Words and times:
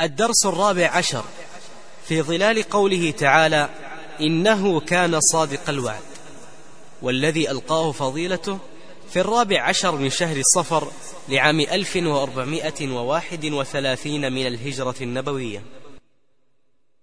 الدرس 0.00 0.46
الرابع 0.46 0.90
عشر 0.90 1.24
في 2.08 2.22
ظلال 2.22 2.62
قوله 2.62 3.10
تعالى 3.10 3.68
إنه 4.20 4.80
كان 4.80 5.20
صادق 5.20 5.68
الوعد 5.68 6.00
والذي 7.02 7.50
ألقاه 7.50 7.92
فضيلته 7.92 8.58
في 9.10 9.20
الرابع 9.20 9.62
عشر 9.62 9.96
من 9.96 10.10
شهر 10.10 10.36
الصفر 10.36 10.88
لعام 11.28 11.60
ألف 11.60 11.96
وأربعمائة 11.96 12.88
وواحد 12.88 13.44
وثلاثين 13.44 14.32
من 14.32 14.46
الهجرة 14.46 14.94
النبوية. 15.00 15.62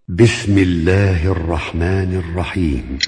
بسم 0.07 0.57
الله 0.57 1.32
الرحمن 1.32 2.16
الرحيم. 2.16 3.00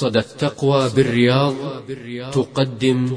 صدى 0.00 0.18
التقوى 0.18 0.88
بالرياض 0.96 1.54
تقدم. 2.32 3.16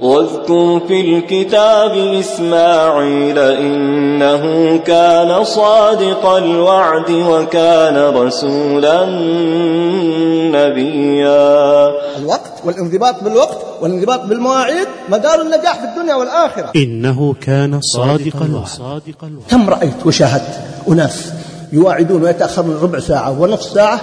واذكر 0.00 0.80
في 0.88 1.00
الكتاب 1.00 1.90
إسماعيل 2.20 3.38
إنه 3.38 4.76
كان 4.76 5.44
صادق 5.44 6.26
الوعد 6.26 7.10
وكان 7.10 7.96
رسولا 7.96 9.06
نبيا. 10.56 11.88
الوقت 12.18 12.52
والانضباط 12.64 13.24
بالوقت 13.24 13.58
والانضباط 13.80 14.20
بالمواعيد 14.20 14.88
مدار 15.08 15.40
النجاح 15.40 15.74
في 15.80 15.84
الدنيا 15.84 16.14
والآخرة. 16.14 16.72
إنه 16.76 17.34
كان 17.40 17.80
صادق 17.80 18.42
الوعد. 18.42 19.02
كم 19.50 19.70
رأيت 19.70 20.06
وشاهدت 20.06 20.60
أناس 20.88 21.32
يواعدون 21.72 22.22
ويتأخرون 22.22 22.76
ربع 22.82 22.98
ساعة 22.98 23.40
ونصف 23.40 23.72
ساعة؟ 23.72 24.00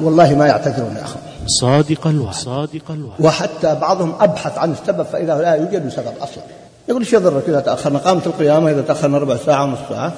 والله 0.00 0.34
ما 0.34 0.46
يعتذرون 0.46 0.96
يا 0.96 1.02
أخوان. 1.02 1.31
صادق 1.46 2.06
الوعد. 2.06 2.34
صادق 2.34 2.90
الوعد. 2.90 3.20
وحتى 3.20 3.74
بعضهم 3.74 4.14
أبحث 4.20 4.58
عن 4.58 4.72
السبب 4.72 5.02
فإذا 5.02 5.34
لا 5.34 5.54
يوجد 5.54 5.88
سبب 5.88 6.12
أصلا 6.20 6.44
يقول 6.88 7.02
إيش 7.02 7.12
يضرك 7.12 7.48
إذا 7.48 7.60
تأخرنا 7.60 7.98
قامت 7.98 8.26
القيامة 8.26 8.70
إذا 8.70 8.82
تأخرنا 8.82 9.18
ربع 9.18 9.36
ساعة 9.36 9.64
ونصف 9.64 9.88
ساعة. 9.88 10.12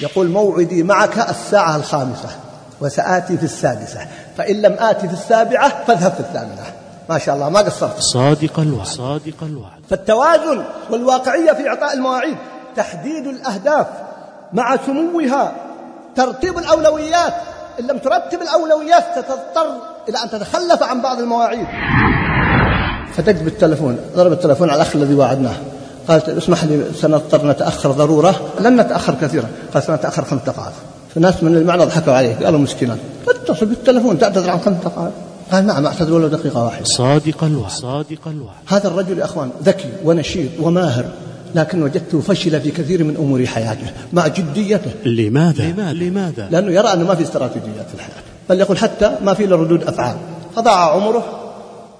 يقول 0.00 0.28
موعدي 0.28 0.82
معك 0.82 1.18
الساعة 1.30 1.76
الخامسة 1.76 2.28
وسآتي 2.80 3.36
في 3.36 3.44
السادسة. 3.44 4.06
فإن 4.36 4.62
لم 4.62 4.76
آتي 4.78 5.08
في 5.08 5.14
السابعة 5.14 5.84
فاذهب 5.84 6.12
في 6.12 6.20
الثامنة. 6.20 6.72
ما 7.08 7.18
شاء 7.18 7.34
الله 7.34 7.48
ما 7.48 7.60
قصرت. 7.60 8.00
صادق 8.00 8.60
الوعد. 8.60 8.86
صادق 8.86 9.42
الوعد. 9.42 9.82
فالتوازن 9.90 10.64
والواقعية 10.90 11.52
في 11.52 11.68
إعطاء 11.68 11.94
المواعيد 11.94 12.36
تحديد 12.76 13.26
الأهداف 13.26 13.86
مع 14.52 14.76
سموها 14.86 15.52
ترتيب 16.16 16.58
الأولويات 16.58 17.34
إن 17.80 17.86
لم 17.86 17.98
ترتب 17.98 18.42
الأولويات 18.42 19.04
ستضطر 19.12 19.66
إلى 20.08 20.18
أن 20.24 20.30
تتخلف 20.30 20.82
عن 20.82 21.02
بعض 21.02 21.18
المواعيد. 21.18 21.66
فتجد 23.14 23.44
بالتلفون 23.44 23.98
ضرب 24.16 24.32
التلفون 24.32 24.70
على 24.70 24.82
الأخ 24.82 24.96
الذي 24.96 25.14
وعدناه 25.14 25.54
قالت 26.08 26.28
اسمح 26.28 26.64
لي 26.64 26.84
سنضطر 27.00 27.46
نتأخر 27.46 27.90
ضرورة. 27.90 28.40
لن 28.60 28.80
نتأخر 28.80 29.14
كثيرا. 29.22 29.46
قال 29.74 29.82
سنتأخر 29.82 30.24
خمس 30.24 30.40
دقائق. 30.46 30.72
فناس 31.14 31.42
من 31.42 31.56
المعنى 31.56 31.84
ضحكوا 31.84 32.12
عليه. 32.12 32.34
قالوا 32.44 32.58
مسكينا. 32.58 32.96
تتصل 33.26 33.66
بالتلفون 33.66 34.18
تعتذر 34.18 34.50
عن 34.50 34.60
خمس 34.60 34.76
دقائق. 34.84 35.12
قال 35.52 35.66
نعم 35.66 35.86
أعتذر 35.86 36.12
ولو 36.12 36.28
دقيقة 36.28 36.64
واحدة. 36.64 36.84
صادق 36.84 37.44
الوعد 37.44 37.70
صادق 37.70 38.28
الوعد. 38.28 38.56
هذا 38.68 38.88
الرجل 38.88 39.18
يا 39.18 39.24
أخوان 39.24 39.50
ذكي 39.64 39.92
ونشيط 40.04 40.50
وماهر. 40.60 41.04
لكن 41.54 41.82
وجدته 41.82 42.20
فشل 42.20 42.60
في 42.60 42.70
كثير 42.70 43.04
من 43.04 43.16
أمور 43.16 43.46
حياته 43.46 43.86
مع 44.12 44.26
جديته 44.26 44.90
لماذا؟ 45.04 45.64
لماذا؟ 45.64 45.92
لماذا؟ 45.92 46.48
لأنه 46.50 46.72
يرى 46.72 46.92
أنه 46.92 47.06
ما 47.06 47.14
في 47.14 47.22
استراتيجيات 47.22 47.88
في 47.88 47.94
الحياة 47.94 48.22
بل 48.48 48.60
يقول 48.60 48.78
حتى 48.78 49.16
ما 49.24 49.34
في 49.34 49.44
إلا 49.44 49.56
ردود 49.56 49.82
أفعال 49.82 50.16
فضاع 50.56 50.92
عمره 50.92 51.38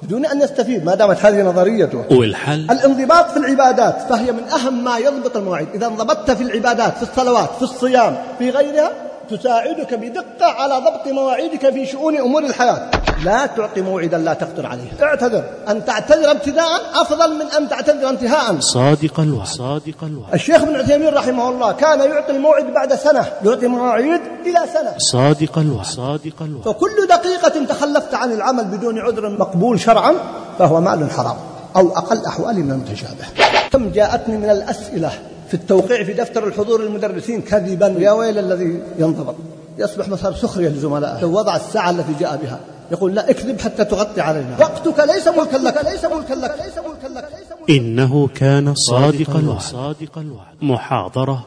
بدون 0.02 0.26
أن 0.26 0.42
يستفيد 0.42 0.84
ما 0.84 0.94
دامت 0.94 1.24
هذه 1.24 1.42
نظريته 1.42 2.04
والحل 2.10 2.66
الانضباط 2.70 3.30
في 3.30 3.36
العبادات 3.36 3.96
فهي 4.08 4.32
من 4.32 4.42
أهم 4.42 4.84
ما 4.84 4.98
يضبط 4.98 5.36
المواعيد 5.36 5.68
إذا 5.74 5.86
انضبطت 5.86 6.30
في 6.30 6.42
العبادات 6.42 6.96
في 6.96 7.02
الصلوات 7.02 7.50
في 7.56 7.62
الصيام 7.62 8.16
في 8.38 8.50
غيرها 8.50 8.90
تساعدك 9.36 9.94
بدقة 9.94 10.46
على 10.46 10.74
ضبط 10.74 11.06
مواعيدك 11.06 11.70
في 11.70 11.86
شؤون 11.86 12.16
أمور 12.16 12.44
الحياة. 12.44 12.90
لا 13.24 13.46
تعطي 13.46 13.80
موعدا 13.80 14.18
لا 14.18 14.34
تقدر 14.34 14.66
عليه. 14.66 14.90
اعتذر. 15.02 15.44
أن 15.68 15.84
تعتذر 15.84 16.30
ابتداء 16.30 16.80
أفضل 16.94 17.34
من 17.34 17.46
أن 17.58 17.68
تعتذر 17.68 18.08
انتهاء. 18.08 18.60
صادق 18.60 19.20
الوعد. 19.20 19.46
صادق 19.46 20.04
الوعد. 20.04 20.34
الشيخ 20.34 20.62
ابن 20.62 20.76
عثيمين 20.76 21.14
رحمه 21.14 21.48
الله 21.48 21.72
كان 21.72 22.00
يعطي 22.00 22.32
الموعد 22.32 22.64
بعد 22.64 22.94
سنة 22.94 23.26
يعطي 23.44 23.66
مواعيد 23.66 24.20
إلى 24.46 24.60
سنة. 24.72 24.94
صادق 24.98 25.58
الوعد. 25.58 25.84
صادق 25.84 26.42
الوعد. 26.42 26.64
فكل 26.64 27.06
دقيقة 27.08 27.64
تخلفت 27.64 28.14
عن 28.14 28.32
العمل 28.32 28.64
بدون 28.64 28.98
عذر 28.98 29.30
مقبول 29.30 29.80
شرعا 29.80 30.14
فهو 30.58 30.80
مال 30.80 31.10
حرام 31.10 31.36
أو 31.76 31.88
أقل 31.88 32.26
أحوال 32.26 32.64
من 32.64 32.70
المتشابه. 32.70 33.24
كم 33.72 33.90
جاءتني 33.90 34.36
من 34.36 34.50
الأسئلة 34.50 35.10
في 35.52 35.58
التوقيع 35.58 36.04
في 36.04 36.12
دفتر 36.12 36.46
الحضور 36.46 36.82
المدرسين 36.82 37.42
كذبا. 37.42 37.86
يا 37.86 38.12
ويل 38.12 38.38
الذي 38.38 38.82
ينضبط 38.98 39.34
يصبح 39.78 40.08
مثلا 40.08 40.32
سخرية 40.32 40.68
لزملائه. 40.68 41.20
لو 41.20 41.38
وضع 41.38 41.56
الساعة 41.56 41.90
التي 41.90 42.12
جاء 42.20 42.36
بها. 42.36 42.60
يقول 42.92 43.14
لا 43.14 43.30
اكذب 43.30 43.60
حتى 43.60 43.84
تغطي 43.84 44.20
علينا. 44.20 44.56
وقتك 44.60 45.00
ليس 45.00 45.28
ملكا 45.28 45.56
لك. 45.56 45.84
ليس 45.84 46.04
ملكا 46.04 46.34
لك. 46.34 46.54
ليس 46.64 46.78
ملكا 46.78 47.18
لك. 47.18 47.28
إنه 47.70 48.28
كان 48.28 48.74
صادق 48.74 49.36
الوعد 49.36 49.60
صادق 49.60 50.18
الوعد. 50.18 50.56
محاضرة 50.62 51.46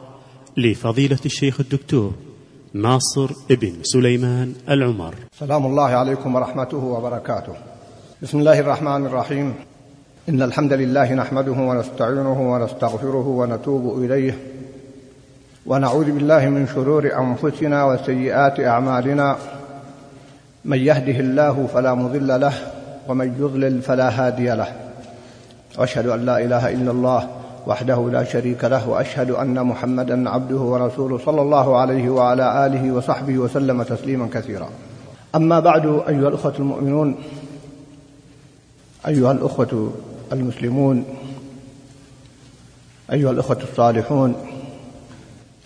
لفضيلة 0.56 1.18
الشيخ 1.26 1.60
الدكتور 1.60 2.12
ناصر 2.74 3.30
ابن 3.50 3.72
سليمان 3.82 4.54
العمر. 4.70 5.14
سلام 5.38 5.66
الله 5.66 5.84
عليكم 5.84 6.34
ورحمته 6.34 6.76
وبركاته. 6.76 7.52
بسم 8.22 8.38
الله 8.38 8.60
الرحمن 8.60 9.06
الرحيم. 9.06 9.54
إن 10.28 10.42
الحمد 10.42 10.72
لله 10.72 11.14
نحمده 11.14 11.52
ونستعينه 11.52 12.52
ونستغفره 12.52 13.26
ونتوب 13.26 14.02
إليه 14.02 14.38
ونعوذ 15.66 16.10
بالله 16.10 16.48
من 16.48 16.66
شرور 16.74 17.10
أنفسنا 17.18 17.84
وسيئات 17.84 18.60
أعمالنا. 18.60 19.36
من 20.64 20.78
يهده 20.78 21.20
الله 21.20 21.66
فلا 21.74 21.94
مضل 21.94 22.40
له 22.40 22.52
ومن 23.08 23.26
يضلل 23.40 23.82
فلا 23.82 24.08
هادي 24.08 24.50
له. 24.50 24.66
وأشهد 25.78 26.06
أن 26.06 26.26
لا 26.26 26.38
إله 26.44 26.72
إلا 26.72 26.90
الله 26.90 27.28
وحده 27.66 28.08
لا 28.12 28.24
شريك 28.24 28.64
له 28.64 28.88
وأشهد 28.88 29.30
أن 29.30 29.66
محمدا 29.66 30.30
عبده 30.30 30.58
ورسوله 30.58 31.18
صلى 31.18 31.42
الله 31.42 31.76
عليه 31.76 32.10
وعلى 32.10 32.66
آله 32.66 32.92
وصحبه 32.92 33.38
وسلم 33.38 33.82
تسليما 33.82 34.28
كثيرا. 34.32 34.68
أما 35.34 35.60
بعد 35.60 35.86
أيها 36.08 36.28
الأخوة 36.28 36.54
المؤمنون 36.58 37.14
أيها 39.06 39.32
الأخوة 39.32 39.92
المسلمون 40.32 41.04
أيها 43.12 43.30
الإخوة 43.30 43.58
الصالحون 43.62 44.34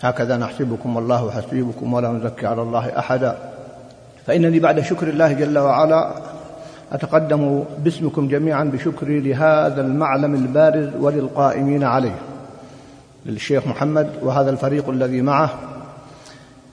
هكذا 0.01 0.37
نحسبكم 0.37 0.95
والله 0.95 1.31
حسيبكم 1.31 1.93
ولا 1.93 2.09
نزكي 2.09 2.47
على 2.47 2.61
الله 2.61 2.99
أحدا. 2.99 3.37
فإنني 4.25 4.59
بعد 4.59 4.79
شكر 4.79 5.07
الله 5.07 5.33
جل 5.33 5.57
وعلا 5.57 6.15
أتقدم 6.91 7.63
باسمكم 7.77 8.27
جميعا 8.27 8.63
بشكري 8.63 9.19
لهذا 9.19 9.81
المعلم 9.81 10.35
البارز 10.35 10.89
وللقائمين 10.99 11.83
عليه 11.83 12.15
للشيخ 13.25 13.67
محمد 13.67 14.09
وهذا 14.21 14.49
الفريق 14.49 14.89
الذي 14.89 15.21
معه 15.21 15.49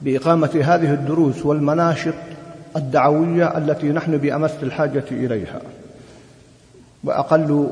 بإقامة 0.03 0.61
هذه 0.65 0.95
الدروس 0.95 1.47
والمناشط 1.47 2.15
الدعوية 2.77 3.59
التي 3.59 3.89
نحن 3.89 4.17
بأمس 4.17 4.55
الحاجة 4.63 5.05
إليها. 5.11 5.61
وأقل 7.05 7.71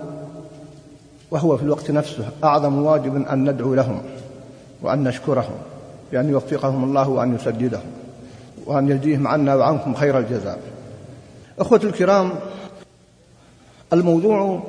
وهو 1.31 1.57
في 1.57 1.63
الوقت 1.63 1.91
نفسه 1.91 2.29
أعظم 2.45 2.83
واجب 2.83 3.27
أن 3.27 3.51
ندعو 3.51 3.75
لهم 3.75 4.03
وأن 4.83 5.05
نشكرهم 5.05 5.59
بأن 6.13 6.31
يوفقهم 6.31 6.85
الله 6.85 7.09
وأن 7.09 7.35
يسددهم 7.35 7.91
وأن 8.67 8.89
يجزيهم 8.89 9.29
عنا 9.29 9.55
وعنكم 9.55 9.95
خير 9.95 10.19
الجزاء. 10.19 10.61
أخوة 11.59 11.81
الكرام 11.85 12.33
الموضوع 13.93 14.63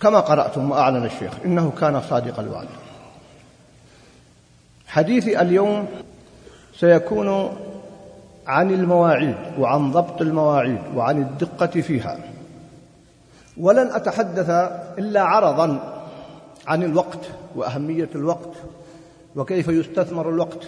كما 0.00 0.20
قرأتم 0.20 0.70
وأعلن 0.70 1.04
الشيخ 1.04 1.32
إنه 1.44 1.72
كان 1.80 2.00
صادق 2.10 2.40
الوعد. 2.40 2.68
حديثي 4.86 5.40
اليوم 5.40 5.86
سيكون 6.78 7.56
عن 8.46 8.70
المواعيد 8.70 9.36
وعن 9.58 9.92
ضبط 9.92 10.20
المواعيد 10.20 10.78
وعن 10.96 11.18
الدقة 11.18 11.80
فيها. 11.80 12.18
ولن 13.56 13.90
أتحدث 13.92 14.50
إلا 14.98 15.22
عرضا 15.22 15.96
عن 16.66 16.82
الوقت 16.82 17.18
وأهمية 17.56 18.08
الوقت 18.14 18.52
وكيف 19.36 19.68
يستثمر 19.68 20.28
الوقت. 20.28 20.66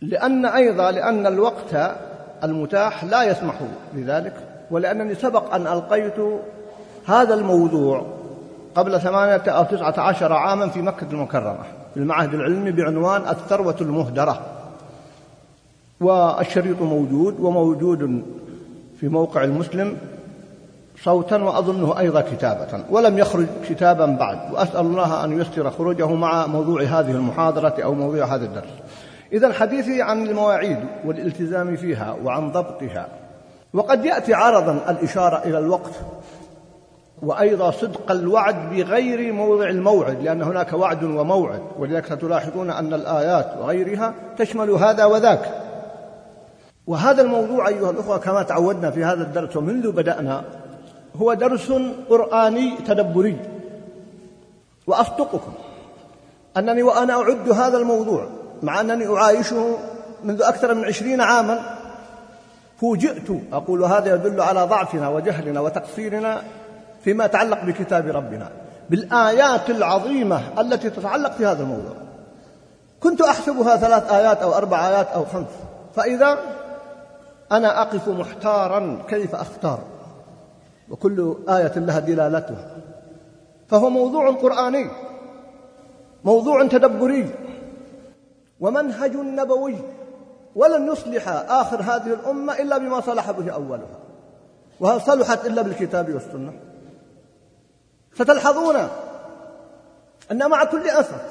لأن 0.00 0.46
أيضا 0.46 0.90
لأن 0.90 1.26
الوقت 1.26 1.96
المتاح 2.44 3.04
لا 3.04 3.22
يسمح 3.22 3.54
بذلك 3.94 4.34
ولأنني 4.70 5.14
سبق 5.14 5.54
أن 5.54 5.66
ألقيت 5.66 6.14
هذا 7.06 7.34
الموضوع 7.34 8.06
قبل 8.74 9.00
ثمانية 9.00 9.50
أو 9.50 9.64
تسعة 9.64 10.00
عشر 10.00 10.32
عاما 10.32 10.68
في 10.68 10.82
مكة 10.82 11.06
المكرمة 11.12 11.62
في 11.94 12.00
المعهد 12.00 12.34
العلمي 12.34 12.70
بعنوان 12.70 13.28
الثروة 13.28 13.76
المهدرة. 13.80 14.40
والشريط 16.00 16.82
موجود 16.82 17.40
وموجود 17.40 18.22
في 19.00 19.08
موقع 19.08 19.44
المسلم. 19.44 19.98
صوتا 21.02 21.36
وأظنه 21.36 21.98
أيضا 21.98 22.20
كتابة 22.20 22.84
ولم 22.90 23.18
يخرج 23.18 23.46
كتابا 23.68 24.06
بعد 24.06 24.52
وأسأل 24.52 24.80
الله 24.80 25.24
أن 25.24 25.40
يسر 25.40 25.70
خروجه 25.70 26.14
مع 26.14 26.46
موضوع 26.46 26.82
هذه 26.82 27.10
المحاضرة 27.10 27.74
أو 27.84 27.94
موضوع 27.94 28.24
هذا 28.24 28.44
الدرس. 28.44 28.70
إذا 29.32 29.52
حديثي 29.52 30.02
عن 30.02 30.26
المواعيد 30.26 30.78
والالتزام 31.04 31.76
فيها 31.76 32.16
وعن 32.24 32.52
ضبطها. 32.52 33.08
وقد 33.74 34.04
يأتي 34.04 34.34
عرضا 34.34 34.80
الإشارة 34.88 35.36
إلى 35.44 35.58
الوقت 35.58 35.92
وأيضا 37.22 37.70
صدق 37.70 38.10
الوعد 38.10 38.70
بغير 38.70 39.32
موضع 39.32 39.68
الموعد 39.68 40.22
لأن 40.22 40.42
هناك 40.42 40.72
وعد 40.72 41.04
وموعد 41.04 41.60
ولذلك 41.78 42.06
ستلاحظون 42.06 42.70
أن 42.70 42.94
الآيات 42.94 43.54
وغيرها 43.60 44.14
تشمل 44.38 44.70
هذا 44.70 45.04
وذاك. 45.04 45.50
وهذا 46.86 47.22
الموضوع 47.22 47.68
أيها 47.68 47.90
الأخوة 47.90 48.18
كما 48.18 48.42
تعودنا 48.42 48.90
في 48.90 49.04
هذا 49.04 49.22
الدرس 49.22 49.56
ومنذ 49.56 49.92
بدأنا 49.92 50.44
هو 51.20 51.34
درس 51.34 51.72
قرآني 52.10 52.76
تدبري. 52.76 53.36
وأصدقكم 54.86 55.52
أنني 56.56 56.82
وأنا 56.82 57.12
أعد 57.12 57.50
هذا 57.50 57.78
الموضوع 57.78 58.26
مع 58.62 58.80
أنني 58.80 59.16
أعايشه 59.16 59.78
منذ 60.24 60.42
أكثر 60.42 60.74
من 60.74 60.84
عشرين 60.84 61.20
عاما. 61.20 61.76
فوجئت 62.80 63.30
أقول 63.52 63.84
هذا 63.84 64.14
يدل 64.14 64.40
على 64.40 64.62
ضعفنا 64.64 65.08
وجهلنا 65.08 65.60
وتقصيرنا 65.60 66.42
فيما 67.04 67.24
يتعلق 67.24 67.64
بكتاب 67.64 68.06
ربنا 68.06 68.50
بالآيات 68.90 69.70
العظيمة 69.70 70.60
التي 70.60 70.90
تتعلق 70.90 71.32
في 71.32 71.46
هذا 71.46 71.62
الموضوع. 71.62 71.94
كنت 73.00 73.22
أحسبها 73.22 73.76
ثلاث 73.76 74.12
آيات 74.12 74.42
أو 74.42 74.54
أربع 74.54 74.88
آيات 74.88 75.08
أو 75.08 75.24
خمس 75.24 75.46
فإذا 75.96 76.38
أنا 77.52 77.82
أقف 77.82 78.08
محتارا 78.08 78.98
كيف 79.08 79.34
أختار؟ 79.34 79.78
وكل 80.90 81.36
آية 81.48 81.72
لها 81.78 81.98
دلالتها. 81.98 82.76
فهو 83.68 83.90
موضوع 83.90 84.30
قرآني 84.30 84.90
موضوع 86.24 86.66
تدبري. 86.66 87.30
ومنهج 88.60 89.16
نبوي 89.16 89.76
ولن 90.54 90.92
يصلح 90.92 91.28
آخر 91.48 91.82
هذه 91.82 92.06
الأمة 92.06 92.52
إلا 92.52 92.78
بما 92.78 93.00
صلح 93.00 93.30
به 93.30 93.52
أولها. 93.52 93.98
وهل 94.80 95.00
صلحت 95.00 95.46
إلا 95.46 95.62
بالكتاب 95.62 96.14
والسنة؟ 96.14 96.52
ستلحظون 98.14 98.76
أن 100.30 100.50
مع 100.50 100.64
كل 100.64 100.88
أسف 100.88 101.22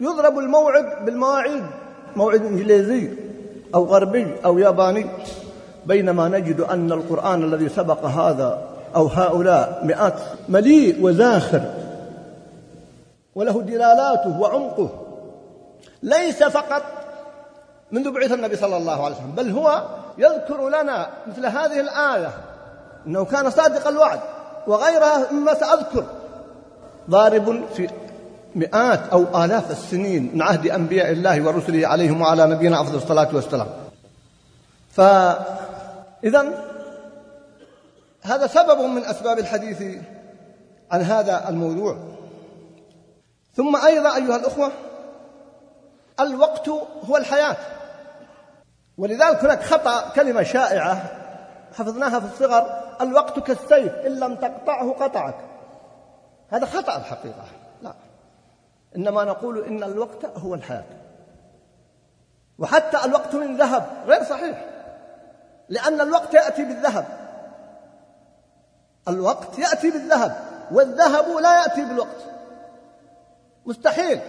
يضرب 0.00 0.38
الموعد 0.38 1.04
بالمواعيد 1.04 1.64
موعد 2.16 2.46
إنجليزي 2.46 3.10
أو 3.74 3.84
غربي 3.84 4.36
أو 4.44 4.58
ياباني. 4.58 5.06
بينما 5.86 6.28
نجد 6.28 6.60
أن 6.60 6.92
القرآن 6.92 7.44
الذي 7.44 7.68
سبق 7.68 8.04
هذا 8.04 8.62
أو 8.96 9.06
هؤلاء 9.06 9.80
مئات 9.84 10.14
مليء 10.48 11.04
وزاخر 11.04 11.62
وله 13.34 13.62
دلالاته 13.62 14.40
وعمقه. 14.40 14.90
ليس 16.02 16.42
فقط 16.42 16.82
منذ 17.92 18.10
بعث 18.10 18.32
النبي 18.32 18.56
صلى 18.56 18.76
الله 18.76 19.04
عليه 19.04 19.16
وسلم 19.16 19.32
بل 19.36 19.50
هو 19.50 19.82
يذكر 20.18 20.68
لنا 20.68 21.06
مثل 21.26 21.46
هذه 21.46 21.80
الآية 21.80 22.30
أنه 23.06 23.24
كان 23.24 23.50
صادق 23.50 23.88
الوعد 23.88 24.20
وغيرها 24.66 25.32
مما 25.32 25.54
سأذكر. 25.54 26.04
ضارب 27.10 27.64
في 27.74 27.88
مئات 28.54 29.00
أو 29.12 29.44
آلاف 29.44 29.70
السنين 29.70 30.30
من 30.34 30.42
عهد 30.42 30.66
أنبياء 30.66 31.10
الله 31.10 31.42
ورسله 31.42 31.86
عليهم 31.86 32.20
وعلى 32.20 32.46
نبينا 32.46 32.80
أفضل 32.80 32.96
الصلاة 32.96 33.28
والسلام. 33.32 33.66
فإذا 36.22 36.64
هذا 38.22 38.46
سبب 38.46 38.80
من 38.80 39.04
أسباب 39.04 39.38
الحديث 39.38 40.04
عن 40.90 41.00
هذا 41.00 41.48
الموضوع. 41.48 41.96
ثم 43.54 43.76
أيضا 43.76 44.16
أيها 44.16 44.36
الأخوة 44.36 44.72
الوقت 46.20 46.68
هو 47.08 47.16
الحياة. 47.16 47.56
ولذلك 48.98 49.44
هناك 49.44 49.62
خطأ 49.62 50.08
كلمة 50.08 50.42
شائعة 50.42 51.02
حفظناها 51.78 52.20
في 52.20 52.26
الصغر 52.26 52.80
الوقت 53.00 53.38
كالسيف 53.38 53.94
إن 53.94 54.20
لم 54.20 54.34
تقطعه 54.34 54.92
قطعك. 54.92 55.34
هذا 56.48 56.66
خطأ 56.66 56.96
الحقيقة. 56.96 57.44
لا. 57.82 57.94
إنما 58.96 59.24
نقول 59.24 59.64
إن 59.64 59.82
الوقت 59.82 60.24
هو 60.38 60.54
الحياة. 60.54 60.84
وحتى 62.58 63.04
الوقت 63.04 63.34
من 63.34 63.56
ذهب 63.56 63.86
غير 64.06 64.24
صحيح. 64.24 64.69
لأن 65.70 66.00
الوقت 66.00 66.34
يأتي 66.34 66.64
بالذهب. 66.64 67.06
الوقت 69.08 69.58
يأتي 69.58 69.90
بالذهب 69.90 70.36
والذهب 70.72 71.24
لا 71.42 71.62
يأتي 71.62 71.84
بالوقت. 71.84 72.20
مستحيل. 73.66 74.20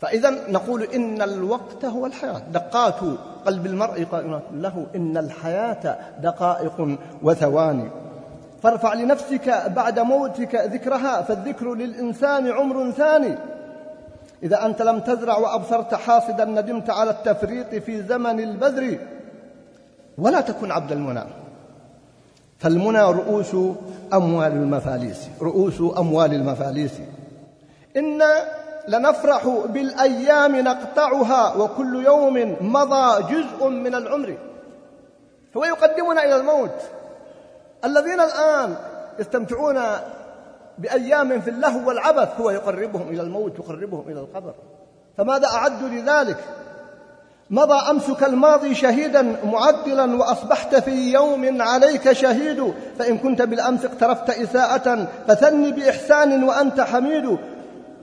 فإذا 0.00 0.30
نقول 0.30 0.82
إن 0.82 1.22
الوقت 1.22 1.84
هو 1.84 2.06
الحياة. 2.06 2.38
دقات 2.38 3.00
قلب 3.46 3.66
المرء 3.66 4.04
قائمات 4.04 4.42
له 4.52 4.86
إن 4.96 5.16
الحياة 5.16 5.98
دقائق 6.20 6.98
وثواني 7.22 7.90
فارفع 8.62 8.94
لنفسك 8.94 9.48
بعد 9.66 9.98
موتك 9.98 10.54
ذكرها 10.54 11.22
فالذكر 11.22 11.74
للإنسان 11.74 12.50
عمر 12.50 12.90
ثاني. 12.90 13.38
إذا 14.42 14.66
أنت 14.66 14.82
لم 14.82 15.00
تزرع 15.00 15.36
وأبصرت 15.36 15.94
حاصدا 15.94 16.44
ندمت 16.44 16.90
على 16.90 17.10
التفريط 17.10 17.74
في 17.74 18.02
زمن 18.02 18.40
البذر. 18.40 18.98
ولا 20.18 20.40
تكن 20.40 20.72
عبد 20.72 20.92
المنى. 20.92 21.24
فالمنى 22.58 23.02
رؤوس 23.02 23.56
أموال 24.12 24.52
المفاليس 24.52 25.28
رؤوس 25.40 25.80
أموال 25.98 26.34
المفاليس. 26.34 26.92
إن 27.96 28.22
لنفرح 28.88 29.48
بالأيام 29.48 30.56
نقطعها 30.56 31.56
وكل 31.56 32.04
يوم 32.04 32.56
مضى 32.60 33.34
جزء 33.34 33.68
من 33.68 33.94
العمر. 33.94 34.36
هو 35.56 35.64
يقدمنا 35.64 36.24
إلى 36.24 36.36
الموت. 36.36 36.80
الذين 37.84 38.20
الآن 38.20 38.76
يستمتعون 39.18 39.80
بأيام 40.78 41.40
في 41.40 41.50
اللهو 41.50 41.88
والعبث 41.88 42.40
هو 42.40 42.50
يقربهم 42.50 43.08
إلى 43.08 43.22
الموت 43.22 43.58
يقربهم 43.58 44.04
إلى 44.08 44.20
القبر. 44.20 44.54
فماذا 45.16 45.46
أعدوا 45.46 45.88
لذلك؟ 45.88 46.38
مضى 47.52 47.90
أمسك 47.90 48.24
الماضي 48.24 48.74
شهيدا 48.74 49.22
معدلا 49.44 50.16
وأصبحت 50.16 50.74
في 50.74 51.12
يوم 51.12 51.62
عليك 51.62 52.12
شهيد 52.12 52.74
فإن 52.98 53.18
كنت 53.18 53.42
بالأمس 53.42 53.84
اقترفت 53.84 54.30
إساءة 54.30 55.08
فثني 55.28 55.72
بإحسان 55.72 56.44
وأنت 56.44 56.80
حميد. 56.80 57.38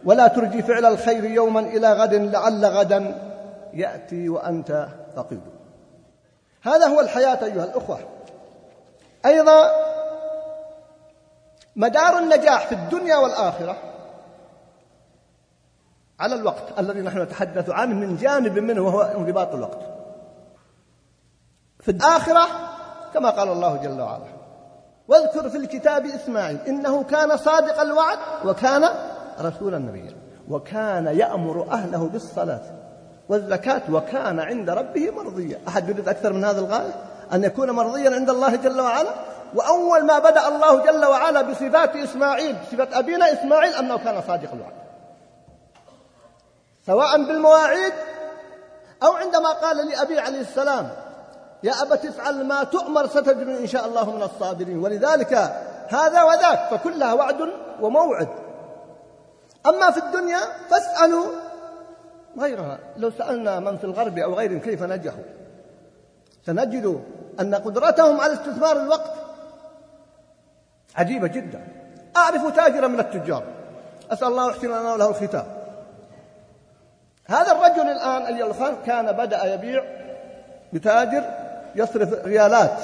ولا 0.05 0.27
ترجي 0.27 0.61
فعل 0.61 0.85
الخير 0.85 1.25
يوما 1.25 1.59
إلى 1.59 1.93
غد 1.93 2.13
لعل 2.13 2.65
غدا 2.65 3.15
يأتي 3.73 4.29
وأنت 4.29 4.87
فقيد. 5.15 5.41
هذا 6.61 6.87
هو 6.87 6.99
الحياة 6.99 7.45
أيها 7.45 7.63
الأخوة. 7.63 7.99
أيضا 9.25 9.71
مدار 11.75 12.19
النجاح 12.19 12.67
في 12.67 12.75
الدنيا 12.75 13.17
والآخرة. 13.17 13.77
على 16.19 16.35
الوقت 16.35 16.79
الذي 16.79 17.01
نحن 17.01 17.21
نتحدث 17.21 17.69
عنه 17.69 17.95
من 17.95 18.17
جانب 18.17 18.59
منه 18.59 18.81
وهو 18.81 19.01
انضباط 19.01 19.55
الوقت. 19.55 19.79
في 21.79 21.91
الآخرة 21.91 22.47
كما 23.13 23.29
قال 23.29 23.49
الله 23.49 23.75
جل 23.75 24.01
وعلا 24.01 24.39
واذكر 25.07 25.49
في 25.49 25.57
الكتاب 25.57 26.05
إسماعيل 26.05 26.57
إنه 26.67 27.03
كان 27.03 27.37
صادق 27.37 27.81
الوعد 27.81 28.17
وكان 28.45 28.89
رسولا 29.41 29.77
نبيا 29.77 30.15
وكان 30.49 31.05
يأمر 31.05 31.67
أهله 31.71 32.09
بالصلاة 32.09 32.61
والزكاة 33.29 33.81
وكان 33.91 34.39
عند 34.39 34.69
ربه 34.69 35.11
مرضيا. 35.11 35.59
أحد 35.67 35.89
يريد 35.89 36.07
أكثر 36.07 36.33
من 36.33 36.43
هذا 36.43 36.59
الغاية 36.59 36.93
أن 37.33 37.43
يكون 37.43 37.71
مرضيا 37.71 38.15
عند 38.15 38.29
الله 38.29 38.55
جل 38.55 38.81
وعلا؟ 38.81 39.09
وأول 39.55 40.05
ما 40.05 40.19
بدأ 40.19 40.47
الله 40.47 40.85
جل 40.85 41.05
وعلا 41.05 41.41
بصفات 41.41 41.95
إسماعيل 41.95 42.55
بصفة 42.55 42.99
أبينا 42.99 43.33
إسماعيل 43.33 43.73
أنه 43.73 43.97
كان 43.97 44.21
صادق 44.27 44.53
الوعد. 44.53 44.78
سواء 46.89 47.17
بالمواعيد 47.17 47.93
أو 49.03 49.11
عندما 49.11 49.49
قال 49.49 49.77
لأبي 49.77 50.19
عليه 50.19 50.41
السلام 50.41 50.89
يا 51.63 51.81
أبت 51.81 52.05
افعل 52.05 52.45
ما 52.45 52.63
تؤمر 52.63 53.07
ستجدني 53.07 53.57
إن 53.57 53.67
شاء 53.67 53.85
الله 53.85 54.11
من 54.11 54.23
الصابرين. 54.23 54.79
ولذلك 54.79 55.33
هذا 55.89 56.23
وذاك 56.23 56.59
فكلها 56.71 57.13
وعد 57.13 57.49
وموعد. 57.81 58.27
أما 59.67 59.91
في 59.91 59.97
الدنيا 59.97 60.39
فاسألوا 60.69 61.25
غيرها. 62.39 62.79
لو 62.97 63.11
سألنا 63.11 63.59
من 63.59 63.77
في 63.77 63.83
الغرب 63.83 64.17
أو 64.17 64.33
غيرهم 64.33 64.59
كيف 64.59 64.83
نجحوا؟ 64.83 65.23
سنجد 66.45 67.03
أن 67.39 67.55
قدرتهم 67.55 68.21
على 68.21 68.33
استثمار 68.33 68.81
الوقت 68.81 69.13
عجيبة 70.95 71.27
جدا. 71.27 71.67
أعرف 72.17 72.55
تاجرا 72.55 72.87
من 72.87 72.99
التجار. 72.99 73.43
أسأل 74.11 74.27
الله 74.27 74.49
يحسن 74.49 74.67
لنا 74.67 74.93
وله 74.93 75.09
الختام. 75.09 75.58
هذا 77.29 77.51
الرجل 77.51 77.89
الآن 77.89 78.27
اليلخان 78.27 78.75
كان 78.85 79.11
بدأ 79.11 79.53
يبيع 79.53 79.83
بتاجر 80.73 81.23
يصرف 81.75 82.25
ريالات 82.25 82.77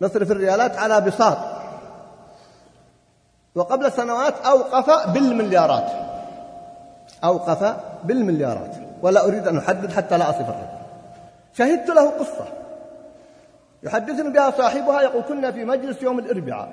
نصرف 0.00 0.30
الريالات 0.30 0.76
على 0.76 1.00
بساط. 1.00 1.38
وقبل 3.54 3.92
سنوات 3.92 4.34
أوقف 4.46 5.08
بالمليارات 5.08 5.90
أوقف 7.24 7.76
بالمليارات. 8.04 8.74
ولا 9.02 9.24
أريد 9.24 9.48
أن 9.48 9.58
أحدد 9.58 9.92
حتى 9.92 10.18
لا 10.18 10.30
أصف 10.30 10.40
الرجل 10.40 10.76
شهدت 11.52 11.88
له 11.88 12.10
قصة. 12.10 12.44
يحدثني 13.82 14.30
بها 14.30 14.50
صاحبها 14.50 15.02
يقول 15.02 15.22
كنا 15.22 15.52
في 15.52 15.64
مجلس 15.64 16.02
يوم 16.02 16.18
الأربعاء. 16.18 16.68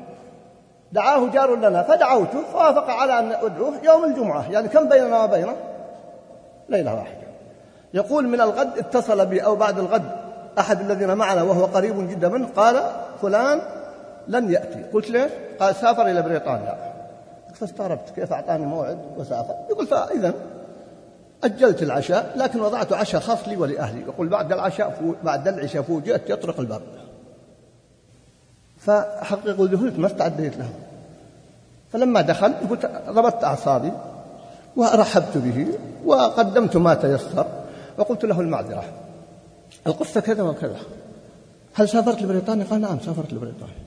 دعاه 0.91 1.27
جار 1.27 1.55
لنا 1.55 1.83
فدعوته 1.83 2.43
فوافق 2.51 2.89
على 2.89 3.19
أن 3.19 3.31
أدعوه 3.31 3.73
يوم 3.83 4.05
الجمعة. 4.05 4.51
يعني 4.51 4.67
كم 4.67 4.89
بيننا 4.89 5.23
وبينه؟ 5.23 5.55
ليلة 6.69 6.93
واحدة. 6.95 7.23
يقول 7.93 8.27
من 8.27 8.41
الغد 8.41 8.77
اتصل 8.77 9.25
بي 9.25 9.45
أو 9.45 9.55
بعد 9.55 9.79
الغد 9.79 10.11
أحد 10.59 10.81
الذين 10.81 11.13
معنا 11.13 11.41
وهو 11.41 11.65
قريب 11.65 12.09
جدا 12.09 12.29
منه 12.29 12.47
قال 12.55 12.83
فلان 13.21 13.61
لن 14.27 14.51
يأتي. 14.51 14.83
قلت 14.93 15.09
ليش؟ 15.09 15.31
قال 15.59 15.75
سافر 15.75 16.07
إلى 16.07 16.21
بريطانيا. 16.21 16.93
فاستغربت 17.53 18.09
كيف 18.15 18.33
أعطاني 18.33 18.65
موعد 18.65 18.99
وسافر؟ 19.17 19.55
يقول 19.69 19.87
فإذا 19.87 20.33
أجلت 21.43 21.83
العشاء 21.83 22.33
لكن 22.35 22.61
وضعت 22.61 22.93
عشاء 22.93 23.21
خاص 23.21 23.47
لي 23.47 23.57
ولأهلي. 23.57 24.01
يقول 24.01 24.27
بعد 24.27 24.51
العشاء 24.53 24.89
فو 24.89 25.13
بعد 25.23 25.47
العشاء 25.47 25.81
فوجئت 25.81 26.29
يطرق 26.29 26.59
الباب. 26.59 26.81
فحقق 28.77 29.61
ذهلت 29.61 29.99
ما 29.99 30.07
استعديت 30.07 30.57
له. 30.57 30.69
فلما 31.91 32.21
دخل 32.21 32.53
قلت 32.69 32.85
ضبطت 33.09 33.43
أعصابي. 33.43 33.91
ورحبت 34.75 35.37
به 35.37 35.67
وقدمت 36.05 36.77
ما 36.77 36.93
تيسر 36.93 37.45
وقلت 37.97 38.25
له 38.25 38.41
المعذرة. 38.41 38.83
القصة 39.87 40.21
كذا 40.21 40.43
وكذا. 40.43 40.79
هل 41.73 41.89
سافرت 41.89 42.21
لبريطانيا؟ 42.21 42.65
قال 42.65 42.81
نعم 42.81 42.99
سافرت 42.99 43.33
لبريطانيا. 43.33 43.83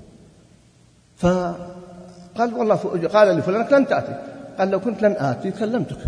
فقال 1.17 2.55
والله 2.55 2.75
قال 3.15 3.37
لي 3.37 3.43
فلان 3.43 3.67
لن 3.71 3.87
تأتي. 3.87 4.23
قال 4.59 4.71
لو 4.71 4.81
كنت 4.81 5.03
لن 5.03 5.13
آتي 5.13 5.51
كلمتك. 5.51 5.99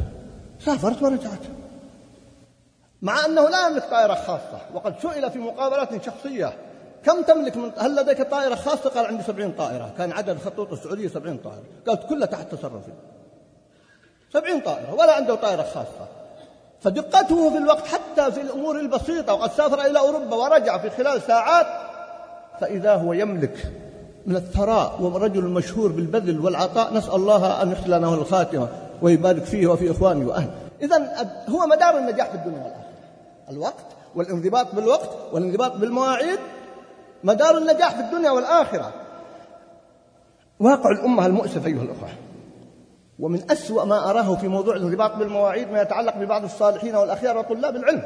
سافرت 0.61 1.03
ورجعت. 1.03 1.45
مع 3.03 3.27
أنه 3.27 3.49
لا 3.49 3.69
يملك 3.69 3.85
طائرة 3.91 4.15
خاصة 4.15 4.59
وقد 4.75 4.95
سئل 5.03 5.31
في 5.31 5.39
مقابلات 5.39 6.05
شخصية. 6.05 6.53
كم 7.05 7.23
تملك 7.23 7.57
من 7.57 7.71
هل 7.79 7.97
لديك 7.97 8.23
طائرة 8.23 8.55
خاصة؟ 8.55 8.91
قال 8.91 9.07
عندي 9.07 9.23
سبعين 9.23 9.53
طائرة. 9.53 9.95
كان 9.99 10.13
عدد 10.13 10.29
الخطوط 10.29 10.73
السعودية 10.73 11.09
سبعين 11.09 11.37
طائرة. 11.37 11.63
قالت 11.87 12.09
كلها 12.09 12.27
تحت 12.27 12.55
تصرفي. 12.55 12.93
سبعين 14.33 14.61
طائرة 14.61 14.95
ولا 14.95 15.13
عنده 15.13 15.35
طائرة 15.35 15.63
خاصة. 15.63 16.09
فدقته 16.81 17.51
في 17.51 17.59
الوقت 17.59 17.87
حتى 17.87 18.33
في 18.33 18.41
الأمور 18.41 18.81
البسيطة 18.81 19.35
وقد 19.35 19.51
سافر 19.51 19.81
إلى 19.81 19.99
أوروبا 19.99 20.37
ورجع 20.37 20.79
في 20.79 20.91
خلال 20.91 21.23
ساعات 21.23 21.67
فإذا 22.61 22.95
هو 22.95 23.13
يملك 23.13 23.73
من 24.27 24.37
الثراء 24.37 24.97
ورجل 25.01 25.45
مشهور 25.45 25.93
بالبذل 25.93 26.41
والعطاء 26.41 26.95
نسأل 26.95 27.15
الله 27.15 27.63
أن 27.63 27.73
يحسن 27.73 27.91
له 27.91 28.15
الخاتمة 28.15 28.69
ويبارك 29.03 29.45
فيه 29.45 29.67
وفي 29.67 29.91
إخوانه 29.91 30.29
وأهله. 30.29 30.55
إذا 30.83 31.27
هو 31.49 31.67
مدار 31.67 31.99
النجاح 31.99 32.29
في 32.31 32.35
الدنيا 32.35 32.59
والآخرة. 32.59 32.85
الوقت 33.51 33.87
والانضباط 34.15 34.75
بالوقت 34.75 35.11
والانضباط 35.33 35.73
بالمواعيد 35.73 36.39
مدار 37.25 37.59
النجاح 37.59 37.95
في 37.95 38.01
الدنيا 38.01 38.31
والآخرة. 38.31 38.93
واقع 40.61 40.91
الأمة 40.91 41.27
المؤسف 41.27 41.67
أيها 41.67 41.83
الأخوة. 41.83 42.09
ومن 43.19 43.51
أسوأ 43.51 43.85
ما 43.85 44.11
أراه 44.11 44.35
في 44.37 44.49
موضوع 44.49 44.77
الانضباط 44.77 45.17
بالمواعيد 45.17 45.71
ما 45.71 45.83
يتعلق 45.83 46.17
ببعض 46.17 46.45
الصالحين 46.45 46.97
والأخيار 46.97 47.39
وطلاب 47.39 47.77
العلم. 47.77 48.03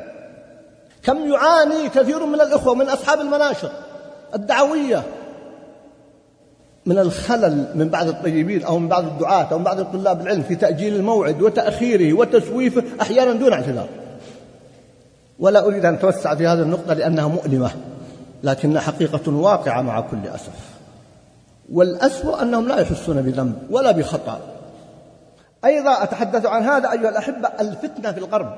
كم 1.02 1.33
يعاني 1.33 1.88
كثير 1.88 2.26
من 2.26 2.40
الإخوة 2.40 2.75
من 2.75 2.88
أصحاب 2.88 3.21
المناشط 3.21 3.71
الدعوية 4.35 5.02
من 6.87 6.99
الخلل 6.99 7.66
من 7.75 7.88
بعض 7.88 8.09
الطيبين 8.09 8.64
أو 8.64 8.78
من 8.78 8.88
بعض 8.88 9.04
الدعاة 9.04 9.45
أو 9.52 9.59
من 9.59 9.64
بعض 9.64 9.83
طلاب 9.83 10.21
العلم 10.21 10.42
في 10.42 10.54
تأجيل 10.54 10.97
الموعد 10.97 11.42
وتأخيره 11.42 12.12
وتسويفه 12.12 12.83
أحيانا 13.00 13.33
دون 13.33 13.52
اعتذار. 13.52 13.88
ولا 15.38 15.66
أريد 15.66 15.85
أن 15.85 15.95
أتوسع 15.95 16.35
في 16.35 16.47
هذه 16.47 16.62
النقطة 16.62 16.95
لأنها 16.95 17.28
مؤلمة 17.28 17.71
لكنها 18.42 18.81
حقيقة 18.81 19.33
واقعة 19.33 19.83
مع 19.83 20.00
كل 20.00 20.26
أسف. 20.35 20.73
والأسوأ 21.73 22.42
أنهم 22.42 22.69
لا 22.69 22.81
يحسون 22.81 23.23
بذنب 23.23 23.54
ولا 23.71 23.90
بخطأ. 23.90 24.40
أيضا 25.64 26.02
أتحدث 26.02 26.47
عن 26.47 26.62
هذا 26.62 26.92
أيها 26.92 27.09
الأحبة 27.09 27.49
الفتنة 27.61 28.12
في 28.12 28.19
الغرب 28.19 28.54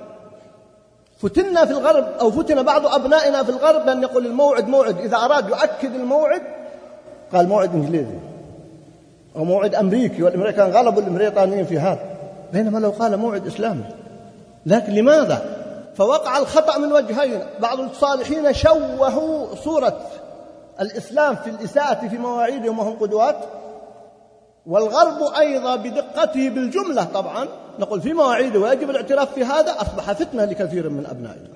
فتنا 1.18 1.64
في 1.64 1.70
الغرب 1.70 2.04
أو 2.20 2.30
فتن 2.30 2.62
بعض 2.62 2.87
أبنائنا 2.87 3.42
في 3.42 3.50
الغرب 3.50 3.84
بأن 3.87 4.02
يقول 4.02 4.26
الموعد 4.26 4.68
موعد 4.68 4.99
إذا 4.99 5.16
أراد 5.16 5.49
يؤكد 5.49 5.94
الموعد 5.94 6.42
قال 7.32 7.49
موعد 7.49 7.75
إنجليزي 7.75 8.18
أو 9.37 9.44
موعد 9.44 9.75
أمريكي 9.75 10.23
والأمريكان 10.23 10.70
غلبوا 10.70 11.02
البريطانيين 11.02 11.64
في 11.64 11.78
هذا 11.78 12.00
بينما 12.52 12.78
لو 12.78 12.90
قال 12.90 13.16
موعد 13.16 13.46
إسلامي 13.46 13.84
لكن 14.66 14.92
لماذا؟ 14.92 15.64
فوقع 15.96 16.38
الخطأ 16.38 16.78
من 16.78 16.92
وجهين 16.92 17.40
بعض 17.61 17.80
الصالحين 17.80 18.52
شوهوا 18.52 19.54
صورة 19.54 20.00
الإسلام 20.80 21.37
في 21.37 21.50
الإساءة 21.50 22.08
في 22.08 22.18
مواعيدهم 22.18 22.78
وهم 22.78 22.96
قدوات 22.99 23.37
والغرب 24.66 25.35
أيضا 25.38 25.76
بدقته 25.76 26.49
بالجملة 26.49 27.04
طبعا. 27.04 27.49
نقول 27.78 28.00
في 28.00 28.12
مواعيده 28.12 28.61
ويجب 28.61 28.90
الاعتراف 28.90 29.35
في 29.35 29.44
هذا 29.44 29.73
أصبح 29.73 30.12
فتنة 30.12 30.44
لكثير 30.44 30.88
من 30.88 31.06
أبنائنا. 31.06 31.49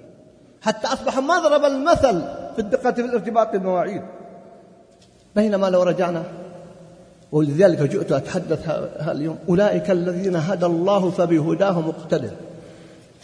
حتى 0.63 0.87
أصبح 0.87 1.19
مضرب 1.19 1.65
المثل 1.65 2.23
في 2.55 2.59
الدقة 2.59 2.93
في 2.93 3.01
الارتباط 3.01 3.53
بالمواعيد. 3.53 4.03
بينما 5.37 5.67
لو 5.67 5.83
رجعنا 5.83 6.23
ولذلك 7.33 7.83
جئت 7.83 8.13
أتحدث 8.13 8.69
هذا 8.69 9.13
اليوم 9.13 9.39
أولئك 9.49 9.91
الذين 9.91 10.37
هدى 10.37 10.67
الله 10.67 11.11
فبهداه 11.11 11.81
مقتدر. 11.81 12.31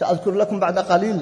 سأذكر 0.00 0.30
لكم 0.30 0.60
بعد 0.60 0.78
قليل 0.78 1.20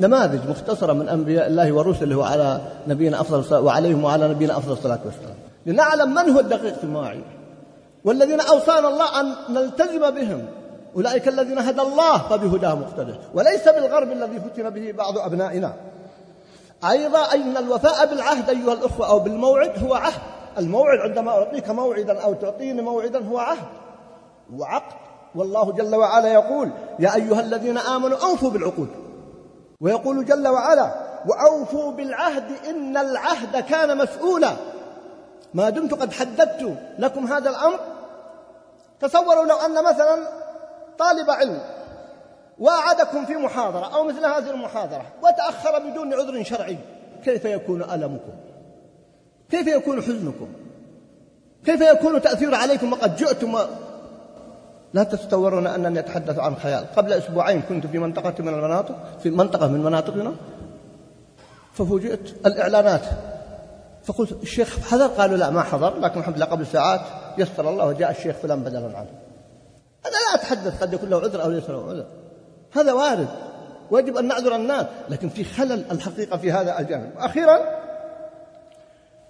نماذج 0.00 0.50
مختصرة 0.50 0.92
من 0.92 1.08
أنبياء 1.08 1.46
الله 1.46 1.72
ورسله 1.72 2.16
وعلى 2.16 2.60
نبينا 2.88 3.20
أفضل 3.20 3.54
وعليهم 3.54 4.04
وعلى 4.04 4.28
نبينا 4.28 4.58
أفضل 4.58 4.72
الصلاة 4.72 4.98
والسلام. 5.04 5.36
لنعلم 5.66 6.14
من 6.14 6.30
هو 6.30 6.40
الدقيق 6.40 6.74
في 6.74 6.84
المواعيد. 6.84 7.24
والذين 8.04 8.40
أوصانا 8.40 8.88
الله 8.88 9.20
أن 9.20 9.34
نلتزم 9.48 10.10
بهم. 10.10 10.46
أولئك 10.96 11.28
الذين 11.28 11.58
هدى 11.58 11.80
الله 11.80 12.18
فبهداه 12.18 12.74
مقتدر. 12.74 13.18
وليس 13.34 13.68
بالغرب 13.68 14.12
الذي 14.12 14.40
فتن 14.40 14.70
به 14.70 14.92
بعض 14.92 15.18
أبنائنا. 15.18 15.74
أيضا 16.90 17.34
أن 17.34 17.56
الوفاء 17.56 18.06
بالعهد 18.06 18.50
أيها 18.50 18.72
الأخوة 18.72 19.08
أو 19.08 19.18
بالموعد 19.18 19.84
هو 19.84 19.94
عهد. 19.94 20.20
الموعد 20.58 20.98
عندما 20.98 21.30
أعطيك 21.30 21.70
موعدا 21.70 22.20
أو 22.20 22.34
تعطيني 22.34 22.82
موعدا 22.82 23.28
هو 23.28 23.38
عهد. 23.38 23.66
وعقد. 24.56 24.96
والله 25.34 25.72
جل 25.72 25.94
وعلا 25.94 26.32
يقول 26.32 26.70
يا 26.98 27.14
أيها 27.14 27.40
الذين 27.40 27.78
آمنوا 27.78 28.18
أوفوا 28.18 28.50
بالعقود. 28.50 28.88
ويقول 29.80 30.24
جل 30.24 30.48
وعلا 30.48 30.94
وأوفوا 31.26 31.92
بالعهد 31.92 32.44
إن 32.68 32.96
العهد 32.96 33.64
كان 33.64 33.98
مسؤولا. 33.98 34.52
ما 35.54 35.70
دمت 35.70 35.94
قد 35.94 36.12
حددت 36.12 36.76
لكم 36.98 37.26
هذا 37.26 37.50
الأمر 37.50 37.78
تصوروا 39.02 39.44
لو 39.44 39.56
أن 39.56 39.84
مثلا 39.84 40.28
طالب 40.98 41.30
علم 41.30 41.60
وعدكم 42.58 43.26
في 43.26 43.36
محاضرة 43.36 43.94
أو 43.94 44.04
مثل 44.04 44.26
هذه 44.26 44.50
المحاضرة 44.50 45.06
وتأخر 45.22 45.78
بدون 45.78 46.14
عذر 46.14 46.44
شرعي 46.44 46.78
كيف 47.24 47.44
يكون 47.44 47.82
ألمكم؟ 47.82 48.32
كيف 49.50 49.66
يكون 49.66 50.02
حزنكم؟ 50.02 50.48
كيف 51.64 51.80
يكون 51.80 52.22
تأثير 52.22 52.54
عليكم 52.54 52.92
وقد 52.92 53.16
جئتم؟ 53.16 53.58
لا 54.94 55.02
تتصورون 55.02 55.66
أنني 55.66 55.98
أتحدث 55.98 56.38
عن 56.38 56.56
خيال. 56.56 56.86
قبل 56.96 57.12
أسبوعين 57.12 57.62
كنت 57.62 57.86
في 57.86 57.98
منطقة 57.98 58.34
من 58.38 58.48
المناطق 58.48 58.96
في 59.22 59.30
منطقة 59.30 59.68
من 59.68 59.82
مناطقنا 59.82 60.34
ففوجئت 61.74 62.46
الإعلانات. 62.46 63.02
فقلت 64.04 64.32
الشيخ 64.32 64.78
حضر 64.90 65.06
قالوا 65.06 65.36
لا 65.36 65.50
ما 65.50 65.62
حضر 65.62 65.98
لكن 65.98 66.20
الحمد 66.20 66.36
لله 66.36 66.46
قبل 66.46 66.66
ساعات. 66.66 67.00
يسر 67.38 67.70
الله 67.70 67.86
وجاء 67.86 68.10
الشيخ 68.10 68.36
فلان 68.36 68.62
بدلا 68.62 68.98
عنه 68.98 69.10
أنا 70.06 70.12
لا 70.12 70.34
أتحدث 70.34 70.82
قد 70.82 70.92
يكون 70.92 71.08
له 71.08 71.20
عذر 71.20 71.42
أو 71.42 71.50
ليس 71.50 71.70
له 71.70 71.90
عذر. 71.90 72.06
هذا 72.72 72.92
وارد. 72.92 73.28
ويجب 73.90 74.16
أن 74.16 74.28
نعذر 74.28 74.56
الناس 74.56 74.86
لكن 75.08 75.28
في 75.28 75.44
خلل 75.44 75.84
الحقيقة 75.90 76.36
في 76.36 76.52
هذا 76.52 76.78
الجانب. 76.78 77.10
أخيرا 77.18 77.58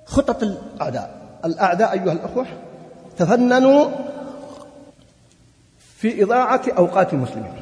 خطط 0.05 0.43
الأعداء. 0.43 1.15
الأعداء 1.45 1.93
أيها 1.93 2.13
الأخوة 2.13 2.47
تفننوا 3.19 3.89
في 5.97 6.23
إضاعة 6.23 6.63
أوقات 6.79 7.13
المسلمين 7.13 7.53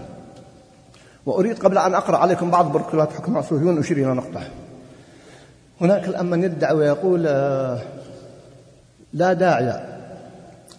وأريد 1.27 1.59
قبل 1.59 1.79
أن 1.79 1.95
أقرأ 1.95 2.17
عليكم 2.17 2.51
بعض 2.51 2.73
بركلات 2.73 3.13
حكماء 3.13 3.43
صهيون 3.43 3.79
أشير 3.79 3.97
إلى 3.97 4.15
نقطة. 4.15 4.41
هناك 5.81 6.09
الآن 6.09 6.27
من 6.27 6.45
يدعي 6.45 6.75
ويقول 6.75 7.27
آه، 7.27 7.79
لا 9.13 9.33
داعي 9.33 9.90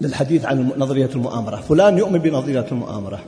للحديث 0.02 0.46
عن 0.46 0.72
نظرية 0.78 1.10
المؤامرة. 1.16 1.56
فلان 1.56 1.98
يؤمن 1.98 2.20
بنظرية 2.20 2.66
المؤامرة. 2.72 3.20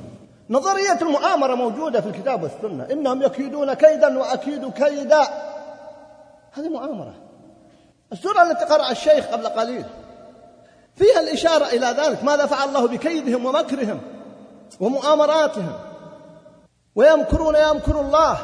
نظرية 0.50 1.02
المؤامرة 1.02 1.56
موجودة 1.56 2.02
في 2.02 2.08
الكتاب 2.08 2.44
والسنة. 2.44 2.88
إنهم 2.92 3.22
يكيدون 3.22 3.74
كيدا 3.74 4.20
وأكيد 4.20 4.72
كيدا. 4.72 5.22
هذه 6.54 6.70
مؤامرة. 6.70 7.14
السورة 8.12 8.52
التي 8.52 8.66
قرأ 8.66 8.92
الشيخ 8.92 9.26
قبل 9.26 9.48
قليل. 9.48 9.86
فيها 10.96 11.20
الإشارة 11.20 11.66
إلى 11.66 11.86
ذلك. 11.86 12.24
ماذا 12.24 12.46
فعل 12.46 12.68
الله 12.68 12.88
بكيدهم 12.88 13.46
ومكرهم 13.46 14.00
ومؤامراتهم؟ 14.80 15.74
ويمكرون 16.96 17.56
يمكر 17.56 18.02
الله. 18.02 18.38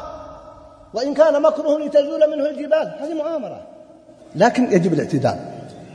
وإن 0.94 1.14
كان 1.14 1.42
مكرهم 1.42 1.82
لتزول 1.82 2.30
منه 2.30 2.48
الجبال. 2.48 2.94
هذه 3.00 3.14
مؤامرة. 3.14 3.66
لكن 4.34 4.72
يجب 4.72 4.92
الاعتدال. 4.92 5.36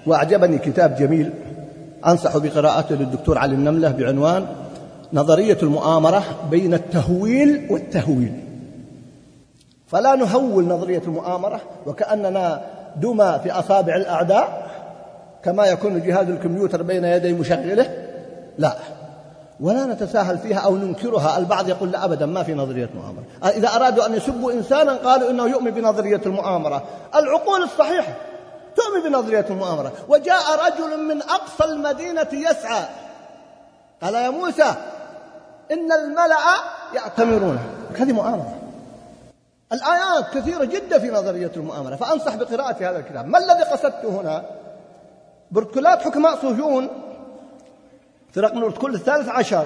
وأعجبني 0.07 0.57
كتاب 0.57 0.95
جميل 0.95 1.33
أنصح 2.07 2.37
بقراءته 2.37 2.95
للدكتور 2.95 3.37
علي 3.37 3.55
النملة 3.55 3.91
بعنوان 3.91 4.47
نظرية 5.13 5.57
المؤامرة 5.63 6.23
بين 6.51 6.73
التهويل 6.73 7.67
والتهويل. 7.69 8.43
فلا 9.87 10.15
نهول 10.15 10.67
نظرية 10.67 11.01
المؤامرة 11.07 11.61
وكأننا 11.85 12.61
دمى 12.95 13.39
في 13.43 13.51
أصابع 13.51 13.95
الأعداء 13.95 14.71
كما 15.43 15.65
يكون 15.65 16.01
جهاز 16.01 16.29
الكمبيوتر 16.29 16.81
بين 16.81 17.05
يدي 17.05 17.33
مشغله. 17.33 17.87
لا 18.57 18.75
ولا 19.59 19.85
نتساهل 19.85 20.37
فيها 20.37 20.57
أو 20.57 20.75
ننكرها. 20.75 21.37
البعض 21.37 21.69
يقول 21.69 21.91
لا 21.91 22.05
أبدا 22.05 22.25
ما 22.25 22.43
في 22.43 22.53
نظرية 22.53 22.89
مؤامرة. 22.95 23.23
إذا 23.57 23.67
أرادوا 23.67 24.05
أن 24.05 24.13
يسبوا 24.13 24.51
إنسانا 24.51 24.93
قالوا 24.93 25.29
إنه 25.29 25.47
يؤمن 25.47 25.71
بنظرية 25.71 26.21
المؤامرة. 26.25 26.83
العقول 27.15 27.63
الصحيحة 27.63 28.13
تؤمن 28.75 29.03
بنظرية 29.03 29.45
المؤامرة. 29.49 29.91
وجاء 30.07 30.65
رجل 30.65 31.03
من 31.07 31.21
أقصى 31.21 31.63
المدينة 31.63 32.27
يسعى. 32.31 32.85
قال 34.03 34.13
يا 34.13 34.29
موسى 34.29 34.73
إن 35.71 35.91
الملأ 35.91 36.37
يأتمرون. 36.93 37.59
هذه 37.97 38.11
مؤامرة. 38.11 38.55
الآيات 39.73 40.33
كثيرة 40.33 40.65
جدا 40.65 40.99
في 40.99 41.09
نظرية 41.09 41.51
المؤامرة. 41.55 41.95
فأنصح 41.95 42.35
بقراءة 42.35 42.89
هذا 42.89 42.99
الكتاب. 42.99 43.25
ما 43.25 43.37
الذي 43.37 43.63
قصدته 43.63 44.21
هنا؟ 44.21 44.43
بروتوكولات 45.51 46.01
حكماء 46.01 46.35
صهيون 46.35 46.89
في 48.31 48.39
رقم 48.39 48.57
البروتوكول 48.57 48.95
الثالث 48.95 49.29
عشر 49.29 49.65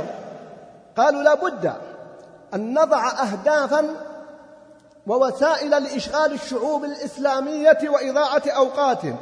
قالوا 0.98 1.24
لا 1.24 1.34
بد 1.34 1.74
أن 2.54 2.74
نضع 2.74 3.12
أهدافا 3.24 3.86
ووسائل 5.10 5.70
لإشغال 5.70 6.34
الشعوب 6.34 6.84
الإسلامية 6.84 7.78
وإضاعة 7.84 8.44
أوقاتهم 8.48 9.16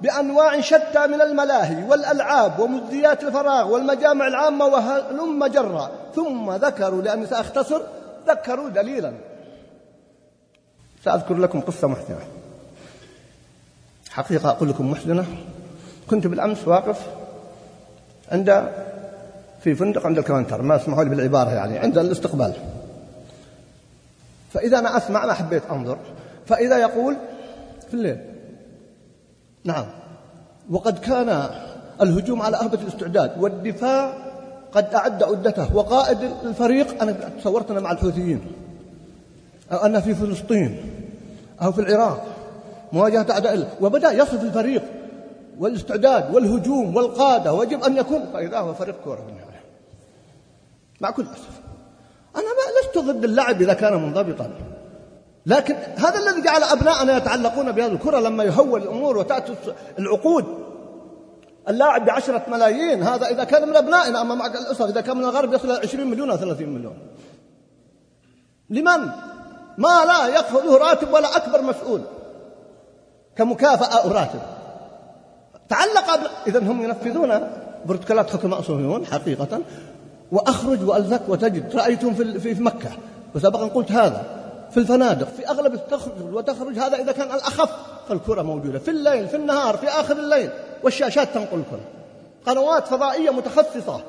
بأنواع 0.00 0.60
شتى 0.60 1.06
من 1.06 1.20
الملاهي 1.20 1.84
والألعاب 1.84 2.58
ومجديات 2.58 3.22
الفراغ 3.22 3.72
والمجامع 3.72 4.26
العامة 4.26 4.66
وهلم 4.66 5.46
جرا 5.46 5.90
ثم 6.14 6.52
ذكروا 6.52 7.02
لأني 7.02 7.26
سأختصر 7.26 7.82
ذكروا 8.28 8.68
دليلا. 8.68 9.12
سأذكر 11.04 11.34
لكم 11.34 11.60
قصة 11.60 11.88
محزنة 11.88 12.18
حقيقة 14.10 14.50
أقول 14.50 14.68
لكم 14.68 14.90
محزنة 14.90 15.24
كنت 16.10 16.26
بالأمس 16.26 16.68
واقف 16.68 17.06
عند 18.32 18.72
في 19.64 19.74
فندق 19.74 20.06
عند 20.06 20.18
الكوانتر 20.18 20.62
ما 20.62 20.76
اسمحوا 20.76 21.04
لي 21.04 21.10
بالعبارة 21.10 21.50
يعني 21.50 21.78
عند 21.78 21.98
الاستقبال. 21.98 22.81
فإذا 24.52 24.78
أنا 24.78 24.96
أسمع 24.96 25.26
ما 25.26 25.32
حبيت 25.32 25.62
أنظر. 25.70 25.98
فإذا 26.46 26.78
يقول 26.78 27.16
في 27.88 27.94
الليل 27.94 28.18
نعم. 29.64 29.86
وقد 30.70 30.98
كان 30.98 31.46
الهجوم 32.00 32.42
على 32.42 32.56
أهبة 32.56 32.78
الاستعداد 32.82 33.42
والدفاع 33.42 34.14
قد 34.72 34.94
أعد 34.94 35.22
عدته. 35.22 35.76
وقائد 35.76 36.18
الفريق 36.44 37.02
أنا 37.02 37.12
تصورت 37.12 37.70
أنا 37.70 37.80
مع 37.80 37.92
الحوثيين 37.92 38.40
أو 39.72 39.78
أنا 39.78 40.00
في 40.00 40.14
فلسطين 40.14 40.80
أو 41.62 41.72
في 41.72 41.80
العراق 41.80 42.26
مواجهة 42.92 43.26
أعداء 43.30 43.76
وبدأ 43.80 44.12
يصف 44.12 44.42
الفريق 44.42 44.82
والاستعداد 45.58 46.34
والهجوم 46.34 46.96
والقادة. 46.96 47.52
ويجب 47.52 47.84
أن 47.84 47.96
يكون 47.96 48.24
فإذا 48.32 48.58
هو 48.58 48.74
فريق 48.74 48.96
كورة 49.04 49.20
النهاية 49.28 49.62
مع 51.00 51.10
كل 51.10 51.22
أسف. 51.22 51.61
أنا 52.36 52.44
ما 52.44 52.80
لست 52.80 52.98
ضد 52.98 53.24
اللعب 53.24 53.62
إذا 53.62 53.74
كان 53.74 53.92
منضبطا. 53.92 54.50
لكن 55.46 55.76
هذا 55.96 56.18
الذي 56.18 56.42
جعل 56.42 56.62
أبناءنا 56.62 57.16
يتعلقون 57.16 57.72
بهذه 57.72 57.92
الكرة 57.92 58.18
لما 58.18 58.44
يهول 58.44 58.82
الأمور 58.82 59.18
وتأتي 59.18 59.54
العقود. 59.98 60.44
اللاعب 61.68 62.04
بعشرة 62.04 62.42
ملايين 62.48 63.02
هذا 63.02 63.26
إذا 63.26 63.44
كان 63.44 63.68
من 63.68 63.76
أبنائنا 63.76 64.20
أما 64.20 64.34
مع 64.34 64.46
الأسر 64.46 64.84
إذا 64.84 65.00
كان 65.00 65.16
من 65.16 65.24
الغرب 65.24 65.54
يصل 65.54 65.70
إلى 65.70 65.78
20 65.78 66.06
مليون 66.06 66.30
أو 66.30 66.36
30 66.36 66.68
مليون. 66.68 66.96
لمن؟ 68.70 69.10
ما 69.78 70.04
لا 70.04 70.26
يأخذه 70.26 70.76
راتب 70.76 71.12
ولا 71.12 71.36
أكبر 71.36 71.62
مسؤول. 71.62 72.00
كمكافأة 73.36 74.02
أو 74.02 74.10
راتب. 74.10 74.40
تعلق 75.68 76.30
إذا 76.46 76.58
هم 76.58 76.82
ينفذون 76.82 77.50
بروتوكولات 77.86 78.30
حكم 78.30 78.62
صهيون 78.62 79.06
حقيقة. 79.06 79.60
وأخرج 80.32 80.88
وألزك 80.88 81.22
وتجد. 81.28 81.76
رأيتهم 81.76 82.14
في 82.14 82.40
في 82.40 82.62
مكة. 82.62 82.90
وسبقا 83.34 83.66
قلت 83.66 83.92
هذا. 83.92 84.24
في 84.70 84.76
الفنادق 84.76 85.28
في 85.28 85.48
أغلب 85.48 85.80
تخرج 85.90 86.34
وتخرج 86.34 86.78
هذا 86.78 86.96
إذا 86.96 87.12
كان 87.12 87.26
الأخف. 87.26 87.70
فالكرة 88.08 88.42
موجودة 88.42 88.78
في 88.78 88.90
الليل 88.90 89.28
في 89.28 89.36
النهار 89.36 89.76
في 89.76 89.88
آخر 89.88 90.16
الليل. 90.16 90.50
والشاشات 90.82 91.28
تنقل 91.34 91.58
الكرة. 91.58 91.84
قنوات 92.46 92.86
فضائية 92.86 93.30
متخصصة. 93.30 94.00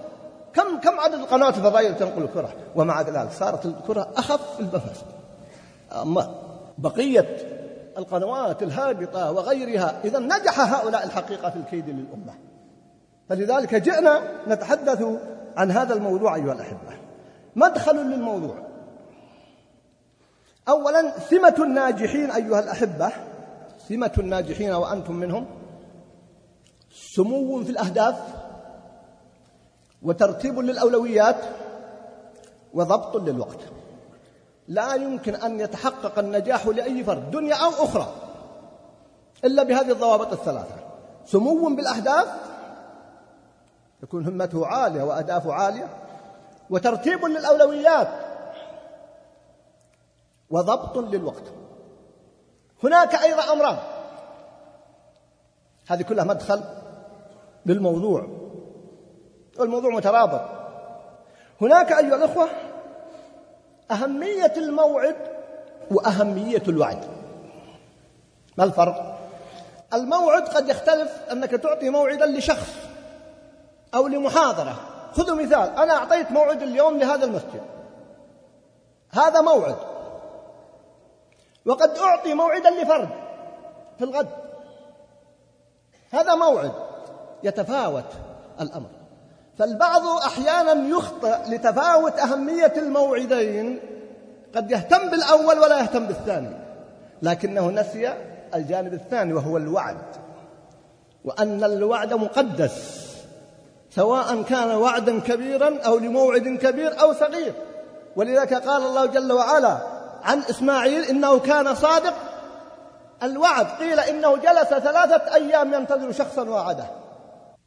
كم 0.53 0.79
كم 0.79 0.99
عدد 0.99 1.13
القنوات 1.13 1.57
الفضائية 1.57 1.89
التي 1.89 2.05
تنقل 2.05 2.21
الكرة؟ 2.21 2.49
ومع 2.75 3.01
ذلك 3.01 3.31
صارت 3.39 3.65
الكرة 3.65 4.07
أخف 4.17 4.59
النفس 4.59 5.03
أما 6.01 6.35
بقية 6.77 7.37
القنوات 7.97 8.63
الهابطة 8.63 9.31
وغيرها 9.31 9.95
إذا 10.05 10.19
نجح 10.19 10.59
هؤلاء 10.73 11.05
الحقيقة 11.05 11.49
في 11.49 11.55
الكيد 11.55 11.89
للأمة. 11.89 12.33
فلذلك 13.29 13.75
جئنا 13.75 14.21
نتحدث 14.47 15.05
عن 15.57 15.71
هذا 15.71 15.93
الموضوع 15.93 16.35
أيها 16.35 16.53
الأحبة. 16.53 16.97
مدخل 17.55 17.95
للموضوع. 17.95 18.55
أولا 20.69 21.19
سمة 21.19 21.55
الناجحين 21.59 22.31
أيها 22.31 22.59
الأحبة 22.59 23.11
سمة 23.89 24.11
الناجحين 24.17 24.71
وأنتم 24.71 25.15
منهم 25.15 25.45
سمو 26.91 27.63
في 27.63 27.69
الأهداف 27.69 28.15
وترتيب 30.01 30.59
للأولويات 30.59 31.43
وضبط 32.73 33.15
للوقت. 33.15 33.59
لا 34.67 34.93
يمكن 34.93 35.35
أن 35.35 35.59
يتحقق 35.59 36.19
النجاح 36.19 36.67
لأي 36.67 37.03
فرد 37.03 37.31
دنيا 37.31 37.55
أو 37.55 37.69
أخرى 37.69 38.13
إلا 39.45 39.63
بهذه 39.63 39.91
الضوابط 39.91 40.33
الثلاثة. 40.33 40.75
سمو 41.25 41.75
بالأهداف 41.75 42.27
يكون 44.03 44.25
همته 44.25 44.67
عالية 44.67 45.03
وأهدافه 45.03 45.53
عالية 45.53 45.87
وترتيب 46.69 47.25
للأولويات 47.25 48.07
وضبط 50.49 50.97
للوقت. 50.97 51.43
هناك 52.83 53.15
أيضا 53.15 53.53
أمران. 53.53 53.77
هذه 55.87 56.01
كلها 56.01 56.23
مدخل 56.23 56.63
للموضوع. 57.65 58.27
والموضوع 59.59 59.91
مترابط. 59.91 60.41
هناك 61.61 61.91
أيها 61.91 62.15
الأخوة 62.15 62.49
أهمية 63.91 64.53
الموعد 64.57 65.15
وأهمية 65.91 66.63
الوعد. 66.67 67.03
ما 68.57 68.63
الفرق؟ 68.63 69.19
الموعد 69.93 70.47
قد 70.47 70.69
يختلف 70.69 71.21
أنك 71.31 71.51
تعطي 71.51 71.89
موعدا 71.89 72.25
لشخص. 72.25 72.92
أو 73.95 74.07
لمحاضرة. 74.07 74.75
خذوا 75.13 75.35
مثال. 75.35 75.77
أنا 75.77 75.93
أعطيت 75.93 76.31
موعد 76.31 76.61
اليوم 76.61 76.97
لهذا 76.97 77.25
المسجد. 77.25 77.61
هذا 79.11 79.41
موعد. 79.41 79.75
وقد 81.65 81.89
أعطي 81.89 82.33
موعدا 82.33 82.69
لفرد 82.69 83.09
في 83.97 84.03
الغد. 84.03 84.29
هذا 86.11 86.35
موعد 86.35 86.71
يتفاوت 87.43 88.05
الأمر. 88.61 88.89
فالبعض 89.57 90.01
أحيانا 90.07 90.87
يخطئ 90.87 91.37
لتفاوت 91.47 92.19
أهمية 92.19 92.73
الموعدين. 92.77 93.79
قد 94.55 94.71
يهتم 94.71 95.09
بالأول 95.09 95.59
ولا 95.59 95.79
يهتم 95.79 96.05
بالثاني. 96.05 96.57
لكنه 97.21 97.71
نسي 97.71 98.13
الجانب 98.55 98.93
الثاني 98.93 99.33
وهو 99.33 99.57
الوعد. 99.57 99.97
وأن 101.25 101.63
الوعد 101.63 102.13
مقدس. 102.13 103.02
سواء 103.95 104.41
كان 104.41 104.71
وعدا 104.71 105.19
كبيرا 105.19 105.81
أو 105.85 105.97
لموعد 105.97 106.47
كبير 106.47 107.01
أو 107.01 107.13
صغير. 107.13 107.53
ولذلك 108.15 108.53
قال 108.53 108.81
الله 108.81 109.05
جل 109.05 109.31
وعلا 109.31 109.77
عن 110.23 110.39
إسماعيل 110.39 111.03
إنه 111.03 111.39
كان 111.39 111.75
صادق. 111.75 112.13
الوعد 113.23 113.65
قيل 113.65 113.99
إنه 113.99 114.37
جلس 114.37 114.69
ثلاثة 114.69 115.35
أيام 115.35 115.73
ينتظر 115.73 116.11
شخصا 116.11 116.43
وعده. 116.43 116.85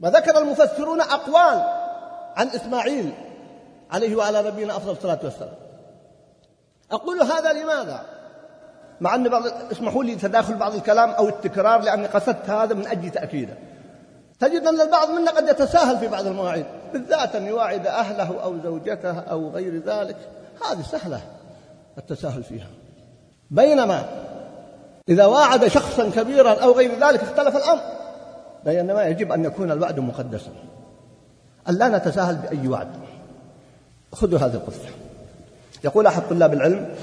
وذكر 0.01 0.39
المفسرون 0.39 1.01
أقوال 1.01 1.65
عن 2.37 2.49
إسماعيل 2.49 3.13
عليه 3.91 4.17
وعلى 4.17 4.43
نبينا 4.43 4.77
أفضل 4.77 4.93
الصلاة 4.93 5.19
والسلام. 5.25 5.55
أقول 6.93 7.23
هذا 7.23 7.53
لماذا؟ 7.53 8.01
مع 9.01 9.15
أن 9.15 9.29
بعض 9.29 9.43
اسمحوا 9.73 10.05
لي 10.05 10.15
تداخل 10.15 10.55
بعض 10.55 10.75
الكلام 10.75 11.11
أو 11.11 11.29
التكرار 11.29 11.81
لأني 11.81 12.07
قصدت 12.07 12.51
هذا 12.51 12.75
من 12.75 12.87
أجل 12.87 13.11
تأكيده. 13.11 13.55
تجد 14.41 14.67
أن 14.67 14.81
البعض 14.81 15.11
منا 15.11 15.31
قد 15.31 15.49
يتساهل 15.49 15.99
في 15.99 16.09
بعض 16.09 16.27
المواعيد 16.27 16.65
بالذات 16.93 17.37
أن 17.37 17.47
يواعد 17.47 17.87
أهله 17.87 18.43
أو 18.43 18.57
زوجته 18.65 19.19
أو 19.19 19.51
غير 19.51 19.83
ذلك. 19.87 20.17
هذه 20.71 20.83
سهلة 20.83 21.21
التساهل 21.99 22.45
فيها. 22.45 22.67
بينما 23.51 24.05
إذا 25.09 25.27
واعد 25.27 25.67
شخصا 25.67 26.11
كبيرا 26.11 26.63
أو 26.63 26.73
غير 26.73 26.91
ذلك 27.07 27.23
اختلف 27.23 27.57
الأمر. 27.57 27.81
بينما 28.65 29.05
يجب 29.05 29.33
أن 29.33 29.45
يكون 29.45 29.73
الوعد 29.73 30.01
مقدسا. 30.01 30.51
أن 31.69 31.75
لا 31.75 31.89
نتساهل 31.89 32.35
بأي 32.35 32.69
وعد. 32.69 32.89
خذوا 34.13 34.39
هذه 34.39 34.55
القصة. 34.55 34.89
يقول 35.85 36.07
أحد 36.07 36.23
طلاب 36.31 36.53
العلم 36.53 36.95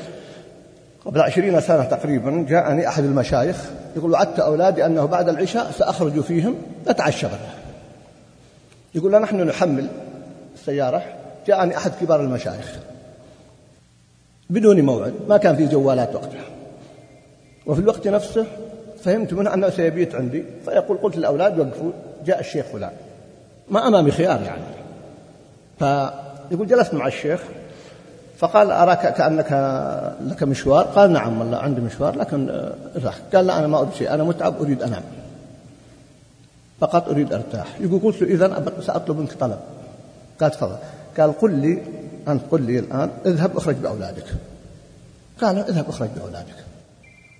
قبل 1.06 1.22
عشرين 1.22 1.62
سنة 1.62 1.84
تقريبا 1.84 2.46
جاءني 2.50 2.88
أحد 2.88 3.04
المشايخ 3.04 3.70
يقول 3.96 4.12
وعدت 4.12 4.39
أولادي 4.39 4.86
أنه 4.86 5.06
بعد 5.06 5.30
العشاء 5.30 5.72
سأخرج 5.72 6.20
فيهم 6.22 6.56
نتعشى 6.88 7.28
غدا 7.28 7.50
يقول 8.96 9.22
نحن 9.22 9.42
نحمل 9.42 9.88
السيارة. 10.54 11.04
جاءني 11.48 11.78
أحد 11.78 11.92
كبار 12.02 12.22
المشايخ 12.22 12.80
بدون 14.50 14.82
موعد 14.82 15.13
ما 15.30 15.38
كان 15.38 15.56
في 15.56 15.66
جوالات 15.66 16.16
وقتها. 16.16 16.44
وفي 17.66 17.82
الوقت 17.82 18.08
نفسه 18.08 18.46
فهمت 19.04 19.34
منه 19.34 19.54
أنه 19.54 19.70
سيبيت 19.70 20.16
عندي. 20.16 20.44
فيقول 20.66 20.98
قلت 20.98 21.18
للأولاد 21.18 21.60
وقفوا 21.60 21.92
جاء 22.26 22.39
الشيخ 22.39 22.66
فلان. 22.66 22.92
ما 23.70 23.88
أمامي 23.88 24.12
خيار 24.12 24.42
يعني. 24.42 24.63
فيقول 25.80 26.68
جلست 26.68 26.94
مع 26.94 27.08
الشيخ. 27.08 27.42
فقال 28.38 28.72
أراك 28.72 29.13
كأنك 29.13 29.52
لك 30.22 30.43
مشوار؟ 30.43 30.86
قال 30.86 31.13
نعم 31.13 31.39
والله 31.39 31.58
عندي 31.58 31.82
مشوار 31.82 32.15
لكن 32.15 32.50
ارتاح 32.96 33.15
قال 33.34 33.48
لا 33.48 33.60
أنا 33.60 33.67
ما 33.67 33.80
أريد 33.80 33.93
شيء 33.93 34.13
أنا 34.13 34.24
متعب 34.24 34.62
أريد 34.62 34.84
أنام. 34.84 35.04
فقط 36.80 37.10
أريد 37.10 37.34
أرتاح. 37.34 37.67
يقول 37.80 38.02
قلت 38.02 38.22
له 38.22 38.28
إذا 38.28 38.82
سأطلب 38.82 39.17
منك 39.17 39.34
طلب. 39.34 39.60
قال 40.41 40.52
تفضل. 40.52 40.76
قال 41.17 41.39
قل 41.39 41.52
لي 41.52 41.82
أنت 42.28 42.41
قل 42.52 42.62
لي 42.62 42.80
الآن 42.80 43.10
اذهب 43.26 43.58
أخرج 43.58 43.76
بأولادك. 43.76 44.26
قال 45.41 45.58
اذهب 45.58 45.89
أخرج 45.89 46.10
بأولادك. 46.17 46.56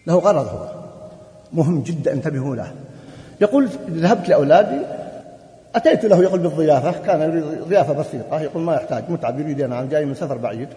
له 0.08 0.15
غرض 0.15 0.47
هو. 0.47 0.71
مهم 1.53 1.84
جدا 1.84 2.13
انتبهوا 2.13 2.56
له. 2.56 2.73
يقول 3.41 3.69
ذهبت 3.89 4.29
لأولادي 4.29 4.82
أتيت 5.75 6.05
له 6.05 6.23
يقول 6.23 6.39
بالضيافة 6.39 6.91
كان 6.91 7.21
يريد 7.21 7.43
ضيافة 7.67 7.93
بسيطة 7.93 8.41
يقول 8.41 8.63
ما 8.63 8.75
يحتاج 8.75 9.03
متعب 9.09 9.39
يريد 9.39 9.59
ينام 9.59 9.88
جاي 9.88 10.05
من 10.05 10.15
سفر 10.15 10.38
بعيد. 10.38 10.67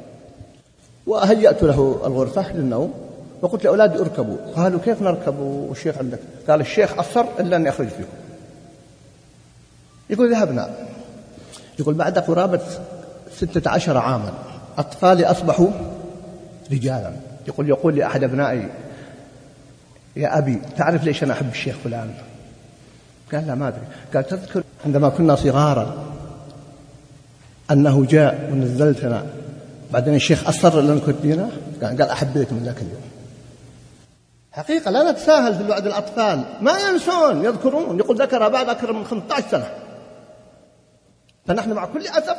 وهيأت 1.07 1.63
له 1.63 2.01
الغرفة 2.07 2.53
للنوم 2.53 2.95
وقلت 3.43 3.65
لأولادي 3.65 3.99
اركبوا. 3.99 4.37
قالوا 4.57 4.81
كيف 4.85 5.03
نركب 5.03 5.39
والشيخ 5.39 5.99
عندك؟ 5.99 6.19
قال 6.49 6.61
الشيخ 6.61 6.99
أصر 6.99 7.25
إلا 7.41 7.57
أني 7.57 7.69
أخرج 7.69 7.89
فيكم. 7.89 8.09
يقول 10.11 10.33
ذهبنا. 10.33 10.71
يقول 11.79 11.95
بعد 11.95 12.19
قرابة 12.19 12.61
ستة 13.37 13.71
عشر 13.71 13.97
عاما 13.99 14.33
أطفالي 14.79 15.25
أصبحوا 15.25 15.69
رجالا. 16.73 17.13
يقول 17.49 17.69
يقول 17.69 17.95
لي 17.95 18.07
أحد 18.07 18.25
أبنائي 18.25 18.69
يا 20.17 20.39
أبي 20.39 20.61
تعرف 20.77 21.05
ليش 21.05 21.23
أنا 21.23 21.33
أحب 21.33 21.51
الشيخ 21.51 21.77
فلان؟ 21.85 22.11
قال 23.33 23.47
لا 23.47 23.55
ما 23.55 23.69
أدري. 23.69 23.87
قال 24.15 24.27
تذكر 24.27 24.63
عندما 24.87 25.09
كنا 25.09 25.37
صغارا 25.37 26.05
أنه 27.71 28.05
جاء 28.05 28.51
ونزلتنا. 28.53 29.27
بعدين 29.93 30.15
الشيخ 30.15 30.49
أصر 30.49 30.81
لنا 30.81 31.01
كنتينا 31.01 31.51
قال 31.83 32.03
أحبيت 32.03 32.53
من 32.53 32.63
ذاك 32.65 32.77
اليوم. 32.77 33.03
حقيقة 34.53 34.91
لا 34.91 35.11
نتساهل 35.11 35.55
في 35.55 35.61
الوعد 35.63 35.87
الأطفال. 35.87 36.45
ما 36.61 36.73
ينسون 36.89 37.45
يذكرون. 37.45 37.99
يقول 37.99 38.23
ذكر 38.23 38.49
بعد 38.49 38.69
أكثر 38.69 38.93
من 38.93 39.05
15 39.05 39.51
سنة. 39.51 39.69
فنحن 41.47 41.73
مع 41.73 41.87
كل 41.87 42.07
أسف 42.07 42.37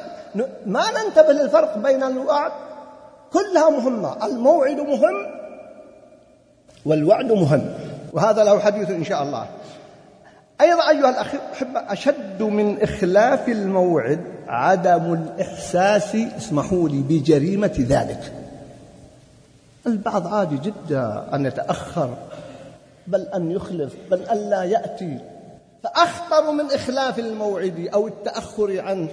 ما 0.65 0.83
ننتبه 0.91 1.33
للفرق 1.33 1.77
بين 1.77 2.03
الوعد 2.03 2.51
كلها 3.33 3.69
مهمة. 3.69 4.25
الموعد 4.25 4.75
مهم 4.75 5.27
والوعد 6.85 7.31
مهم. 7.31 7.73
وهذا 8.13 8.43
له 8.43 8.59
حديث 8.59 8.89
إن 8.89 9.03
شاء 9.03 9.23
الله. 9.23 9.47
أيضا 10.61 10.89
أيها 10.89 11.09
الأحبة 11.09 11.79
أشد 11.93 12.41
من 12.41 12.81
إخلاف 12.81 13.49
الموعد 13.49 14.19
عدم 14.47 15.13
الإحساس 15.13 16.15
اسمحوا 16.15 16.89
لي 16.89 17.01
بجريمة 17.01 17.75
ذلك. 17.79 18.33
البعض 19.87 20.27
عادي 20.27 20.57
جدا 20.57 21.27
أن 21.33 21.45
يتأخر 21.45 22.13
بل 23.07 23.21
أن 23.21 23.51
يخلف 23.51 23.93
بل 24.11 24.21
أن 24.21 24.49
لا 24.49 24.63
يأتي. 24.63 25.19
فأخطر 25.83 26.51
من 26.51 26.65
إخلاف 26.65 27.19
الموعد 27.19 27.89
أو 27.93 28.07
التأخر 28.07 28.81
عنه 28.81 29.09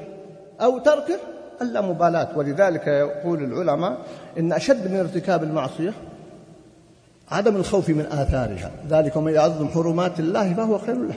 أو 0.61 0.78
تركه 0.78 1.18
اللامبالاة. 1.62 2.28
ولذلك 2.37 2.87
يقول 2.87 3.44
العلماء 3.44 3.98
إن 4.38 4.52
أشد 4.52 4.90
من 4.90 5.00
ارتكاب 5.00 5.42
المعصية 5.42 5.92
عدم 7.30 7.57
الخوف 7.57 7.88
من 7.88 8.07
آثارها. 8.07 8.70
ذلك 8.88 9.16
من 9.16 9.33
يعظم 9.33 9.68
حرمات 9.68 10.20
الله 10.20 10.54
فهو 10.54 10.78
خير 10.78 10.96
له. 10.96 11.14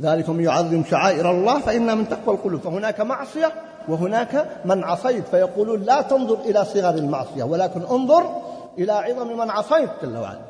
ذلك 0.00 0.28
من 0.28 0.44
يعظم 0.44 0.84
شعائر 0.84 1.30
الله 1.30 1.60
فإنها 1.60 1.94
من 1.94 2.08
تقوى 2.08 2.34
القلوب. 2.34 2.60
فهناك 2.60 3.00
معصية 3.00 3.52
وهناك 3.88 4.46
من 4.64 4.84
عصيت. 4.84 5.28
فيقولون 5.28 5.82
لا 5.82 6.02
تنظر 6.02 6.40
إلى 6.40 6.64
صغر 6.64 6.94
المعصية 6.94 7.42
ولكن 7.42 7.82
انظر 7.82 8.42
إلى 8.78 8.92
عظم 8.92 9.38
من 9.38 9.50
عصيت. 9.50 9.90
جل 10.02 10.16
وعلا. 10.16 10.40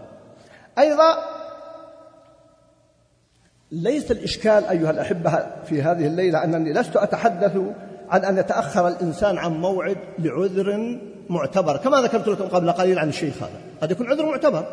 أيضا 0.78 1.18
ليس 3.72 4.10
الإشكال 4.10 4.64
أيها 4.64 4.90
الأحبة 4.90 5.46
في 5.64 5.82
هذه 5.82 6.06
الليلة 6.06 6.44
أنني 6.44 6.72
لست 6.72 6.96
أتحدث 6.96 7.56
عن 8.10 8.24
أن 8.24 8.38
يتأخر 8.38 8.88
الإنسان 8.88 9.38
عن 9.38 9.60
موعد 9.60 9.96
لعذر 10.18 10.98
معتبر. 11.28 11.76
كما 11.76 12.00
ذكرت 12.00 12.28
لكم 12.28 12.48
قبل 12.48 12.72
قليل 12.72 12.98
عن 12.98 13.08
الشيخ 13.08 13.42
هذا. 13.42 13.60
قد 13.82 13.90
يكون 13.90 14.10
عذر 14.10 14.26
معتبر. 14.26 14.66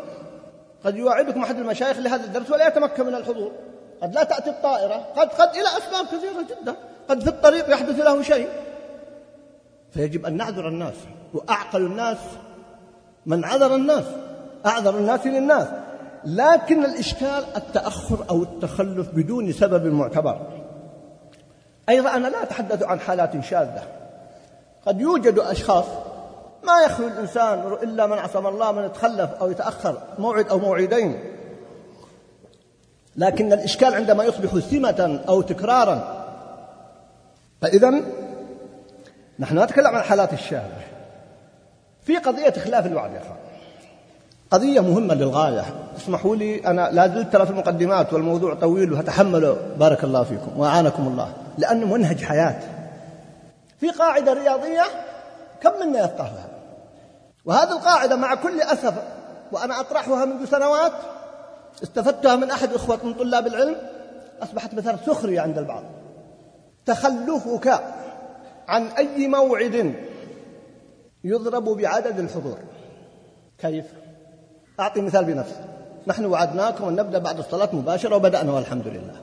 قد 0.86 0.96
يواعدكم 0.96 1.44
أحد 1.44 1.58
المشايخ 1.58 1.98
لهذا 1.98 2.24
الدرس 2.24 2.52
ولا 2.52 2.68
يتمكن 2.68 3.06
من 3.06 3.16
الحضور. 3.16 3.52
قد 4.02 4.16
لا 4.16 4.24
تأتي 4.24 4.50
الطائرة 4.50 5.06
قد 5.16 5.28
قد 5.28 5.50
إلى 5.56 5.68
أسباب 5.78 6.06
كثيرة 6.06 6.62
جدا 6.62 6.76
قد 7.10 7.22
في 7.22 7.28
الطريق 7.28 7.70
يحدث 7.70 8.00
له 8.00 8.22
شيء. 8.22 8.50
فيجب 9.94 10.26
أن 10.26 10.38
نعذر 10.38 10.68
الناس 10.68 10.94
وأعقل 11.34 11.82
الناس 11.86 12.18
من 13.26 13.46
عذر 13.46 13.76
الناس 13.76 14.04
أعذر 14.66 14.98
الناس 14.98 15.28
للناس. 15.28 15.68
لكن 16.26 16.86
الإشكال 16.86 17.44
التأخر 17.56 18.26
أو 18.30 18.44
التخلف 18.44 19.10
بدون 19.14 19.52
سبب 19.52 19.86
معتبر. 19.86 20.42
أيضا 21.90 22.16
أنا 22.16 22.28
لا 22.28 22.44
أتحدث 22.44 22.84
عن 22.84 23.00
حالات 23.00 23.44
شاذة. 23.44 23.84
قد 24.88 25.02
يوجد 25.02 25.40
أشخاص 25.40 25.86
ما 26.64 26.82
يخلو 26.82 27.08
الإنسان 27.08 27.78
إلا 27.84 28.08
من 28.08 28.18
عصم 28.18 28.48
الله 28.48 28.72
من 28.72 28.86
يتخلف 28.86 29.30
أو 29.42 29.52
يتأخر 29.52 29.98
موعد 30.20 30.50
أو 30.50 30.60
موعدين. 30.60 31.35
لكن 33.18 33.54
الإشكال 33.54 33.94
عندما 33.94 34.24
يصبح 34.24 34.60
سمة 34.60 35.20
أو 35.28 35.42
تكرارا. 35.42 36.26
فإذا 37.62 38.02
نحن 39.40 39.60
نتكلم 39.60 39.96
عن 39.96 40.02
حالات 40.02 40.34
الشاذة 40.34 40.82
في 42.06 42.18
قضية 42.18 42.54
إخلاف 42.58 42.86
الوعد 42.86 43.14
يا 43.14 43.18
أخوان. 43.18 43.38
قضية 44.52 44.80
مهمة 44.80 45.14
للغاية. 45.14 45.66
اسمحوا 45.98 46.36
لي 46.36 46.68
أنا 46.68 46.90
لا 46.92 47.08
زلت 47.08 47.34
ترى 47.34 47.46
في 47.46 47.52
المقدمات 47.52 48.14
والموضوع 48.14 48.54
طويل 48.54 48.94
وهتحمله 48.94 49.58
بارك 49.78 50.04
الله 50.04 50.24
فيكم 50.24 50.60
وأعانكم 50.60 51.08
الله. 51.08 51.34
لأنه 51.58 51.86
منهج 51.86 52.24
حياة. 52.24 52.60
في 53.80 53.90
قاعدة 53.90 54.34
رياضية 54.34 54.84
كم 55.62 55.72
منا 55.88 56.00
يفقهها؟ 56.00 56.46
وهذه 57.46 57.72
القاعدة 57.72 58.16
مع 58.16 58.36
كل 58.36 58.62
أسف 58.62 58.94
وأنا 59.52 59.80
أطرحها 59.80 60.26
منذ 60.26 60.46
سنوات 60.46 60.92
استفدتها 61.84 62.36
من 62.36 62.52
أحد 62.52 62.74
إخوة 62.74 63.00
من 63.04 63.14
طلاب 63.14 63.48
العلم 63.48 63.76
أصبحت 64.42 64.74
مثلا 64.74 64.98
سخرية 65.06 65.42
عند 65.42 65.58
البعض. 65.58 65.84
تخلفك 66.86 67.80
عن 68.68 68.88
أي 68.88 69.28
موعد 69.28 69.96
يضرب 71.24 71.64
بعدد 71.64 72.20
الحضور. 72.20 72.58
كيف؟ 73.58 73.86
أعطي 74.80 75.02
مثال 75.02 75.26
بنفسي. 75.26 75.66
نحن 76.08 76.26
وعدناكم 76.26 76.88
أن 76.88 76.96
نبدأ 76.96 77.18
بعد 77.18 77.40
الصلاة 77.40 77.70
مباشرة 77.74 78.16
وبدأنا 78.16 78.52
والحمد 78.52 78.88
لله. 78.88 79.22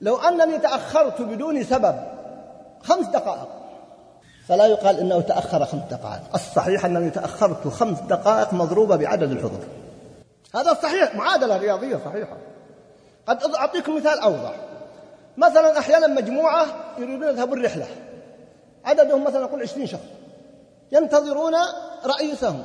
لو 0.00 0.16
أنني 0.16 0.58
تأخرت 0.58 1.22
بدون 1.22 1.64
سبب 1.64 1.94
خمس 2.82 3.06
دقائق 3.06 3.48
فلا 4.48 4.66
يقال 4.66 5.00
إنه 5.00 5.20
تأخر 5.20 5.64
خمس 5.64 5.82
دقائق. 5.90 6.22
الصحيح 6.34 6.84
أنني 6.84 7.10
تأخرت 7.10 7.68
خمس 7.68 8.00
دقائق 8.00 8.52
مضروبة 8.52 8.96
بعدد 8.96 9.30
الحضور. 9.30 9.60
هذا 10.54 10.74
صحيح 10.74 11.14
معادلة 11.14 11.56
رياضية 11.56 11.96
صحيحة. 12.04 12.36
قد 13.26 13.54
أعطيكم 13.54 13.96
مثال 13.96 14.18
أوضح. 14.18 14.54
مثلا 15.36 15.78
أحيانا 15.78 16.06
مجموعة 16.06 16.66
يريدون 16.98 17.28
يذهبوا 17.28 17.56
الرحلة. 17.56 17.86
عددهم 18.84 19.24
مثلا 19.24 19.40
نقول 19.40 19.62
عشرين 19.62 19.86
شخص. 19.86 20.00
ينتظرون 20.92 21.54
رئيسهم 22.06 22.62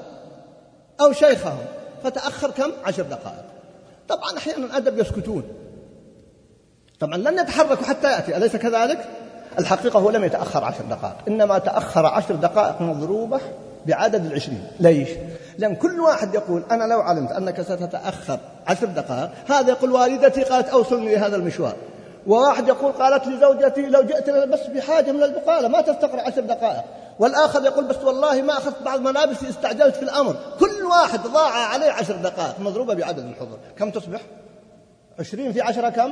أو 1.01 1.13
شيخهم. 1.13 1.65
فتأخر 2.03 2.51
كم؟ 2.51 2.71
عشر 2.85 3.03
دقائق. 3.03 3.45
طبعا 4.07 4.37
أحيانا 4.37 4.77
أدب 4.77 4.99
يسكتون. 4.99 5.43
طبعا 6.99 7.17
لن 7.17 7.39
يتحركوا 7.39 7.85
حتى 7.85 8.11
يأتي. 8.11 8.37
أليس 8.37 8.55
كذلك؟ 8.55 9.05
الحقيقة 9.59 9.99
هو 9.99 10.09
لم 10.09 10.23
يتأخر 10.23 10.63
عشر 10.63 10.83
دقائق. 10.83 11.15
إنما 11.27 11.57
تأخر 11.57 12.05
عشر 12.05 12.35
دقائق 12.35 12.81
مضروبة 12.81 13.39
بعدد 13.85 14.25
العشرين. 14.25 14.67
ليش؟ 14.79 15.09
لأن 15.59 15.75
كل 15.75 15.99
واحد 15.99 16.35
يقول 16.35 16.63
أنا 16.71 16.83
لو 16.83 17.01
علمت 17.01 17.31
أنك 17.31 17.61
ستتأخر 17.61 18.39
عشر 18.67 18.85
دقائق 18.85 19.29
هذا 19.47 19.69
يقول 19.69 19.91
والدتي 19.91 20.43
قالت 20.43 20.69
أوصلني 20.69 21.15
لهذا 21.15 21.35
المشوار. 21.35 21.75
وواحد 22.27 22.67
يقول 22.67 22.91
قالت 22.91 23.27
لي 23.27 23.39
زوجتي 23.39 23.81
لو 23.81 24.01
جئت 24.01 24.29
بس 24.29 24.67
بحاجة 24.67 25.11
من 25.11 25.23
البقالة 25.23 25.67
ما 25.67 25.81
تستقر 25.81 26.19
عشر 26.19 26.41
دقائق. 26.41 26.83
والآخر 27.19 27.63
يقول 27.63 27.85
بس 27.85 27.97
والله 28.03 28.41
ما 28.41 28.53
أخذت 28.53 28.81
بعض 28.85 28.99
ملابسي 28.99 29.49
استعجلت 29.49 29.95
في 29.95 30.03
الأمر. 30.03 30.35
كل 30.59 30.83
واحد 30.83 31.19
ضاع 31.19 31.51
عليه 31.51 31.91
عشر 31.91 32.15
دقائق 32.15 32.59
مضروبة 32.59 32.93
بعدد 32.93 33.25
الحضور. 33.25 33.57
كم 33.77 33.91
تصبح؟ 33.91 34.21
عشرين 35.19 35.53
في 35.53 35.61
عشرة 35.61 35.89
كم؟ 35.89 36.11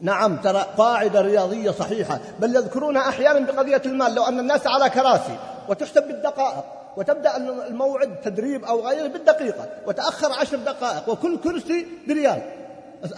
نعم 0.00 0.36
ترى 0.36 0.66
قاعدة 0.76 1.20
رياضية 1.20 1.70
صحيحة. 1.70 2.20
بل 2.40 2.56
يذكرونها 2.56 3.08
أحيانا 3.08 3.52
بقضية 3.52 3.82
المال 3.86 4.14
لو 4.14 4.24
أن 4.24 4.38
الناس 4.38 4.66
على 4.66 4.90
كراسي 4.90 5.36
وتحسب 5.68 6.02
بالدقائق. 6.02 6.64
وتبدأ 6.96 7.36
الموعد 7.66 8.20
تدريب 8.20 8.64
أو 8.64 8.88
غيره 8.88 9.08
بالدقيقة 9.08 9.68
وتأخر 9.86 10.32
عشر 10.32 10.56
دقائق 10.56 11.08
وكل 11.08 11.38
كرسي 11.40 11.86
بريال. 12.08 12.42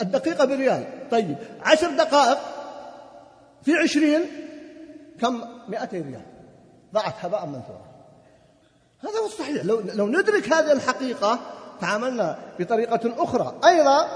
الدقيقة 0.00 0.44
بريال. 0.44 0.84
طيب 1.10 1.36
عشر 1.62 1.90
دقائق 1.90 2.38
في 3.62 3.72
عشرين 3.74 4.20
كم؟ 5.20 5.40
مئتي 5.68 6.00
ريال. 6.00 6.22
ضاعت 6.94 7.14
هباء 7.20 7.46
منثورا 7.46 7.86
هذا 9.00 9.18
هو 9.22 9.26
الصحيح. 9.26 9.64
لو, 9.64 9.82
لو 9.94 10.08
ندرك 10.08 10.52
هذه 10.52 10.72
الحقيقة 10.72 11.38
تعاملنا 11.80 12.38
بطريقة 12.58 13.24
أخرى. 13.24 13.54
أيضا 13.64 14.08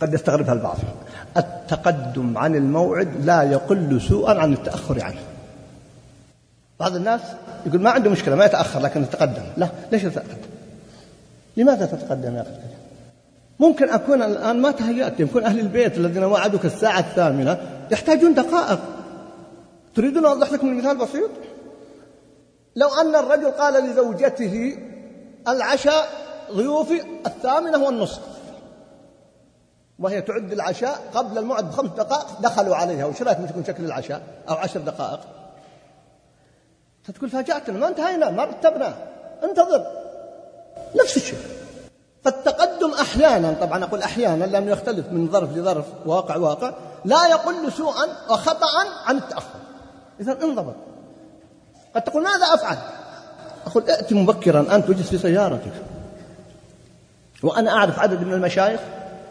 قد 0.00 0.14
يستغربها 0.14 0.52
البعض. 0.52 0.76
التقدم 1.36 2.38
عن 2.38 2.54
الموعد 2.54 3.24
لا 3.24 3.42
يقل 3.42 4.00
سوءا 4.00 4.38
عن 4.40 4.52
التأخر 4.52 5.02
عنه. 5.02 5.20
بعض 6.80 6.96
الناس 6.96 7.20
يقول 7.66 7.80
ما 7.80 7.90
عنده 7.90 8.10
مشكلة 8.10 8.34
ما 8.34 8.44
يتأخر 8.44 8.80
لكن 8.80 9.02
يتقدم 9.02 9.42
لا 9.56 9.68
ليش 9.92 10.04
يتقدم 10.04 10.36
لماذا 11.56 11.86
تتقدم 11.86 12.36
يا 12.36 12.42
أخي 12.42 12.50
ممكن 13.60 13.88
أكون 13.88 14.22
الآن 14.22 14.60
ما 14.60 14.70
تهيأت 14.70 15.20
يكون 15.20 15.44
أهل 15.44 15.60
البيت 15.60 15.96
الذين 15.96 16.24
وعدوك 16.24 16.64
الساعة 16.64 17.00
الثامنة 17.00 17.58
يحتاجون 17.90 18.34
دقائق. 18.34 18.80
تريدون 19.94 20.26
أوضح 20.26 20.52
لكم 20.52 20.78
مثال 20.78 20.96
بسيط؟ 20.96 21.30
لو 22.76 22.88
أن 22.88 23.16
الرجل 23.16 23.50
قال 23.50 23.84
لزوجته 23.84 24.78
العشاء 25.48 26.08
ضيوفي 26.52 27.02
الثامنة 27.26 27.84
والنصف. 27.84 28.22
وهي 29.98 30.20
تعد 30.20 30.52
العشاء 30.52 31.00
قبل 31.14 31.38
الموعد 31.38 31.70
بخمس 31.70 31.90
دقائق 31.90 32.40
دخلوا 32.40 32.76
عليها. 32.76 33.04
وش 33.04 33.22
رأيك 33.22 33.38
تكون 33.48 33.64
شكل 33.64 33.84
العشاء؟ 33.84 34.22
أو 34.48 34.54
عشر 34.54 34.80
دقائق. 34.80 35.20
فتقول 37.08 37.30
فاجأتنا 37.30 37.78
ما 37.78 37.88
انتهينا 37.88 38.30
ما 38.30 38.44
رتبنا. 38.44 38.94
انتظر. 39.44 39.86
نفس 41.02 41.16
الشيء. 41.16 41.38
فالتقدم 42.24 42.90
أحيانا 42.90 43.52
طبعا 43.60 43.84
أقول 43.84 44.02
أحيانا 44.02 44.44
لأنه 44.44 44.70
يختلف 44.70 45.06
من 45.12 45.28
ظرف 45.30 45.56
لظرف 45.56 45.84
واقع 46.06 46.36
واقع 46.36 46.72
لا 47.04 47.26
يقل 47.26 47.72
سوءا 47.72 48.06
وخطأ 48.30 48.66
عن 49.06 49.16
التأخر. 49.16 49.58
إذا 50.20 50.38
انضبط 50.42 50.74
قد 51.94 52.02
تقول 52.02 52.22
ماذا 52.22 52.54
أفعل؟ 52.54 52.76
أقول 53.66 53.90
ائت 53.90 54.12
مبكرا 54.12 54.74
أنت 54.74 54.88
واجلس 54.88 55.08
في 55.08 55.18
سيارتك. 55.18 55.72
وأنا 57.42 57.70
أعرف 57.70 57.98
عدد 57.98 58.22
من 58.22 58.32
المشايخ 58.32 58.80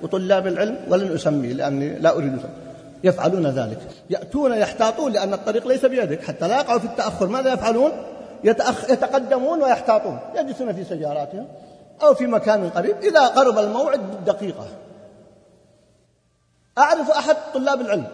وطلاب 0.01 0.47
العلم 0.47 0.79
ولن 0.87 1.13
أسميه 1.13 1.53
لأني 1.53 1.99
لا 1.99 2.15
أريد 2.15 2.39
يفعلون 3.03 3.47
ذلك. 3.47 3.79
يأتون 4.10 4.53
يحتاطون 4.53 5.12
لأن 5.12 5.33
الطريق 5.33 5.67
ليس 5.67 5.86
بيدك. 5.86 6.23
حتى 6.23 6.47
لا 6.47 6.60
يقعوا 6.60 6.79
في 6.79 6.86
التأخر. 6.86 7.27
ماذا 7.27 7.53
يفعلون؟ 7.53 7.91
يتأخ... 8.43 8.89
يتقدمون 8.89 9.63
ويحتاطون. 9.63 10.19
يجلسون 10.36 10.73
في 10.73 10.83
سياراتهم 10.83 11.47
أو 12.03 12.13
في 12.13 12.27
مكان 12.27 12.69
قريب 12.69 12.97
إذا 12.97 13.27
قرب 13.27 13.57
الموعد 13.57 13.99
بالدقيقة 13.99 14.67
أعرف 16.77 17.12
أحد 17.12 17.36
طلاب 17.53 17.81
العلم. 17.81 18.07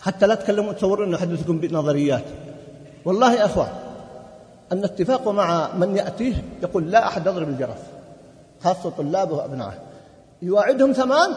حتى 0.00 0.26
لا 0.26 0.34
تكلموا 0.34 0.72
تصوروا 0.72 1.06
أنه 1.06 1.16
أحدثكم 1.16 1.58
بنظريات. 1.58 2.24
والله 3.04 3.32
يا 3.34 3.44
أخوان 3.44 3.68
أن 4.72 4.84
اتفاق 4.84 5.28
مع 5.28 5.74
من 5.74 5.96
يأتيه 5.96 6.34
يقول 6.62 6.90
لا 6.90 7.06
أحد 7.06 7.26
يضرب 7.26 7.48
الجرس 7.48 7.82
خاصة 8.60 8.90
طلابه 8.90 9.36
وأبنائه. 9.36 9.78
يواعدهم 10.42 10.92
ثمان 10.92 11.34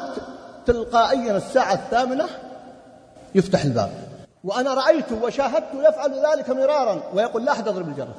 تلقائيا 0.65 1.37
الساعة 1.37 1.73
الثامنة 1.73 2.25
يفتح 3.35 3.63
الباب. 3.63 3.91
وأنا 4.43 4.73
رأيت 4.73 5.11
وشاهدت 5.11 5.73
يفعل 5.73 6.25
ذلك 6.25 6.49
مرارا 6.49 7.01
ويقول 7.13 7.45
لا 7.45 7.51
أحد 7.51 7.67
يضرب 7.67 7.87
الجرس. 7.87 8.15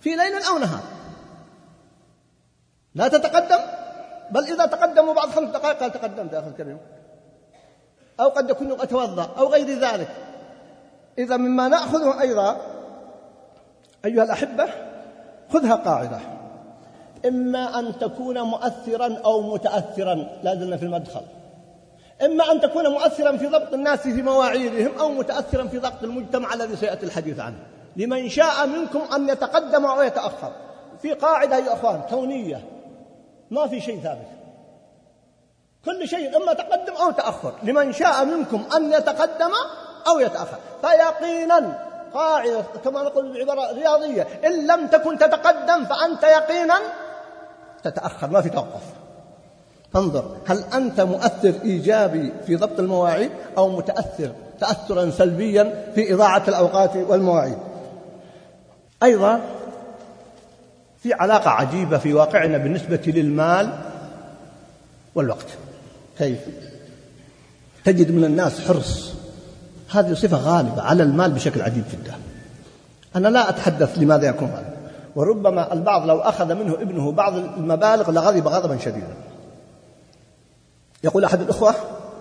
في 0.00 0.10
ليل 0.10 0.42
أو 0.50 0.58
نهار. 0.58 0.82
لا 2.94 3.08
تتقدم؟ 3.08 3.60
بل 4.30 4.44
إذا 4.44 4.66
تقدموا 4.66 5.14
بعد 5.14 5.28
خمس 5.28 5.48
دقائق 5.48 5.78
قال 5.80 5.92
تقدمت 5.92 6.32
يا 6.32 6.38
أخي 6.38 6.48
الكريم. 6.48 6.78
أو 8.20 8.28
قد 8.28 8.50
يكون 8.50 8.80
أتوضأ 8.80 9.28
أو 9.38 9.48
غير 9.48 9.78
ذلك. 9.78 10.08
إذا 11.18 11.36
مما 11.36 11.68
نأخذه 11.68 12.20
أيضا 12.20 12.56
أيها 14.04 14.24
الأحبة 14.24 14.68
خذها 15.52 15.74
قاعدة. 15.74 16.20
إما 17.26 17.78
أن 17.78 17.98
تكون 17.98 18.40
مؤثرا 18.40 19.18
أو 19.24 19.54
متأثرا 19.54 20.14
لا 20.42 20.54
زلنا 20.54 20.76
في 20.76 20.84
المدخل. 20.84 21.22
إما 22.24 22.52
أن 22.52 22.60
تكون 22.60 22.88
مؤثرا 22.88 23.36
في 23.36 23.46
ضبط 23.46 23.74
الناس 23.74 24.00
في 24.00 24.22
مواعيدهم 24.22 24.98
أو 24.98 25.08
متأثرا 25.08 25.66
في 25.66 25.78
ضبط 25.78 26.02
المجتمع 26.02 26.54
الذي 26.54 26.76
سيأتي 26.76 27.06
الحديث 27.06 27.40
عنه. 27.40 27.58
لمن 27.96 28.28
شاء 28.28 28.66
منكم 28.66 29.02
أن 29.14 29.28
يتقدم 29.28 29.86
أو 29.86 30.02
يتأخر. 30.02 30.52
في 31.02 31.12
قاعدة 31.12 31.56
يا 31.56 31.72
أخوان 31.72 32.02
كونية. 32.10 32.64
ما 33.50 33.66
في 33.66 33.80
شيء 33.80 34.00
ثابت. 34.00 34.26
كل 35.84 36.08
شيء 36.08 36.36
إما 36.36 36.52
تقدم 36.52 36.92
أو 36.92 37.10
تأخر. 37.10 37.54
لمن 37.62 37.92
شاء 37.92 38.24
منكم 38.24 38.64
أن 38.76 38.92
يتقدم 38.92 39.50
أو 40.08 40.18
يتأخر. 40.18 40.58
فيقينا 40.82 41.78
قاعدة 42.14 42.64
كما 42.84 43.02
نقول 43.02 43.32
بعبارة 43.32 43.72
رياضية 43.72 44.26
إن 44.44 44.66
لم 44.66 44.86
تكن 44.86 45.18
تتقدم 45.18 45.84
فأنت 45.84 46.22
يقينا 46.22 46.80
تتأخر. 47.82 48.26
ما 48.26 48.40
في 48.40 48.50
توقف. 48.50 48.99
انظر 49.96 50.36
هل 50.46 50.64
أنت 50.74 51.00
مؤثر 51.00 51.54
إيجابي 51.64 52.32
في 52.46 52.56
ضبط 52.56 52.78
المواعيد 52.78 53.30
أو 53.58 53.76
متأثر 53.76 54.32
تأثرا 54.60 55.10
سلبيا 55.10 55.92
في 55.94 56.14
إضاعة 56.14 56.42
الأوقات 56.48 56.96
والمواعيد؟ 56.96 57.58
أيضا 59.02 59.40
في 61.02 61.12
علاقة 61.12 61.50
عجيبة 61.50 61.98
في 61.98 62.14
واقعنا 62.14 62.58
بالنسبة 62.58 63.00
للمال 63.06 63.78
والوقت. 65.14 65.46
كيف؟ 66.18 66.38
تجد 67.84 68.10
من 68.10 68.24
الناس 68.24 68.60
حرص. 68.68 69.12
هذه 69.90 70.14
صفة 70.14 70.36
غالبة 70.36 70.82
على 70.82 71.02
المال 71.02 71.30
بشكل 71.30 71.62
عجيب 71.62 71.84
جدا. 71.92 72.14
أنا 73.16 73.28
لا 73.28 73.50
أتحدث 73.50 73.98
لماذا 73.98 74.28
يكون 74.28 74.48
هذا 74.48 74.76
وربما 75.16 75.72
البعض 75.72 76.06
لو 76.06 76.18
أخذ 76.18 76.54
منه 76.54 76.74
ابنه 76.74 77.12
بعض 77.12 77.36
المبالغ 77.36 78.10
لغضب 78.10 78.48
غضبا 78.48 78.78
شديدا. 78.78 79.14
يقول 81.04 81.24
أحد 81.24 81.40
الأخوة 81.40 81.74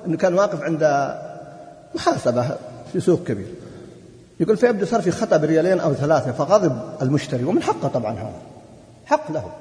أنه 0.06 0.18
كان 0.18 0.34
واقف 0.34 0.62
عند 0.62 1.14
محاسبة 1.96 2.46
في 2.94 3.00
سوق 3.00 3.24
كبير. 3.24 3.56
يقول 4.40 4.58
فيبدو 4.58 4.86
صار 4.86 5.02
في 5.02 5.12
خطأ 5.12 5.38
بريالين 5.38 5.80
أو 5.80 5.94
ثلاثة 5.94 6.32
فغضب 6.32 6.82
المشتري 7.02 7.44
ومن 7.44 7.64
حقه 7.64 7.88
طبعا 7.88 8.14
هذا. 8.14 8.42
حق 9.06 9.32
له 9.32 9.52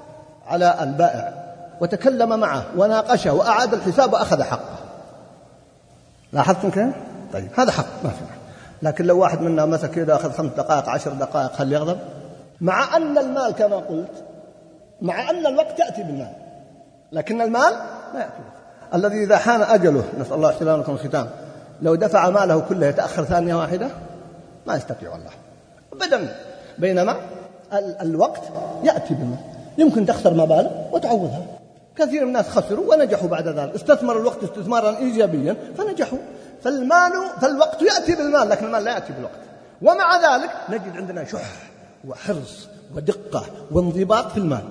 على 0.46 0.82
البائع 0.82 1.44
وتكلم 1.80 2.40
معه 2.40 2.64
وناقشه 2.76 3.32
وأعاد 3.32 3.74
الحساب 3.74 4.12
وأخذ 4.12 4.42
حقه. 4.42 4.78
لاحظتم 6.32 6.70
كيف؟ 6.70 6.94
طيب 7.32 7.48
هذا 7.56 7.72
حق 7.72 8.04
ما 8.04 8.10
في 8.10 8.24
لكن 8.82 9.04
لو 9.04 9.18
واحد 9.18 9.40
منا 9.40 9.66
مسك 9.66 9.90
كذا 9.90 10.14
أخذ 10.14 10.32
خمس 10.32 10.52
دقائق 10.52 10.88
عشر 10.88 11.12
دقائق 11.12 11.60
هل 11.60 11.72
يغضب؟ 11.72 11.98
مع 12.60 12.96
أن 12.96 13.18
المال 13.18 13.50
كما 13.50 13.76
قلت 13.76 14.24
مع 15.02 15.30
أن 15.30 15.46
الوقت 15.46 15.78
يأتي 15.78 16.02
بالمال 16.02 16.32
لكن 17.12 17.40
المال 17.40 17.72
لا 18.14 18.20
يأتي. 18.20 18.42
الذي 18.94 19.24
إذا 19.24 19.36
حان 19.36 19.62
أجله 19.62 20.04
نسأل 20.20 20.32
الله 20.32 20.50
السلامة 20.50 20.84
والختام 20.88 21.30
لو 21.82 21.94
دفع 21.94 22.30
ماله 22.30 22.60
كله 22.60 22.86
يتأخر 22.86 23.24
ثانية 23.24 23.54
واحدة 23.54 23.88
ما 24.66 24.76
يستطيع 24.76 25.16
الله. 25.16 25.30
أبدا. 25.92 26.36
بينما 26.78 27.16
الوقت 28.02 28.42
يأتي 28.84 29.14
بالمال. 29.14 29.38
يمكن 29.78 30.06
تخسر 30.06 30.34
مبالغ 30.34 30.70
وتعوضها. 30.92 31.42
كثير 31.96 32.22
من 32.22 32.28
الناس 32.28 32.48
خسروا 32.48 32.94
ونجحوا 32.94 33.28
بعد 33.28 33.48
ذلك. 33.48 33.74
استثمروا 33.74 34.20
الوقت 34.20 34.42
استثمارا 34.42 34.96
إيجابيا 34.96 35.56
فنجحوا. 35.78 36.18
فالمال 36.64 37.12
فالوقت 37.40 37.82
يأتي 37.82 38.14
بالمال 38.14 38.48
لكن 38.48 38.66
المال 38.66 38.84
لا 38.84 38.92
يأتي 38.92 39.12
بالوقت. 39.12 39.40
ومع 39.82 40.16
ذلك 40.16 40.50
نجد 40.68 40.96
عندنا 40.96 41.24
شح 41.24 41.52
وحرص 42.08 42.68
ودقة 42.96 43.44
وانضباط 43.70 44.30
في 44.32 44.38
المال. 44.38 44.64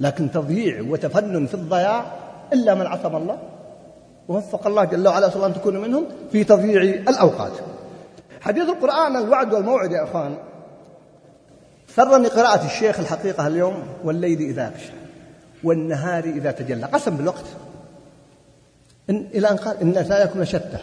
لكن 0.00 0.30
تضييع 0.30 0.84
وتفنن 0.88 1.46
في 1.46 1.54
الضياع 1.54 2.04
إلا 2.52 2.74
من 2.74 2.86
عصم 2.86 3.16
الله. 3.16 3.38
ووفق 4.28 4.66
الله 4.66 4.84
جل 4.84 5.08
وعلا 5.08 5.28
صلى 5.28 5.46
أن 5.46 5.54
تكون 5.54 5.76
منهم 5.76 6.04
في 6.32 6.44
تضييع 6.44 6.82
الأوقات. 6.82 7.52
حديث 8.40 8.68
القرآن 8.68 9.16
الوعد 9.16 9.54
والموعد 9.54 9.92
يا 9.92 10.04
أخوان. 10.04 10.36
سرني 11.88 12.28
قراءة 12.28 12.66
الشيخ 12.66 13.00
الحقيقة 13.00 13.46
اليوم 13.46 13.82
والليل 14.04 14.40
إذا 14.40 14.64
يغشى 14.64 14.92
والنهار 15.64 16.24
إذا 16.24 16.50
تجلى. 16.50 16.86
قسم 16.86 17.16
بالوقت. 17.16 17.44
إن 19.10 19.28
إلى 19.34 19.50
أن 19.50 19.56
قال 19.56 19.80
إن 19.80 20.04
سعيكم 20.04 20.42
لشتى. 20.42 20.78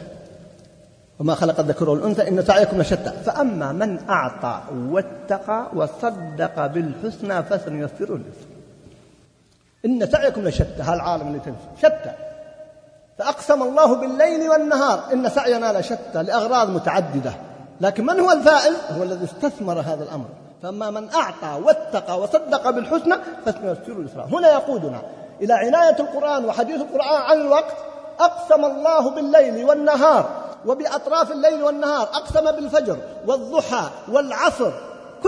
وما 1.19 1.35
خلق 1.35 1.59
الذكر 1.59 1.89
والأنثى 1.89 2.27
إن 2.27 2.43
سعيكم 2.43 2.81
لشتى. 2.81 3.11
فأما 3.25 3.71
من 3.71 3.99
أعطى 4.09 4.61
واتقى 4.89 5.67
وصدق 5.75 6.65
بالحسنى 6.67 7.43
فسنيسره 7.43 8.15
لليسرى 8.15 8.46
إن 9.85 10.07
سعيكم 10.11 10.47
لشتى. 10.47 10.81
هالعالم 10.81 11.27
اللي 11.27 11.39
تنسى. 11.39 11.67
شتى. 11.77 12.11
فأقسم 13.17 13.63
الله 13.63 13.95
بالليل 13.95 14.49
والنهار 14.49 15.03
إن 15.13 15.29
سعينا 15.29 15.79
لشتى 15.79 16.23
لأغراض 16.23 16.69
متعددة. 16.69 17.33
لكن 17.81 18.05
من 18.05 18.19
هو 18.19 18.31
الفائز 18.31 18.75
هو 18.97 19.03
الذي 19.03 19.25
استثمر 19.25 19.79
هذا 19.79 20.03
الأمر. 20.03 20.25
فأما 20.63 20.89
من 20.89 21.09
أعطى 21.13 21.61
واتقى 21.63 22.19
وصدق 22.19 22.69
بالحسنى 22.69 23.15
فسنيسره 23.45 23.93
اليسرى 23.93 24.25
هنا 24.31 24.53
يقودنا 24.53 25.01
إلى 25.41 25.53
عناية 25.53 25.99
القرآن 25.99 26.45
وحديث 26.45 26.81
القرآن 26.81 27.21
عن 27.21 27.41
الوقت. 27.41 27.75
أقسم 28.19 28.65
الله 28.65 29.09
بالليل 29.09 29.65
والنهار. 29.65 30.29
وبأطراف 30.65 31.31
الليل 31.31 31.63
والنهار 31.63 32.03
أقسم 32.03 32.51
بالفجر 32.51 32.97
والضحى 33.27 33.89
والعصر 34.11 34.71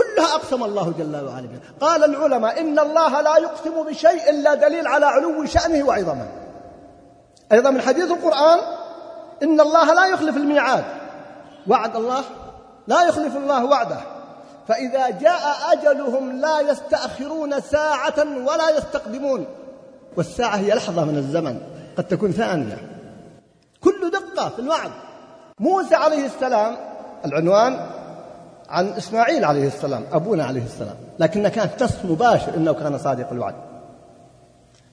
كلها 0.00 0.34
أقسم 0.34 0.64
الله 0.64 0.94
جل 0.98 1.16
وعلا 1.26 1.48
قال 1.80 2.04
العلماء 2.04 2.60
إن 2.60 2.78
الله 2.78 3.20
لا 3.20 3.36
يقسم 3.36 3.82
بشيء 3.82 4.30
إلا 4.30 4.54
دليل 4.54 4.86
على 4.86 5.06
علو 5.06 5.44
شأنه 5.44 5.84
وعظمه. 5.84 6.28
أيضا 7.52 7.70
من 7.70 7.80
حديث 7.80 8.10
القرآن 8.10 8.58
إن 9.42 9.60
الله 9.60 9.94
لا 9.94 10.06
يخلف 10.06 10.36
الميعاد. 10.36 10.84
وعد 11.68 11.96
الله؟ 11.96 12.22
لا 12.86 13.02
يخلف 13.02 13.36
الله 13.36 13.64
وعده. 13.64 14.00
فإذا 14.68 15.10
جاء 15.10 15.42
أجلهم 15.72 16.40
لا 16.40 16.60
يستأخرون 16.60 17.60
ساعة 17.60 18.18
ولا 18.18 18.70
يستقدمون. 18.70 19.46
والساعة 20.16 20.56
هي 20.56 20.74
لحظة 20.74 21.04
من 21.04 21.16
الزمن 21.16 21.60
قد 21.96 22.04
تكون 22.04 22.32
ثانية. 22.32 22.78
كل 23.80 24.10
دقة 24.10 24.48
في 24.48 24.58
الوعد. 24.58 24.90
موسى 25.58 25.94
عليه 25.94 26.26
السلام 26.26 26.76
العنوان 27.24 27.99
عن 28.70 28.88
إسماعيل 28.88 29.44
عليه 29.44 29.66
السلام 29.66 30.04
أبونا 30.12 30.44
عليه 30.44 30.64
السلام. 30.64 30.96
لكن 31.18 31.48
كانت 31.48 31.82
نص 31.82 32.04
مباشر 32.04 32.54
إنه 32.54 32.72
كان 32.72 32.98
صادق 32.98 33.32
الوعد. 33.32 33.54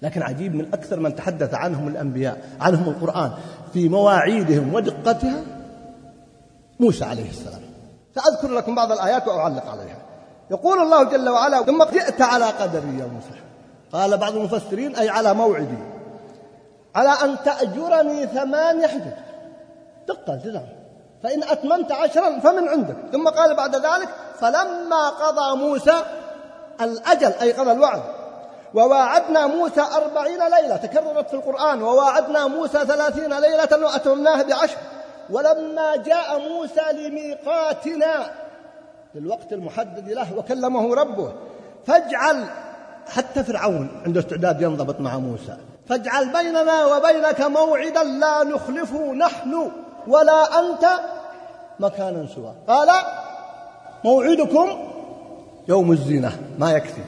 لكن 0.02 0.22
عجيب 0.22 0.56
من 0.56 0.74
أكثر 0.74 1.00
من 1.00 1.16
تحدث 1.16 1.54
عنهم 1.54 1.88
الأنبياء 1.88 2.42
عنهم 2.62 2.90
القرآن 2.90 3.32
في 3.74 3.90
مواعيدهم 3.90 4.74
ودقتها 4.74 5.42
موسى 6.80 7.06
عليه 7.06 7.30
السلام. 7.30 7.62
سأذكر 8.16 8.48
لكم 8.48 8.76
بعض 8.76 8.92
الآيات 8.92 9.28
وأعلق 9.28 9.66
عليها. 9.66 9.98
يقول 10.52 10.80
الله 10.80 11.04
جل 11.04 11.30
وعلا 11.30 11.64
ثم 11.64 11.84
جئت 11.84 12.22
على 12.22 12.46
قدري 12.46 13.00
يا 13.00 13.06
موسى. 13.06 13.42
قال 13.92 14.18
بعض 14.18 14.36
المفسرين 14.36 14.96
أي 14.96 15.10
على 15.10 15.34
موعدي. 15.34 15.78
على 16.96 17.10
أن 17.10 17.38
تأجرني 17.46 18.28
ثمان 18.28 18.88
حجج. 18.88 19.12
دقة 20.08 20.34
التزام 20.34 20.77
فإن 21.24 21.44
أتممت 21.44 21.92
عشرا 21.92 22.40
فمن 22.40 22.68
عندك. 22.68 22.96
ثم 23.12 23.30
قال 23.30 23.56
بعد 23.56 23.76
ذلك 23.76 24.10
فلما 24.40 25.10
قضى 25.10 25.58
موسى 25.58 26.04
الأجل 26.82 27.34
أي 27.42 27.52
قضى 27.52 27.72
الوعد 27.72 28.02
وواعدنا 28.74 29.48
موسى 29.48 29.82
أربعين 29.82 30.40
ليلة 30.40 30.76
تكررت 30.76 31.30
في 31.30 31.34
القرآن 31.34 31.82
وواعدنا 31.82 32.48
موسى 32.48 32.86
ثلاثين 32.86 33.34
ليلة 33.34 33.86
وأتممناها 33.86 34.44
بعشر. 34.44 34.78
ولما 35.30 35.96
جاء 35.96 36.40
موسى 36.40 36.82
لميقاتنا 36.94 38.32
للوقت 39.16 39.54
المحدد 39.54 40.10
له 40.10 40.38
وكلمه 40.38 40.96
ربه 40.96 41.34
فاجعل 41.86 42.46
حتى 43.10 43.44
فرعون 43.44 44.02
عنده 44.06 44.20
استعداد 44.20 44.62
ينضبط 44.62 45.00
مع 45.00 45.18
موسى 45.18 45.58
فاجعل 45.90 46.34
بيننا 46.34 46.86
وبينك 46.86 47.42
موعدا 47.42 48.04
لا 48.04 48.44
نخلفه 48.44 49.14
نحن. 49.14 49.72
ولا 50.08 50.60
أنت 50.60 50.86
مكانا 51.80 52.28
سوى 52.36 52.54
قال 52.68 52.90
موعدكم 54.06 54.92
يوم 55.68 55.92
الزينة. 55.92 56.32
ما 56.60 56.72
يكفي. 56.72 57.02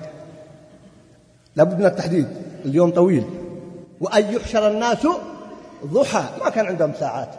لابد 1.56 1.80
من 1.80 1.86
التحديد. 1.86 2.28
اليوم 2.66 2.92
طويل. 2.92 3.24
وأن 4.02 4.34
يحشر 4.34 4.68
الناس 4.68 5.08
ضحى. 5.86 6.24
ما 6.44 6.50
كان 6.50 6.66
عندهم 6.66 6.94
ساعات. 7.00 7.30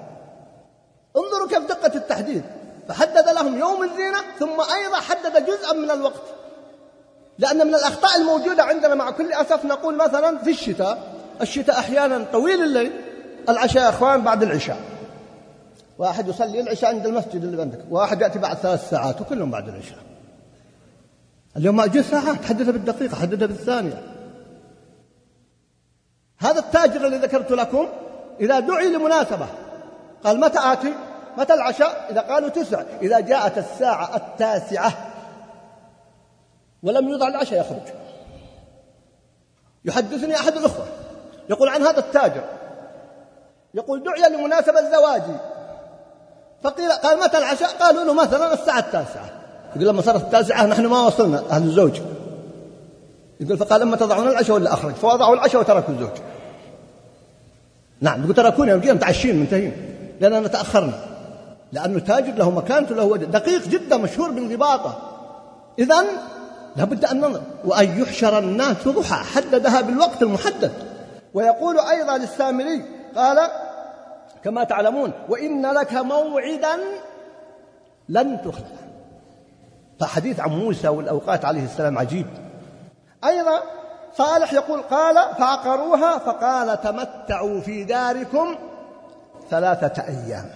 انظروا 1.17 1.49
كيف 1.49 1.69
دقة 1.69 1.95
التحديد. 1.95 2.43
فحدد 2.89 3.29
لهم 3.29 3.59
يوم 3.59 3.83
الزينة 3.83 4.19
ثم 4.39 4.61
أيضا 4.61 4.97
حدد 4.97 5.47
جزءا 5.47 5.73
من 5.73 5.91
الوقت. 5.91 6.23
لأن 7.39 7.67
من 7.67 7.75
الأخطاء 7.75 8.19
الموجودة 8.21 8.63
عندنا 8.63 8.95
مع 8.95 9.11
كل 9.11 9.33
أسف 9.33 9.65
نقول 9.65 9.97
مثلا 9.97 10.39
في 10.39 10.51
الشتاء. 10.51 10.99
الشتاء 11.41 11.79
أحيانا 11.79 12.25
طويل 12.33 12.63
الليل. 12.63 12.93
العشاء 13.49 13.83
يا 13.83 13.89
أخوان 13.89 14.23
بعد 14.23 14.43
العشاء. 14.43 14.77
واحد 16.01 16.29
يصلي 16.29 16.61
العشاء 16.61 16.91
عند 16.91 17.07
المسجد 17.07 17.45
اللي 17.45 17.63
عندك 17.63 17.85
واحد 17.91 18.21
يأتي 18.21 18.39
بعد 18.39 18.57
ثلاث 18.57 18.91
ساعات 18.91 19.21
وكلهم 19.21 19.51
بعد 19.51 19.69
العشاء. 19.69 19.99
اليوم 21.57 21.81
أجل 21.81 22.05
ساعات 22.05 22.45
حددها 22.45 22.73
بالدقيقة 22.73 23.17
حددها 23.17 23.49
بالثانية. 23.49 24.03
هذا 26.39 26.59
التاجر 26.59 27.07
الذي 27.07 27.17
ذكرت 27.17 27.51
لكم 27.51 27.89
إذا 28.41 28.61
دعي 28.61 28.89
لمناسبة 28.89 29.47
قال 30.25 30.41
متى 30.41 30.59
آتي؟ 30.59 30.95
متى 31.39 31.55
العشاء؟ 31.55 32.07
إذا 32.11 32.21
قالوا 32.21 32.49
تسع. 32.49 32.83
إذا 33.03 33.21
جاءت 33.21 33.59
الساعة 33.59 34.17
التاسعة 34.17 34.93
ولم 36.83 37.09
يوضع 37.09 37.29
العشاء 37.29 37.61
يخرج. 37.61 37.95
يحدثني 39.85 40.35
أحد 40.35 40.57
الأخوة 40.57 40.87
يقول 41.51 41.69
عن 41.69 41.83
هذا 41.83 41.99
التاجر. 41.99 42.45
يقول 43.75 44.03
دعي 44.03 44.31
لمناسبة 44.31 44.91
زواجي 44.91 45.37
فقيل 46.63 46.93
قال 46.93 47.19
متى 47.19 47.39
العشاء؟ 47.39 47.71
قالوا 47.81 48.05
له 48.05 48.15
مثلا 48.15 48.55
الساعة 48.55 48.79
التاسعة. 48.79 49.31
يقول 49.77 49.89
لما 49.89 50.03
صارت 50.03 50.23
التاسعة 50.23 50.67
نحن 50.67 50.87
ما 50.87 51.07
وصلنا 51.07 51.43
أهل 51.51 51.63
الزوج. 51.63 52.01
يقول 53.41 53.59
فقال 53.59 53.83
أما 53.83 53.97
تضعون 53.97 54.29
العشاء 54.29 54.57
ولا 54.57 54.73
أخرج؟ 54.73 54.95
فوضعوا 54.95 55.35
العشاء 55.35 55.61
وتركوا 55.61 55.95
الزوج. 55.95 56.11
نعم 58.01 58.23
يقول 58.23 58.35
تركونا 58.35 58.73
يوم 58.73 58.97
متعشين 58.97 59.37
منتهين. 59.37 59.73
لأننا 60.21 60.49
تأخرنا. 60.49 60.93
لأنه 61.73 61.99
تاجر 61.99 62.35
له 62.35 62.51
مكانته 62.51 62.95
له 62.95 63.17
دقيق 63.17 63.69
جدا 63.69 63.97
مشهور 63.97 64.31
بانضباطه 64.31 64.99
إذا 65.79 66.05
لابد 66.77 67.05
أن 67.05 67.21
ننظر. 67.21 67.43
وأن 67.65 68.03
يحشر 68.03 68.39
الناس 68.39 68.89
ضحى 68.89 69.25
حددها 69.25 69.81
بالوقت 69.81 70.23
المحدد. 70.23 70.73
ويقول 71.35 71.79
أيضا 71.79 72.19
للسامري 72.19 72.85
قال 73.17 73.39
كما 74.45 74.65
تعلمون 74.65 75.13
وإن 75.29 75.67
لك 75.67 75.93
موعدا 75.93 76.79
لن 78.09 78.43
تخلف. 78.43 78.81
فحديث 80.01 80.41
عن 80.41 80.51
موسى 80.51 80.89
والأوقات 80.89 81.45
عليه 81.45 81.65
السلام 81.65 81.99
عجيب. 81.99 82.27
أيضا 83.25 83.63
صالح 84.15 84.53
يقول 84.53 84.83
قال 84.83 85.35
فعقروها 85.35 86.19
فقال 86.19 86.81
تمتعوا 86.81 87.61
في 87.61 87.85
داركم 87.85 88.57
ثلاثة 89.51 90.03
أيام. 90.03 90.51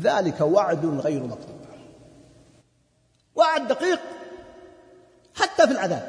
ذلك 0.00 0.40
وعد 0.40 0.86
غير 0.86 1.22
مكتوب 1.22 1.62
وعد 3.34 3.68
دقيق 3.68 4.00
حتى 5.34 5.66
في 5.66 5.72
العذاب 5.72 6.08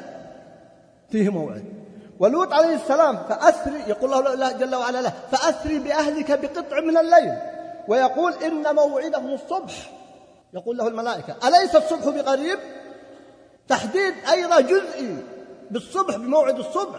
فيه 1.10 1.28
موعد. 1.28 1.83
ولوط 2.18 2.52
عليه 2.52 2.74
السلام 2.74 3.16
فأسري 3.28 3.80
يقول 3.86 4.26
الله 4.26 4.52
جل 4.52 4.74
وعلا 4.74 5.02
له 5.02 5.12
فأسري 5.32 5.78
بأهلك 5.78 6.38
بقطع 6.38 6.80
من 6.80 6.96
الليل. 6.96 7.32
ويقول 7.88 8.32
إن 8.32 8.74
موعدهم 8.74 9.34
الصبح. 9.34 9.90
يقول 10.54 10.76
له 10.76 10.88
الملائكة 10.88 11.34
أليس 11.48 11.76
الصبح 11.76 12.08
بقريب؟ 12.08 12.58
تحديد 13.68 14.14
أيضا 14.32 14.60
جزئي 14.60 15.16
بالصبح 15.70 16.16
بموعد 16.16 16.58
الصبح. 16.58 16.98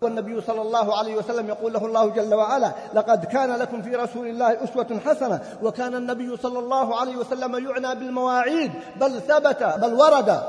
والنبي 0.00 0.40
صلى 0.40 0.62
الله 0.62 0.98
عليه 0.98 1.16
وسلم 1.16 1.48
يقول 1.48 1.72
له 1.72 1.86
الله 1.86 2.06
جل 2.06 2.34
وعلا 2.34 2.72
لقد 2.94 3.24
كان 3.24 3.56
لكم 3.56 3.82
في 3.82 3.96
رسول 3.96 4.26
الله 4.26 4.64
أسوة 4.64 5.00
حسنة 5.06 5.40
وكان 5.62 5.94
النبي 5.94 6.36
صلى 6.36 6.58
الله 6.58 6.96
عليه 7.00 7.16
وسلم 7.16 7.68
يعنى 7.68 7.94
بالمواعيد 7.94 8.72
بل 9.00 9.20
ثبت 9.20 9.62
بل 9.62 9.94
ورد. 9.94 10.42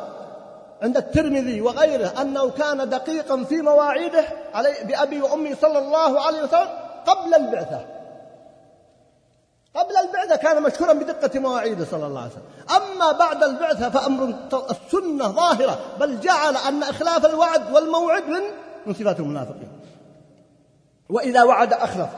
عند 0.81 0.97
الترمذي 0.97 1.61
وغيره 1.61 2.21
أنه 2.21 2.49
كان 2.49 2.89
دقيقا 2.89 3.43
في 3.43 3.61
مواعيده 3.61 4.25
علي 4.53 4.73
بأبي 4.83 5.21
وأمي 5.21 5.55
صلى 5.55 5.79
الله 5.79 6.21
عليه 6.21 6.43
وسلم 6.43 6.67
قبل 7.05 7.33
البعثة. 7.33 7.85
قبل 9.75 9.97
البعثة 9.97 10.35
كان 10.35 10.63
مشهورا 10.63 10.93
بدقة 10.93 11.39
مواعيده 11.39 11.85
صلى 11.85 12.05
الله 12.05 12.21
عليه 12.21 12.31
وسلم. 12.31 12.81
أما 12.81 13.11
بعد 13.11 13.43
البعثة 13.43 13.89
فأمر 13.89 14.33
السنة 14.71 15.27
ظاهرة 15.27 15.79
بل 15.99 16.19
جعل 16.19 16.57
أن 16.57 16.83
إخلاف 16.83 17.25
الوعد 17.25 17.73
والموعد 17.73 18.23
من 18.23 18.41
من 18.85 18.93
صفات 18.93 19.19
المنافقين. 19.19 19.69
وإذا 21.09 21.43
وعد 21.43 21.73
أخلف. 21.73 22.09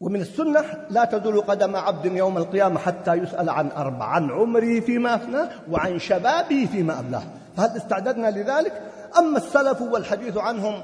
ومن 0.00 0.20
السنة 0.20 0.64
لا 0.90 1.04
تزول 1.04 1.40
قدم 1.40 1.76
عبد 1.76 2.04
يوم 2.04 2.38
القيامة 2.38 2.78
حتى 2.78 3.14
يسأل 3.14 3.50
عن 3.50 3.70
أربع 3.76 4.04
عن 4.04 4.30
عمره 4.30 4.80
فيما 4.80 5.14
أفناه 5.14 5.48
وعن 5.70 5.98
شبابه 5.98 6.68
فيما 6.72 6.98
أبلاه. 6.98 7.22
فهل 7.56 7.76
استعددنا 7.76 8.30
لذلك؟ 8.30 8.72
أما 9.18 9.38
السلف 9.38 9.82
والحديث 9.82 10.36
عنهم 10.36 10.82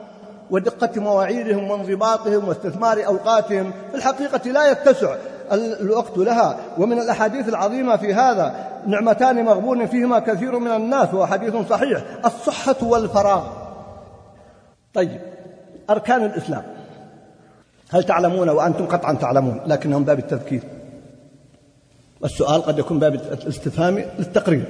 ودقة 0.51 1.01
مواعيدهم 1.01 1.71
وانضباطهم 1.71 2.49
واستثمار 2.49 3.07
أوقاتهم 3.07 3.73
في 3.91 3.97
الحقيقة 3.97 4.51
لا 4.51 4.71
يتسع 4.71 5.17
الوقت 5.53 6.19
لها. 6.19 6.57
ومن 6.79 6.99
الأحاديث 6.99 7.49
العظيمة 7.49 7.97
في 7.97 8.15
هذا 8.15 8.55
نعمتان 8.87 9.45
مغبون 9.45 9.87
فيهما 9.87 10.19
كثير 10.19 10.59
من 10.59 10.71
الناس 10.71 11.15
وهو 11.15 11.27
حديث 11.27 11.57
صحيح 11.57 12.03
الصحة 12.25 12.77
والفراغ. 12.83 13.43
طيب 14.95 15.21
أركان 15.91 16.25
الإسلام. 16.25 16.82
هل 17.93 18.05
تعلمون 18.05 18.49
وأنتم 18.49 18.86
قطعا 18.86 19.12
تعلمون؟ 19.12 19.61
لكنهم 19.66 20.05
باب 20.05 20.18
التذكير. 20.18 20.62
السؤال 22.24 22.62
قد 22.62 22.78
يكون 22.78 22.99
باب 22.99 23.14
الاستفهام 23.14 24.05
للتقرير. 24.18 24.64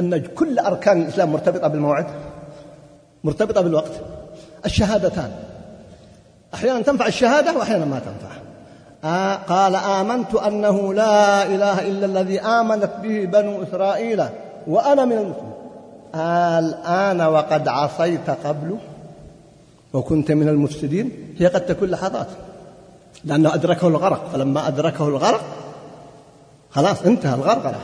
أن 0.00 0.18
كل 0.18 0.58
أركان 0.58 1.02
الإسلام 1.02 1.32
مرتبطة 1.32 1.68
بالموعد 1.68 2.06
مرتبطة 3.24 3.60
بالوقت. 3.60 3.92
الشهادتان. 4.66 5.30
أحيانا 6.54 6.82
تنفع 6.82 7.06
الشهادة 7.06 7.58
وأحيانا 7.58 7.84
ما 7.84 7.98
تنفع. 7.98 8.34
آه 9.04 9.34
قال 9.34 9.76
آمنت 9.76 10.34
أنه 10.34 10.94
لا 10.94 11.46
إله 11.46 11.88
إلا 11.88 12.06
الذي 12.06 12.40
آمنت 12.40 12.90
به 13.02 13.24
بنو 13.24 13.62
إسرائيل 13.62 14.24
وأنا 14.66 15.04
من 15.04 15.12
المسلمين. 15.12 15.54
الآن 16.14 17.20
وقد 17.20 17.68
عصيت 17.68 18.30
قبل 18.30 18.78
وكنت 19.94 20.32
من 20.32 20.48
المفسدين 20.48 21.34
هي 21.38 21.46
قد 21.46 21.66
تكون 21.66 21.90
لحظات. 21.90 22.26
لأنه 23.24 23.54
أدركه 23.54 23.88
الغرق 23.88 24.28
فلما 24.32 24.68
أدركه 24.68 25.08
الغرق 25.08 25.44
خلاص 26.70 27.02
انتهى 27.02 27.34
الغرقرة 27.34 27.80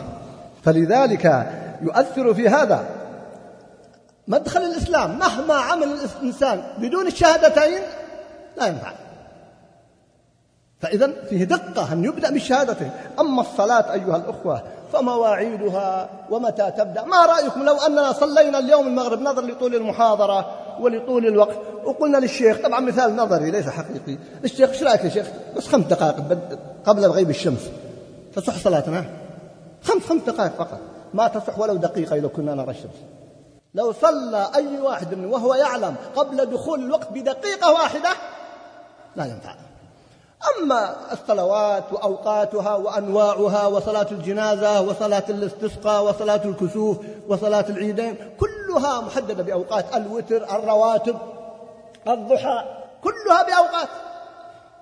فلذلك 0.65 1.51
يؤثر 1.83 2.35
في 2.35 2.49
هذا 2.49 2.85
مدخل 4.29 4.61
الإسلام. 4.61 5.19
مهما 5.19 5.55
عمل 5.55 5.89
الإنسان 5.89 6.63
بدون 6.79 7.07
الشهادتين 7.07 7.83
لا 8.57 8.67
ينفع. 8.67 8.93
فإذا 10.81 11.13
فيه 11.29 11.45
دقة 11.45 11.93
أن 11.93 12.05
يبدأ 12.05 12.31
بالشهادتين. 12.31 12.91
أما 13.21 13.41
الصلاة 13.41 13.93
أيها 13.93 14.17
الأخوة 14.17 14.63
فمواعيدها 14.93 16.11
ومتى 16.31 16.71
تبدأ. 16.71 17.05
ما 17.05 17.27
رأيكم 17.27 17.65
لو 17.65 17.77
أننا 17.77 18.13
صلينا 18.13 18.59
اليوم 18.59 18.87
المغرب 18.87 19.21
نظر 19.21 19.45
لطول 19.45 19.75
المحاضرة 19.75 20.47
ولطول 20.81 21.27
الوقت 21.27 21.57
وقلنا 21.85 22.19
للشيخ 22.19 22.59
طبعا 22.63 22.81
مثال 22.81 23.17
نظري 23.17 23.51
ليس 23.51 23.69
حقيقي. 23.69 24.19
الشيخ 24.45 24.71
إيش 24.71 24.83
رأيك 24.83 25.05
يا 25.05 25.09
شيخ؟ 25.09 25.27
بس 25.57 25.69
خمس 25.69 25.85
دقائق 25.85 26.17
قبل 26.85 27.07
غيب 27.07 27.31
الشمس. 27.31 27.71
تصح 28.37 28.59
صلاتنا؟ 28.59 29.05
خمس 29.83 30.03
خمس 30.03 30.23
دقائق 30.23 30.53
فقط. 30.53 30.79
ما 31.15 31.29
تصح 31.29 31.59
ولو 31.59 31.77
دقيقة 31.77 32.17
إذا 32.17 32.29
كنا 32.29 32.55
نرى 32.55 32.71
الشمس. 32.71 32.97
لو 33.75 33.93
صلى 33.93 34.51
أي 34.55 34.81
واحد 34.81 35.25
وهو 35.25 35.55
يعلم 35.55 35.95
قبل 36.17 36.47
دخول 36.47 36.81
الوقت 36.81 37.09
بدقيقة 37.13 37.73
واحدة 37.73 38.11
لا 39.17 39.25
ينفع. 39.25 39.55
أما 40.41 40.97
الصلوات 41.13 41.93
وأوقاتها 41.93 42.77
وأنواعها 42.77 43.67
وصلاة 43.67 44.07
الجنازة 44.11 44.81
وصلاة 44.81 45.25
الاستسقاء 45.29 46.05
وصلاة 46.05 46.41
الكسوف 46.45 46.99
وصلاة 47.29 47.65
العيدين 47.69 48.17
كلها 48.39 49.01
محددة 49.01 49.43
بأوقات 49.43 49.97
الوتر 49.97 50.57
الرواتب 50.57 51.19
الضحى 52.09 52.65
كلها 53.03 53.43
بأوقات 53.43 53.89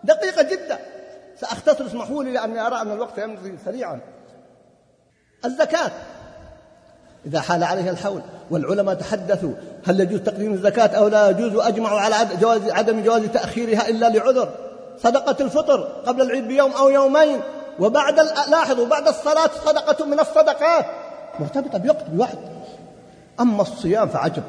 دقيقة 0.04 0.42
جدا. 0.42 0.78
سأختصر 1.40 1.86
اسمحوا 1.86 2.24
لي 2.24 2.32
لأني 2.32 2.66
أرى 2.66 2.80
أن 2.80 2.92
الوقت 2.92 3.18
يمضي 3.18 3.58
سريعا. 3.64 4.00
الزكاة. 5.44 5.90
إذا 7.26 7.40
حال 7.40 7.64
عليها 7.64 7.90
الحول 7.90 8.22
والعلماء 8.50 8.94
تحدثوا 8.94 9.52
هل 9.86 10.00
يجوز 10.00 10.20
تقديم 10.20 10.52
الزكاة 10.52 10.98
أو 10.98 11.08
لا 11.08 11.30
يجوز 11.30 11.54
وأجمعوا 11.54 12.00
على 12.00 12.16
جواز 12.40 12.70
عدم 12.70 13.02
جواز 13.02 13.22
تأخيرها 13.22 13.88
إلا 13.88 14.08
لعذر. 14.08 14.67
صدقة 15.02 15.44
الفطر 15.44 15.80
قبل 16.06 16.22
العيد 16.22 16.48
بيوم 16.48 16.72
أو 16.72 16.88
يومين 16.88 17.40
وبعد 17.80 18.20
لاحظوا 18.50 18.86
بعد 18.86 19.08
الصلاة 19.08 19.50
صدقة 19.64 20.04
من 20.04 20.20
الصدقات. 20.20 20.86
مرتبطة 21.40 21.78
بوقت 21.78 22.10
بوقت 22.10 22.38
أما 23.40 23.62
الصيام 23.62 24.08
فعجب. 24.08 24.42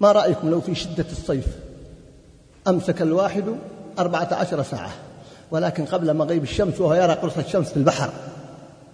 ما 0.00 0.12
رأيكم 0.12 0.50
لو 0.50 0.60
في 0.60 0.74
شدة 0.74 1.06
الصيف؟ 1.12 1.46
أمسك 2.68 3.02
الواحد 3.02 3.44
أربعة 3.98 4.28
عشر 4.32 4.62
ساعة 4.62 4.90
ولكن 5.50 5.84
قبل 5.84 6.14
مغيب 6.14 6.42
الشمس 6.42 6.80
وهو 6.80 6.94
يرى 6.94 7.12
قرص 7.12 7.36
الشمس 7.38 7.68
في 7.68 7.76
البحر. 7.76 8.10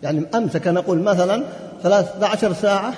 يعني 0.02 0.26
أمسك 0.34 0.66
نقول 0.68 0.98
مثلا 0.98 1.44
ثلاثة 1.82 2.26
عشر 2.26 2.52
ساعة 2.52 2.94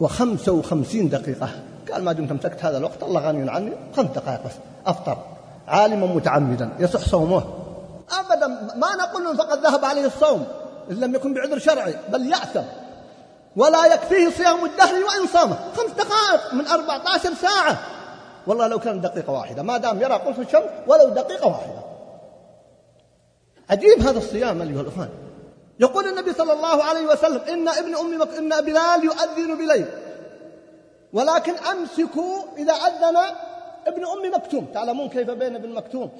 وخمسة 0.00 0.52
وخمسين 0.52 1.08
دقيقة. 1.08 1.48
قال 1.92 2.04
ما 2.04 2.12
دمت 2.12 2.30
أمسكت 2.30 2.64
هذا 2.64 2.78
الوقت 2.78 3.02
الله 3.02 3.20
غني 3.20 3.50
عني 3.50 3.72
خمس 3.96 4.10
دقائق 4.10 4.46
بس. 4.46 4.52
أفطر. 4.86 5.37
عالما 5.68 6.06
متعمدا 6.06 6.70
يصح 6.78 7.00
صومه. 7.00 7.42
أبدا 8.20 8.46
ما 8.76 8.96
نقول 8.96 9.36
فقد 9.36 9.58
ذهب 9.66 9.84
عليه 9.84 10.06
الصوم 10.06 10.46
إن 10.90 10.96
لم 10.96 11.14
يكن 11.14 11.34
بعذر 11.34 11.58
شرعي 11.58 11.94
بل 12.08 12.26
يأثم. 12.26 12.62
ولا 13.56 13.86
يكفيه 13.86 14.30
صيام 14.30 14.64
الدهر 14.64 14.94
وإن 14.94 15.26
صامه 15.32 15.56
خمس 15.76 15.90
دقائق 15.90 16.54
من 16.54 16.66
أربعة 16.66 17.02
عشر 17.14 17.34
ساعة. 17.34 17.78
والله 18.46 18.66
لو 18.66 18.78
كان 18.78 19.00
دقيقة 19.00 19.32
واحدة 19.32 19.62
ما 19.62 19.78
دام 19.78 20.02
يرى 20.02 20.14
قرص 20.14 20.38
الشمس 20.38 20.64
ولو 20.86 21.08
دقيقة 21.08 21.46
واحدة. 21.46 21.82
عجيب 23.70 24.00
هذا 24.00 24.18
الصيام 24.18 24.62
أيها 24.62 24.80
الأخوان. 24.80 25.08
يقول 25.80 26.08
النبي 26.08 26.32
صلى 26.32 26.52
الله 26.52 26.84
عليه 26.84 27.06
وسلم 27.06 27.40
إن 27.48 27.68
ابن 27.68 27.96
أم 27.96 28.18
مك... 28.20 28.28
إن 28.38 28.48
بلال 28.48 29.04
يؤذن 29.04 29.58
بليل. 29.58 29.86
ولكن 31.12 31.54
أمسكوا 31.54 32.42
إذا 32.56 32.72
أذن 32.72 33.16
ابن 33.86 34.02
أم 34.04 34.34
مكتوم. 34.34 34.66
تعلمون 34.74 35.08
كيف 35.08 35.30
بين 35.30 35.54
ابن 35.54 35.68
مكتوم 35.68 36.10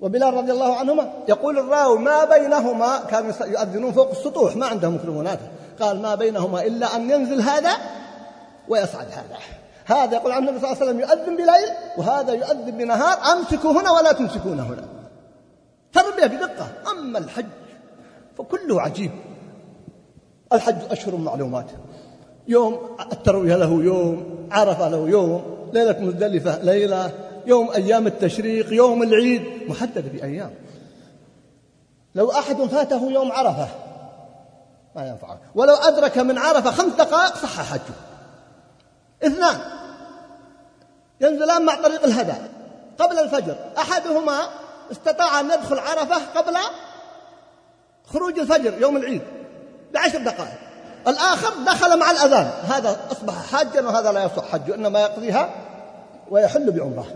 وبلال 0.00 0.34
رضي 0.34 0.52
الله 0.52 0.76
عنهما؟ 0.76 1.12
يقول 1.28 1.58
الراوي 1.58 1.98
ما 1.98 2.24
بينهما 2.24 3.00
كانوا 3.10 3.32
يؤذنون 3.40 3.92
فوق 3.92 4.10
السطوح 4.10 4.56
ما 4.56 4.66
عندهم 4.66 4.92
ميكروفونات 4.92 5.38
قال 5.80 6.02
ما 6.02 6.14
بينهما 6.14 6.62
إلا 6.62 6.96
أن 6.96 7.10
ينزل 7.10 7.40
هذا 7.40 7.72
ويصعد 8.68 9.06
هذا. 9.06 9.38
هذا 9.84 10.16
يقول 10.16 10.32
عن 10.32 10.48
النبي 10.48 10.60
صلى 10.60 10.72
الله 10.72 10.82
عليه 10.82 10.90
وسلم 10.90 11.00
يؤذن 11.00 11.36
بليل 11.36 11.70
وهذا 11.98 12.32
يؤذن 12.32 12.70
بنهار 12.70 13.18
أمسكوا 13.32 13.72
هنا 13.72 13.90
ولا 13.90 14.12
تمسكون 14.12 14.60
هنا. 14.60 14.84
تربية 15.92 16.26
بدقة. 16.26 16.66
أما 16.92 17.18
الحج 17.18 17.46
فكله 18.38 18.80
عجيب. 18.80 19.10
الحج 20.52 20.76
أشهر 20.90 21.16
معلومات. 21.16 21.66
يوم 22.48 22.96
التروية 23.12 23.56
له 23.56 23.82
يوم 23.82 24.46
عرفة 24.50 24.88
له 24.88 25.08
يوم 25.08 25.59
ليلة 25.72 25.96
مزدلفة 26.00 26.62
ليلة 26.62 27.12
يوم 27.46 27.70
أيام 27.70 28.06
التشريق 28.06 28.72
يوم 28.72 29.02
العيد 29.02 29.42
محددة 29.68 30.00
بأيام. 30.00 30.54
لو 32.14 32.30
أحد 32.30 32.56
فاته 32.56 33.10
يوم 33.10 33.32
عرفة 33.32 33.68
ما 34.96 35.08
ينفعه 35.08 35.38
ولو 35.54 35.74
أدرك 35.74 36.18
من 36.18 36.38
عرفة 36.38 36.70
خمس 36.70 36.92
دقائق 36.92 37.36
صح 37.36 37.62
حجه. 37.62 37.94
اثنان. 39.22 39.60
ينزلان 41.20 41.64
مع 41.64 41.74
طريق 41.74 42.04
الهدى. 42.04 42.34
قبل 42.98 43.18
الفجر. 43.18 43.56
أحدهما 43.78 44.48
استطاع 44.92 45.40
أن 45.40 45.46
يدخل 45.46 45.78
عرفة 45.78 46.40
قبل 46.40 46.56
خروج 48.06 48.38
الفجر 48.38 48.80
يوم 48.80 48.96
العيد 48.96 49.22
بعشر 49.94 50.18
دقائق. 50.18 50.69
الآخر 51.08 51.52
دخل 51.66 51.98
مع 51.98 52.10
الأذان. 52.10 52.50
هذا 52.68 52.96
أصبح 53.12 53.46
حاجا 53.46 53.80
وهذا 53.80 54.12
لا 54.12 54.24
يصح. 54.24 54.44
حج 54.52 54.70
إنما 54.70 55.00
يقضيها 55.00 55.48
ويحل 56.30 56.70
بعمرة. 56.70 57.06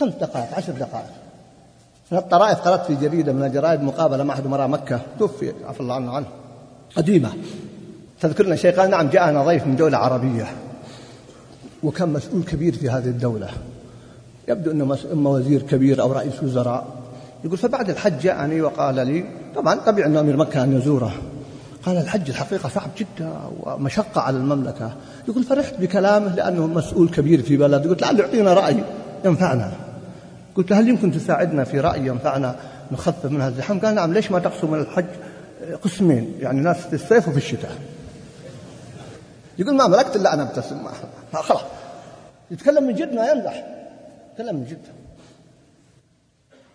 خمس 0.00 0.12
دقائق 0.14 0.54
عشر 0.54 0.72
دقائق. 0.72 1.10
من 2.10 2.18
الطرائف 2.18 2.58
قرأت 2.58 2.86
في 2.86 2.94
جريدة 2.94 3.32
من 3.32 3.44
الجرائد 3.44 3.82
مقابلة 3.82 4.24
مع 4.24 4.34
أحد 4.34 4.46
أمراء 4.46 4.68
مكة. 4.68 5.00
توفي 5.18 5.52
عفى 5.68 5.80
الله 5.80 5.94
عنه 5.94 6.12
عنه. 6.12 6.26
قديمة. 6.96 7.32
تذكرنا 8.20 8.56
شيء 8.56 8.80
قال 8.80 8.90
نعم 8.90 9.08
جاءنا 9.08 9.42
ضيف 9.42 9.66
من 9.66 9.76
دولة 9.76 9.98
عربية. 9.98 10.46
وكان 11.82 12.08
مسؤول 12.08 12.42
كبير 12.42 12.74
في 12.74 12.90
هذه 12.90 13.06
الدولة. 13.06 13.48
يبدو 14.48 14.70
أنه 14.70 14.98
إما 15.12 15.30
وزير 15.30 15.62
كبير 15.62 16.00
أو 16.00 16.12
رئيس 16.12 16.42
وزراء. 16.42 16.86
يقول 17.44 17.58
فبعد 17.58 17.90
الحج 17.90 18.18
جاءني 18.18 18.60
وقال 18.60 18.94
لي 18.94 19.24
طبعا 19.56 19.74
طبيعي 19.74 20.08
أن 20.08 20.16
أمير 20.16 20.36
مكة 20.36 20.64
أن 20.64 20.78
يزوره. 20.78 21.12
قال 21.86 21.96
الحج 21.96 22.28
الحقيقة 22.28 22.68
صعب 22.68 22.90
جدا 22.98 23.32
ومشقة 23.60 24.20
على 24.20 24.36
المملكة. 24.36 24.92
يقول 25.28 25.44
فرحت 25.44 25.74
بكلامه 25.74 26.34
لأنه 26.34 26.66
مسؤول 26.66 27.08
كبير 27.08 27.42
في 27.42 27.56
بلد 27.56 27.86
قلت 27.86 28.02
لعله 28.02 28.20
يعطينا 28.20 28.54
رأي 28.54 28.84
ينفعنا. 29.24 29.72
قلت 30.54 30.72
هل 30.72 30.88
يمكن 30.88 31.12
تساعدنا 31.12 31.64
في 31.64 31.80
رأي 31.80 32.06
ينفعنا 32.06 32.56
نخفف 32.92 33.24
من 33.24 33.40
هذا 33.40 33.48
الزحام؟ 33.52 33.80
قال 33.80 33.94
نعم 33.94 34.12
ليش 34.12 34.30
ما 34.30 34.38
تقسم 34.38 34.74
الحج 34.74 35.06
قسمين؟ 35.82 36.34
يعني 36.40 36.60
ناس 36.60 36.76
في 36.76 36.92
الصيف 36.92 37.28
وفي 37.28 37.36
الشتاء. 37.36 37.72
يقول 39.58 39.74
ما 39.74 39.86
ملكت 39.86 40.16
إلا 40.16 40.34
أنا 40.34 40.42
أبتسم. 40.42 40.88
خلاص. 41.32 41.60
يتكلم 42.50 42.84
من 42.86 42.94
جد 42.94 43.12
ما 43.12 43.30
يمزح 43.30 43.64
يتكلم 44.32 44.56
من 44.56 44.64
جد. 44.64 44.82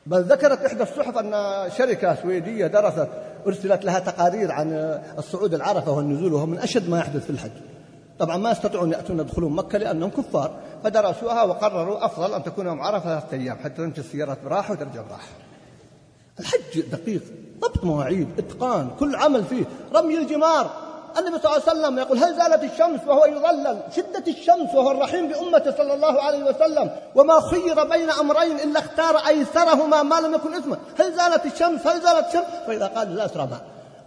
بل 0.05 0.21
ذكرت 0.21 0.65
إحدى 0.65 0.83
الصحف 0.83 1.17
أن 1.17 1.33
شركة 1.77 2.15
سويدية 2.21 2.67
درست 2.67 3.07
أرسلت 3.47 3.85
لها 3.85 3.99
تقارير 3.99 4.51
عن 4.51 4.71
الصعود 5.17 5.53
العرفة 5.53 5.91
والنزول 5.91 6.33
وهو 6.33 6.45
من 6.45 6.57
أشد 6.57 6.89
ما 6.89 6.99
يحدث 6.99 7.23
في 7.23 7.29
الحج. 7.29 7.51
طبعا 8.19 8.37
ما 8.37 8.51
يستطيعون 8.51 8.91
يأتون 8.91 9.19
يدخلون 9.19 9.51
مكة 9.51 9.77
لأنهم 9.77 10.09
كفار. 10.09 10.51
فدرسوها 10.83 11.43
وقرروا 11.43 12.05
أفضل 12.05 12.33
أن 12.33 12.43
تكون 12.43 12.65
يوم 12.67 12.81
عرفة 12.81 13.19
ثلاثة 13.19 13.37
أيام 13.37 13.57
حتى 13.57 13.75
تمشي 13.75 14.01
السيارات 14.01 14.37
براحة 14.45 14.73
وترجع 14.73 15.01
براحة. 15.01 15.27
الحج 16.39 16.81
دقيق 16.91 17.21
ضبط 17.59 17.83
مواعيد 17.83 18.27
إتقان 18.37 18.89
كل 18.99 19.15
عمل 19.15 19.43
فيه 19.43 19.65
رمي 19.95 20.17
الجمار. 20.17 20.92
النبي 21.17 21.37
صلى 21.37 21.51
الله 21.51 21.69
عليه 21.69 21.79
وسلم 21.79 21.99
يقول 21.99 22.17
هل 22.17 22.35
زالت 22.35 22.63
الشمس 22.63 22.99
وهو 23.07 23.25
يظلل؟ 23.25 23.79
شدة 23.95 24.23
الشمس 24.27 24.75
وهو 24.75 24.91
الرحيم 24.91 25.27
بأمته 25.27 25.71
صلى 25.77 25.93
الله 25.93 26.21
عليه 26.21 26.43
وسلم. 26.43 26.89
وما 27.15 27.39
خير 27.39 27.83
بين 27.83 28.09
أمرين 28.09 28.59
إلا 28.59 28.79
اختار 28.79 29.17
أيسرهما 29.17 30.03
ما 30.03 30.15
لم 30.15 30.33
يكن 30.33 30.53
إثما. 30.53 30.77
هل 30.99 31.15
زالت 31.15 31.45
الشمس؟ 31.45 31.87
هل 31.87 32.01
زالت 32.01 32.27
الشمس؟ 32.27 32.45
فإذا 32.67 32.87
قال 32.87 33.15
لا 33.15 33.25
أسرع 33.25 33.47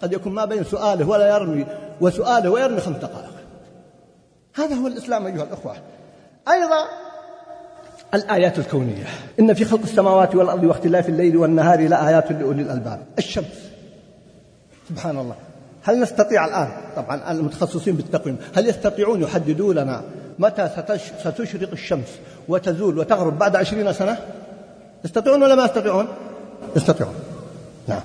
قد 0.02 0.12
يكون 0.12 0.32
ما 0.32 0.44
بين 0.44 0.64
سؤاله 0.64 1.08
ولا 1.08 1.28
يرمي 1.28 1.66
وسؤاله 2.00 2.50
ويرمي 2.50 2.80
خمس 2.80 2.96
دقائق. 2.96 3.32
هذا 4.54 4.74
هو 4.74 4.86
الإسلام 4.86 5.26
أيها 5.26 5.42
الأخوة. 5.42 5.76
أيضا 6.48 6.84
الآيات 8.14 8.58
الكونية. 8.58 9.06
إن 9.40 9.54
في 9.54 9.64
خلق 9.64 9.80
السماوات 9.82 10.34
والأرض 10.34 10.64
واختلاف 10.64 11.08
الليل 11.08 11.36
والنهار 11.36 11.88
لآيات 11.88 12.32
لأولي 12.32 12.62
الألباب. 12.62 13.02
الشمس. 13.18 13.70
سبحان 14.88 15.18
الله. 15.18 15.34
هل 15.86 16.00
نستطيع 16.00 16.44
الآن؟ 16.44 16.68
طبعا 16.96 17.30
المتخصصين 17.30 17.96
بالتقويم. 17.96 18.38
هل 18.56 18.68
يستطيعون 18.68 19.22
يحددوا 19.22 19.74
لنا 19.74 20.02
متى 20.38 20.68
ستشرق 21.24 21.70
الشمس 21.72 22.08
وتزول 22.48 22.98
وتغرب 22.98 23.38
بعد 23.38 23.56
عشرين 23.56 23.92
سنة؟ 23.92 24.18
يستطيعون 25.04 25.42
ولا 25.42 25.54
ما 25.54 25.64
يستطيعون؟ 25.64 26.08
يستطيعون. 26.76 27.14
نعم. 27.88 28.00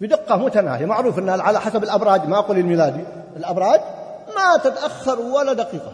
بدقة 0.00 0.36
متناهية. 0.36 0.86
معروف 0.86 1.18
أنها 1.18 1.42
على 1.42 1.60
حسب 1.60 1.84
الأبراج. 1.84 2.28
ما 2.28 2.38
أقول 2.38 2.58
الميلادي. 2.58 3.04
الأبراج 3.36 3.80
ما 4.36 4.56
تتأخر 4.56 5.20
ولا 5.20 5.52
دقيقة. 5.52 5.92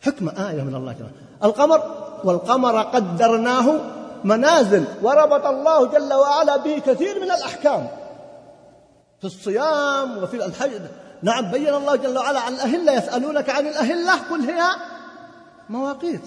حكمة 0.00 0.50
آية 0.50 0.62
من 0.62 0.74
الله. 0.74 0.92
تعالى 0.92 1.12
القمر 1.44 1.82
والقمر 2.24 2.82
قدرناه 2.82 3.80
منازل 4.24 4.84
وربط 5.02 5.46
الله 5.46 5.86
جل 5.86 6.12
وعلا 6.14 6.56
به 6.56 6.78
كثير 6.86 7.20
من 7.20 7.30
الأحكام. 7.30 7.88
في 9.22 9.28
الصيام 9.28 10.18
وفي 10.18 10.46
الحج. 10.46 10.80
نعم 11.22 11.50
بين 11.50 11.74
الله 11.74 11.96
جل 11.96 12.18
وعلا 12.18 12.40
عن 12.40 12.54
الأهلة 12.54 12.92
يسألونك 12.92 13.50
عن 13.50 13.66
الأهلة 13.66 14.12
قل 14.30 14.40
هي 14.40 14.62
مواقيت. 15.68 16.22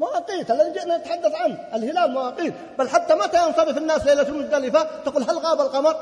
مواقيت 0.00 0.50
الذي 0.50 0.72
جئنا 0.72 0.96
نتحدث 0.98 1.34
عنه 1.34 1.54
الهلال 1.74 2.12
مواقيت. 2.12 2.54
بل 2.78 2.88
حتى 2.88 3.14
متى 3.14 3.48
ينصرف 3.48 3.78
الناس 3.78 4.06
ليلة 4.06 4.28
المزدلفة 4.28 4.82
تقول 5.04 5.22
هل 5.22 5.38
غاب 5.38 5.60
القمر؟ 5.60 5.96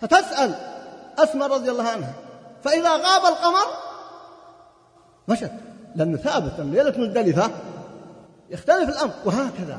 فتسأل 0.00 0.54
أسماء 1.18 1.48
رضي 1.48 1.70
الله 1.70 1.88
عنها. 1.88 2.12
فإذا 2.64 2.90
غاب 2.90 3.22
القمر 3.32 3.66
مشت. 5.28 5.52
لأنه 5.96 6.18
ثابت 6.18 6.60
أن 6.60 6.70
ليلة 6.70 6.98
مزدلفة 6.98 7.50
يختلف 8.50 8.88
الأمر 8.88 9.12
وهكذا. 9.24 9.78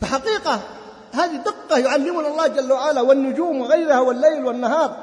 فحقيقة 0.00 0.60
هذه 1.14 1.36
دقة 1.36 1.78
يعلمنا 1.78 2.28
الله 2.28 2.46
جل 2.46 2.72
وعلا 2.72 3.00
والنجوم 3.00 3.60
وغيرها 3.60 4.00
والليل 4.00 4.44
والنهار 4.44 4.96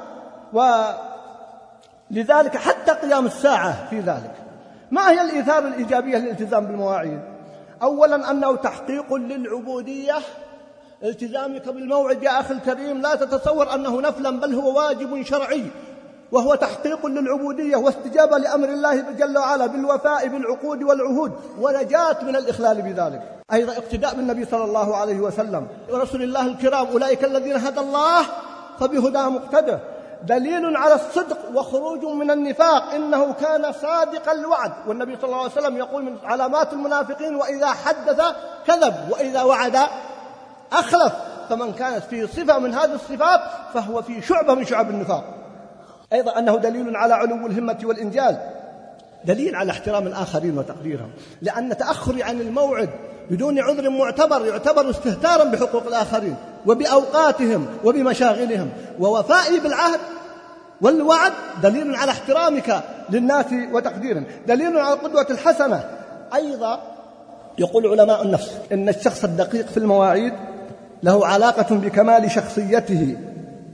ولذلك 2.12 2.58
حتى 2.58 2.92
قيام 2.92 3.26
الساعة 3.26 3.90
في 3.90 4.00
ذلك. 4.00 4.36
ما 4.92 5.10
هي 5.10 5.22
الإيثار 5.22 5.68
الإيجابية 5.68 6.18
للالتزام 6.18 6.66
بالمواعيد؟ 6.66 7.20
أولا 7.82 8.32
أنه 8.32 8.56
تحقيق 8.56 9.14
للعبودية 9.14 10.16
التزامك 11.04 11.70
بالموعد 11.70 12.24
يا 12.24 12.40
أخي 12.40 12.54
الكريم 12.54 13.02
لا 13.02 13.16
تتصور 13.16 13.74
أنه 13.74 14.02
نفلا 14.02 14.40
بل 14.40 14.56
هو 14.56 14.78
واجب 14.78 15.24
شرعي. 15.24 15.66
وهو 16.32 16.56
تحقيق 16.56 17.06
للعبودية 17.06 17.76
واستجابة 17.76 18.38
لأمر 18.38 18.70
الله 18.70 19.02
جل 19.12 19.38
وعلا 19.38 19.66
بالوفاء 19.66 20.28
بالعقود 20.28 20.84
والعهود 20.84 21.32
ونجاة 21.60 22.24
من 22.24 22.36
الإخلال 22.36 22.82
بذلك. 22.82 23.22
أيضا 23.54 23.74
اقتداء 23.74 24.16
بالنبي 24.16 24.46
صلى 24.46 24.64
الله 24.64 24.96
عليه 24.98 25.20
وسلم. 25.20 25.68
ورسول 25.90 26.24
الله 26.24 26.46
الكرام 26.46 26.88
أولئك 26.88 27.24
الذين 27.24 27.56
هدى 27.56 27.80
الله 27.80 28.22
فبهداه 28.80 29.30
مقتدى 29.30 29.78
دليل 30.24 30.78
على 30.78 30.96
الصدق 30.96 31.38
وخروج 31.54 32.06
من 32.06 32.32
النفاق 32.32 32.94
إنه 32.94 33.34
كان 33.34 33.72
صادق 33.72 34.32
الوعد. 34.32 34.72
والنبي 34.88 35.16
صلى 35.16 35.26
الله 35.26 35.38
عليه 35.38 35.52
وسلم 35.52 35.78
يقول 35.78 36.04
من 36.04 36.18
علامات 36.24 36.74
المنافقين 36.74 37.36
وإذا 37.36 37.68
حدث 37.68 38.22
كذب 38.68 38.96
وإذا 39.12 39.44
وعد 39.44 39.78
أخلف. 40.74 41.14
فمن 41.50 41.74
كانت 41.74 42.04
فيه 42.04 42.26
صفة 42.26 42.60
من 42.60 42.74
هذه 42.74 42.94
الصفات 42.94 43.42
فهو 43.74 44.02
في 44.02 44.22
شعبة 44.22 44.54
من 44.54 44.66
شعب 44.66 44.90
النفاق. 44.90 45.24
أيضا 46.14 46.40
أنه 46.40 46.58
دليل 46.58 46.96
على 46.96 47.14
علو 47.14 47.48
الهمة 47.48 47.78
والإنجاز. 47.84 48.36
دليل 49.26 49.56
على 49.56 49.72
احترام 49.72 50.08
الآخرين 50.08 50.58
وتقديرهم. 50.58 51.10
لأن 51.42 51.78
تأخري 51.78 52.24
عن 52.24 52.42
الموعد 52.42 52.90
بدون 53.30 53.60
عذر 53.60 53.90
معتبر 53.90 54.46
يعتبر 54.46 54.90
استهتارا 54.90 55.44
بحقوق 55.44 55.88
الآخرين 55.88 56.36
وبأوقاتهم 56.66 57.66
وبمشاغلهم. 57.84 58.70
ووفائي 59.00 59.60
بالعهد 59.60 60.00
والوعد 60.82 61.32
دليل 61.64 61.96
على 61.96 62.12
احترامك 62.12 62.84
للناس 63.10 63.46
وتقديرهم. 63.72 64.26
دليل 64.48 64.78
على 64.78 64.94
القدوة 64.94 65.28
الحسنة. 65.30 65.84
أيضا 66.36 66.82
يقول 67.58 67.88
علماء 67.88 68.24
النفس 68.24 68.52
إن 68.72 68.90
الشخص 68.90 69.24
الدقيق 69.24 69.68
في 69.68 69.78
المواعيد 69.78 70.34
له 71.04 71.28
علاقة 71.28 71.76
بكمال 71.76 72.32
شخصيته. 72.32 73.18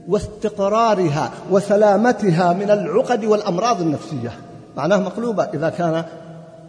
واستقرارها 0.08 1.30
وسلامتها 1.50 2.52
من 2.52 2.70
العقد 2.70 3.24
والأمراض 3.24 3.80
النفسية. 3.80 4.32
معناه 4.76 4.96
مقلوبة 4.96 5.44
إذا 5.44 5.70
كان 5.70 6.04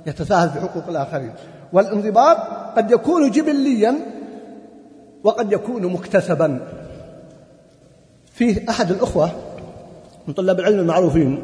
يتساهل 0.07 0.49
في 0.49 0.59
حقوق 0.59 0.83
الآخرين. 0.87 1.33
والانضباط 1.73 2.37
قد 2.77 2.91
يكون 2.91 3.31
جبليا 3.31 3.95
وقد 5.23 5.51
يكون 5.51 5.85
مكتسبا. 5.85 6.59
فيه 8.33 8.69
أحد 8.69 8.91
الأخوة 8.91 9.31
من 10.27 10.33
طلاب 10.33 10.59
العلم 10.59 10.79
المعروفين 10.79 11.43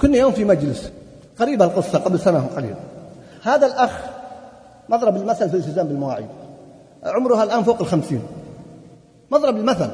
كنا 0.00 0.16
يوم 0.16 0.32
في 0.32 0.44
مجلس 0.44 0.92
قريبة 1.38 1.64
القصة 1.64 1.98
قبل 1.98 2.20
سنة 2.20 2.46
قليل 2.56 2.74
هذا 3.42 3.66
الأخ 3.66 3.90
مضرب 4.88 5.16
المثل 5.16 5.48
في 5.48 5.54
الالتزام 5.54 5.88
بالمواعيد. 5.88 6.26
عمرها 7.04 7.42
الآن 7.44 7.62
فوق 7.62 7.80
الخمسين. 7.80 8.22
مضرب 9.30 9.56
المثل. 9.56 9.90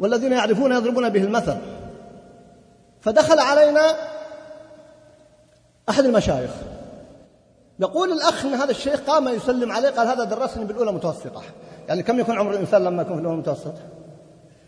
والذين 0.00 0.32
يعرفون 0.32 0.72
يضربون 0.72 1.08
به 1.08 1.24
المثل. 1.24 1.56
فدخل 3.00 3.38
علينا 3.38 3.96
أحد 5.88 6.04
المشايخ. 6.04 6.50
يقول 7.80 8.12
الأخ 8.12 8.44
أن 8.44 8.54
هذا 8.54 8.70
الشيخ 8.70 9.00
قام 9.00 9.28
يسلم 9.28 9.72
عليه 9.72 9.88
قال 9.88 10.08
هذا 10.08 10.24
درسني 10.24 10.64
بالأولى 10.64 10.92
متوسطة. 10.92 11.42
يعني 11.88 12.02
كم 12.02 12.20
يكون 12.20 12.38
عمر 12.38 12.50
الإنسان 12.50 12.84
لما 12.84 13.02
يكون 13.02 13.14
في 13.14 13.20
الأولى 13.20 13.38
متوسط؟ 13.38 13.74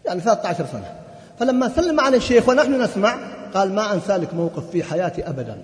يعني 0.05 0.21
13 0.21 0.67
سنة. 0.73 0.95
فلما 1.39 1.69
سلم 1.69 2.01
على 2.01 2.17
الشيخ 2.17 2.49
ونحن 2.49 2.83
نسمع 2.83 3.19
قال 3.55 3.75
ما 3.75 3.93
أنسى 3.93 4.17
لك 4.17 4.35
موقف 4.35 4.71
في 4.71 4.83
حياتي 4.83 5.29
أبدا. 5.29 5.63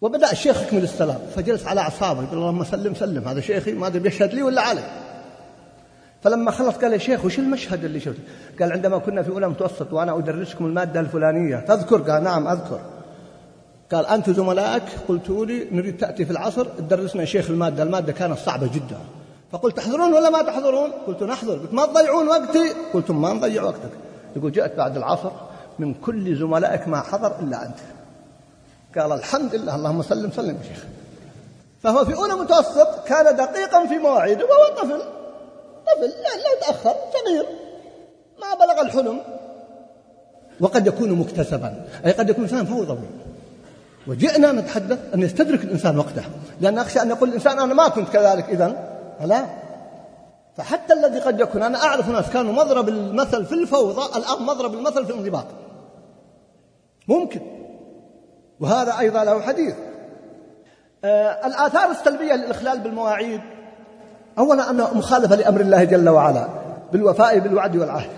وبدأ 0.00 0.32
الشيخ 0.32 0.62
يكمل 0.62 0.82
السلام. 0.82 1.18
فجلس 1.36 1.66
على 1.66 1.80
أعصابه 1.80 2.22
يقول 2.22 2.38
اللهم 2.38 2.64
سلم 2.64 2.94
سلم. 2.94 3.28
هذا 3.28 3.40
شيخي 3.40 3.72
ما 3.72 3.86
أدري 3.86 3.98
بيشهد 3.98 4.34
لي 4.34 4.42
ولا 4.42 4.62
علي. 4.62 4.82
فلما 6.22 6.50
خلص 6.50 6.76
قال 6.76 6.92
يا 6.92 6.98
شيخ 6.98 7.24
وش 7.24 7.38
المشهد 7.38 7.84
اللي 7.84 8.00
شفته؟ 8.00 8.22
قال 8.60 8.72
عندما 8.72 8.98
كنا 8.98 9.22
في 9.22 9.30
أولى 9.30 9.48
متوسط 9.48 9.92
وأنا 9.92 10.18
أدرسكم 10.18 10.66
المادة 10.66 11.00
الفلانية. 11.00 11.56
تذكر 11.56 11.96
قال 11.96 12.24
نعم 12.24 12.48
أذكر. 12.48 12.80
قال 13.92 14.06
أنت 14.06 14.30
زملائك؟ 14.30 14.82
قلتوا 15.08 15.46
لي 15.46 15.68
نريد 15.72 15.96
تأتي 15.96 16.24
في 16.24 16.30
العصر. 16.30 16.64
تدرسنا 16.64 17.24
شيخ 17.24 17.50
المادة. 17.50 17.82
المادة 17.82 18.12
كانت 18.12 18.38
صعبة 18.38 18.66
جدا. 18.66 18.98
فقلت 19.52 19.76
تحضرون 19.76 20.12
ولا 20.12 20.30
ما 20.30 20.42
تحضرون؟ 20.42 20.90
قلت 21.06 21.22
نحضر. 21.22 21.58
قلت 21.58 21.74
ما 21.74 21.86
تضيعون 21.86 22.28
وقتي؟ 22.28 22.72
قلتم 22.94 23.22
ما 23.22 23.32
نضيع 23.32 23.62
وقتك. 23.62 23.90
يقول 24.36 24.52
جاءت 24.52 24.76
بعد 24.76 24.96
العصر 24.96 25.30
من 25.78 25.94
كل 25.94 26.36
زملائك 26.36 26.88
ما 26.88 27.00
حضر 27.00 27.40
إلا 27.40 27.66
أنت. 27.66 27.78
قال 28.98 29.12
الحمد 29.12 29.54
لله. 29.54 29.74
اللهم 29.74 30.02
سلم 30.02 30.30
سلم 30.30 30.56
يا 30.56 30.62
شيخ. 30.74 30.84
فهو 31.82 32.04
في 32.04 32.14
أولى 32.14 32.34
متوسط 32.34 32.88
كان 33.06 33.36
دقيقا 33.36 33.86
في 33.86 33.98
مواعيده 33.98 34.44
وهو 34.44 34.82
طفل. 34.82 35.15
طفل 35.86 36.10
يعني 36.10 36.42
لو 36.42 36.60
تأخر 36.60 36.94
صغير. 37.12 37.46
ما 38.40 38.54
بلغ 38.54 38.80
الحلم. 38.80 39.20
وقد 40.60 40.86
يكون 40.86 41.12
مكتسبا 41.12 41.84
أي 42.06 42.12
قد 42.12 42.30
يكون 42.30 42.44
إنسان 42.44 42.66
فوضوي 42.66 43.08
وجئنا 44.06 44.52
نتحدث 44.52 44.98
أن 45.14 45.22
يستدرك 45.22 45.64
الإنسان 45.64 45.98
وقته. 45.98 46.22
لأن 46.60 46.78
أخشى 46.78 47.02
أن 47.02 47.10
يقول 47.10 47.28
الإنسان 47.28 47.58
أنا 47.58 47.74
ما 47.74 47.88
كنت 47.88 48.08
كذلك 48.08 48.44
إذن 48.44 48.76
لا 49.20 49.44
فحتى 50.56 50.92
الذي 50.92 51.18
قد 51.18 51.40
يكون 51.40 51.62
أنا 51.62 51.84
أعرف 51.84 52.08
ناس 52.08 52.30
كانوا 52.30 52.52
مضرب 52.52 52.88
المثل 52.88 53.46
في 53.46 53.52
الفوضى 53.52 54.18
الآن 54.18 54.42
مضرب 54.42 54.74
المثل 54.74 55.06
في 55.06 55.12
الانضباط. 55.12 55.46
ممكن. 57.08 57.40
وهذا 58.60 58.98
أيضا 58.98 59.24
له 59.24 59.40
حديث. 59.40 59.74
آه 61.04 61.46
الآثار 61.46 61.90
السلبية 61.90 62.32
للإخلال 62.34 62.78
بالمواعيد. 62.78 63.40
أولا 64.38 64.70
أنه 64.70 64.94
مخالفة 64.94 65.36
لأمر 65.36 65.60
الله 65.60 65.84
جل 65.84 66.08
وعلا 66.08 66.48
بالوفاء 66.92 67.38
بالوعد 67.38 67.76
والعهد. 67.76 68.10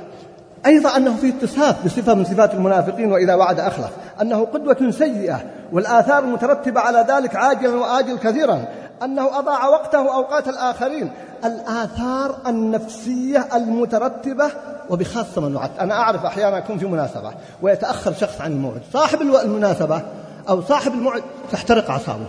أيضا 0.66 0.96
أنه 0.96 1.16
في 1.16 1.28
اتصاف 1.28 1.84
بصفة 1.84 2.14
من 2.14 2.24
صفات 2.24 2.54
المنافقين 2.54 3.12
وإذا 3.12 3.34
وعد 3.34 3.60
أخلف. 3.60 3.90
أنه 4.22 4.44
قدوة 4.44 4.90
سيئة 4.90 5.40
والآثار 5.72 6.24
المترتبة 6.24 6.80
على 6.80 7.06
ذلك 7.08 7.36
عاجلا 7.36 7.76
وآجل 7.76 8.18
كثيرا. 8.18 8.64
أنه 9.02 9.38
أضاع 9.38 9.68
وقته 9.68 10.02
وأوقات 10.02 10.48
الآخرين. 10.48 11.10
الآثار 11.44 12.36
النفسية 12.46 13.46
المترتبة 13.54 14.50
وبخاصة 14.90 15.40
من 15.40 15.56
وعدت. 15.56 15.78
أنا 15.80 15.94
أعرف 15.94 16.24
أحيانا 16.24 16.58
أكون 16.58 16.78
في 16.78 16.86
مناسبة 16.86 17.32
ويتأخر 17.62 18.12
شخص 18.12 18.40
عن 18.40 18.52
الموعد 18.52 18.80
صاحب 18.92 19.20
المناسبة 19.20 20.02
أو 20.48 20.62
صاحب 20.62 20.92
الموعد 20.92 21.22
تحترق 21.52 21.90
أعصابه 21.90 22.26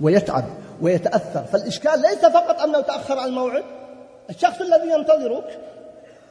ويتعب. 0.00 0.44
ويتأثر. 0.82 1.44
فالإشكال 1.44 2.00
ليس 2.00 2.24
فقط 2.24 2.60
أنه 2.60 2.80
تأخر 2.80 3.18
عن 3.18 3.28
الموعد. 3.28 3.62
الشخص 4.30 4.60
الذي 4.60 4.90
ينتظرك 4.90 5.58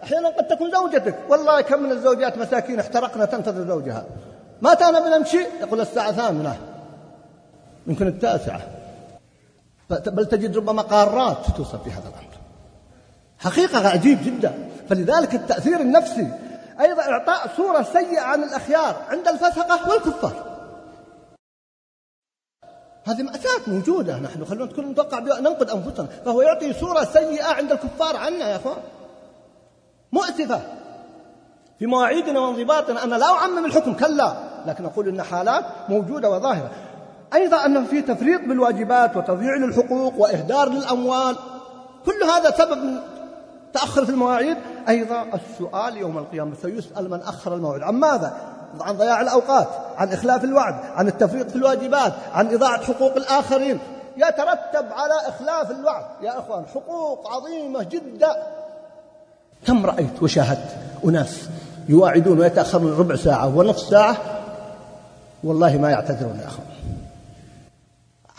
أحيانا 0.03 0.29
قد 0.29 0.47
تكون 0.47 0.71
زوجتك. 0.71 1.15
والله 1.29 1.61
كم 1.61 1.83
من 1.83 1.91
الزوجات 1.91 2.37
مساكين 2.37 2.79
احترقنا 2.79 3.25
تنتظر 3.25 3.67
زوجها. 3.67 4.05
متى 4.61 4.83
أنا 4.83 4.99
بنمشي 4.99 5.45
يقول 5.61 5.81
الساعة 5.81 6.11
ثامنة. 6.11 6.57
يمكن 7.87 8.07
التاسعة. 8.07 8.61
بل 9.89 10.25
تجد 10.25 10.57
ربما 10.57 10.81
قارات 10.81 11.37
توصل 11.57 11.79
في 11.83 11.89
هذا 11.89 11.99
الأمر. 11.99 12.31
حقيقة 13.39 13.89
عجيب 13.89 14.23
جدا. 14.25 14.53
فلذلك 14.89 15.35
التأثير 15.35 15.79
النفسي 15.79 16.27
أيضا 16.81 17.01
إعطاء 17.01 17.49
صورة 17.57 17.81
سيئة 17.93 18.21
عن 18.21 18.43
الأخيار. 18.43 18.95
عند 19.09 19.27
الفسقة 19.27 19.89
والكفار. 19.89 20.50
هذه 23.05 23.23
مأساة 23.23 23.61
موجودة. 23.67 24.19
نحن 24.19 24.45
خلونا 24.45 24.71
نكون 24.71 24.85
نتوقع 24.85 25.19
ننقد 25.19 25.69
أنفسنا. 25.69 26.07
فهو 26.25 26.41
يعطي 26.41 26.73
صورة 26.73 27.03
سيئة 27.03 27.45
عند 27.45 27.71
الكفار 27.71 28.15
عنا 28.15 28.49
يا 28.49 28.55
أخوان. 28.55 28.77
مؤسفة. 30.11 30.61
في 31.79 31.85
مواعيدنا 31.85 32.39
وانضباطنا 32.39 33.03
أنا 33.03 33.15
لا 33.15 33.25
أعمم 33.25 33.65
الحكم 33.65 33.93
كلا. 33.93 34.33
لكن 34.65 34.85
أقول 34.85 35.07
إن 35.07 35.21
حالات 35.21 35.65
موجودة 35.89 36.29
وظاهرة. 36.29 36.71
أيضا 37.33 37.65
أنه 37.65 37.85
في 37.85 38.01
تفريط 38.01 38.41
بالواجبات 38.41 39.17
وتضييع 39.17 39.55
للحقوق 39.55 40.13
وإهدار 40.17 40.69
للأموال. 40.69 41.35
كل 42.05 42.23
هذا 42.23 42.51
سبب 42.51 42.77
من 42.83 42.99
تأخر 43.73 44.05
في 44.05 44.11
المواعيد. 44.11 44.57
أيضا 44.89 45.25
السؤال 45.33 45.97
يوم 45.97 46.17
القيامة 46.17 46.55
سيسأل 46.61 47.09
من 47.09 47.21
أخر 47.21 47.55
الموعد. 47.55 47.81
عن 47.81 47.95
ماذا؟ 47.95 48.50
عن 48.81 48.97
ضياع 48.97 49.21
الأوقات 49.21 49.67
عن 49.97 50.13
إخلاف 50.13 50.43
الوعد 50.43 50.75
عن 50.95 51.07
التفريط 51.07 51.49
في 51.49 51.55
الواجبات 51.55 52.13
عن 52.33 52.53
إضاعة 52.53 52.83
حقوق 52.83 53.15
الآخرين. 53.15 53.79
يترتب 54.17 54.85
على 54.91 55.13
إخلاف 55.27 55.71
الوعد. 55.71 56.05
يا 56.21 56.39
أخوان 56.39 56.65
حقوق 56.65 57.27
عظيمة 57.31 57.83
جدا. 57.83 58.35
كم 59.67 59.85
رأيت 59.85 60.23
وشاهدت 60.23 60.77
أناس 61.05 61.49
يواعدون 61.89 62.39
ويتأخرون 62.39 62.97
ربع 62.97 63.15
ساعة 63.15 63.57
ونصف 63.57 63.89
ساعة؟ 63.89 64.17
والله 65.43 65.77
ما 65.77 65.91
يعتذرون 65.91 66.39
يا 66.39 66.47
أخوان. 66.47 66.67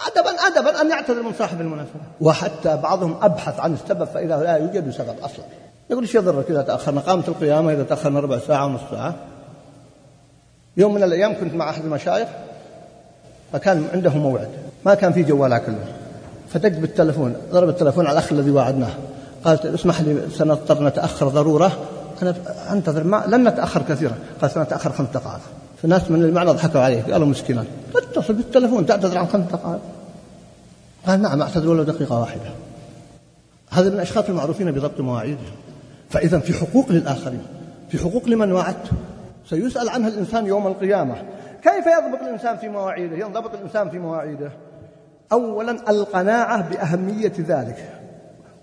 أدبا 0.06 0.30
أدبا 0.30 0.80
أن 0.80 0.90
يعتذر 0.90 1.22
من 1.22 1.32
صاحب 1.38 1.60
المناسبة. 1.60 2.00
وحتى 2.20 2.76
بعضهم 2.76 3.16
أبحث 3.22 3.60
عن 3.60 3.72
السبب 3.72 4.04
فإذا 4.04 4.36
لا 4.36 4.56
يوجد 4.56 4.90
سبب 4.90 5.14
أصلا. 5.22 5.44
يقول 5.90 6.02
إيش 6.02 6.14
يضرك 6.14 6.50
إذا 6.50 6.62
تأخرنا؟ 6.62 7.00
قامت 7.00 7.28
القيامة 7.28 7.72
إذا 7.72 7.82
تأخرنا 7.82 8.20
ربع 8.20 8.38
ساعة 8.38 8.66
ونصف 8.66 8.90
ساعة. 8.90 9.14
يوم 10.76 10.94
من 10.94 11.02
الأيام 11.02 11.34
كنت 11.40 11.54
مع 11.54 11.70
أحد 11.70 11.84
المشايخ 11.84 12.28
فكان 13.52 13.84
عنده 13.92 14.10
موعد. 14.10 14.48
ما 14.86 14.94
كان 14.94 15.12
في 15.12 15.22
جوالات 15.22 15.66
كله. 15.66 15.84
فدق 16.48 16.78
بالتلفون 16.78 17.36
ضرب 17.52 17.68
التلفون 17.68 18.06
على 18.06 18.18
الأخ 18.18 18.32
الذي 18.32 18.50
وعدناه 18.50 18.90
قالت 19.44 19.66
اسمح 19.66 20.00
لي 20.00 20.22
سنضطر 20.30 20.84
نتأخر 20.84 21.28
ضرورة. 21.28 21.78
أنا 22.22 22.34
أنتظر 22.72 23.04
ما 23.04 23.24
لن 23.28 23.48
نتأخر 23.48 23.82
كثيرا. 23.82 24.14
قال 24.40 24.50
سنتأخر 24.50 24.92
خمس 24.92 25.08
دقائق. 25.14 25.40
فناس 25.82 26.10
من 26.10 26.22
المعنى 26.22 26.50
ضحكوا 26.50 26.80
عليه 26.80 27.02
قالوا 27.02 27.26
مسكينا. 27.26 27.64
اتصل 27.96 28.34
بالتلفون 28.34 28.86
تعتذر 28.86 29.18
عن 29.18 29.26
خمس 29.26 29.44
دقائق. 29.52 29.80
قال 31.06 31.22
نعم 31.22 31.42
أعتذر 31.42 31.68
ولو 31.68 31.82
دقيقة 31.82 32.20
واحدة. 32.20 32.50
هذا 33.70 33.88
من 33.88 33.94
الأشخاص 33.94 34.24
المعروفين 34.28 34.72
بضبط 34.72 35.00
مواعيدهم 35.00 35.52
فإذا 36.10 36.38
في 36.38 36.52
حقوق 36.54 36.92
للآخرين. 36.92 37.42
في 37.90 37.98
حقوق 37.98 38.28
لمن 38.28 38.52
وعدت. 38.52 38.90
سيسأل 39.44 39.88
عنها 39.88 40.08
الإنسان 40.08 40.46
يوم 40.46 40.66
القيامة. 40.66 41.14
كيف 41.62 41.86
يضبط 41.86 42.22
الإنسان 42.22 42.56
في 42.56 42.68
مواعيده؟ 42.68 43.16
ينضبط 43.16 43.54
الإنسان 43.54 43.90
في 43.90 43.98
مواعيده. 43.98 44.52
أولا 45.32 45.90
القناعة 45.90 46.70
بأهمية 46.70 47.32
ذلك 47.38 47.90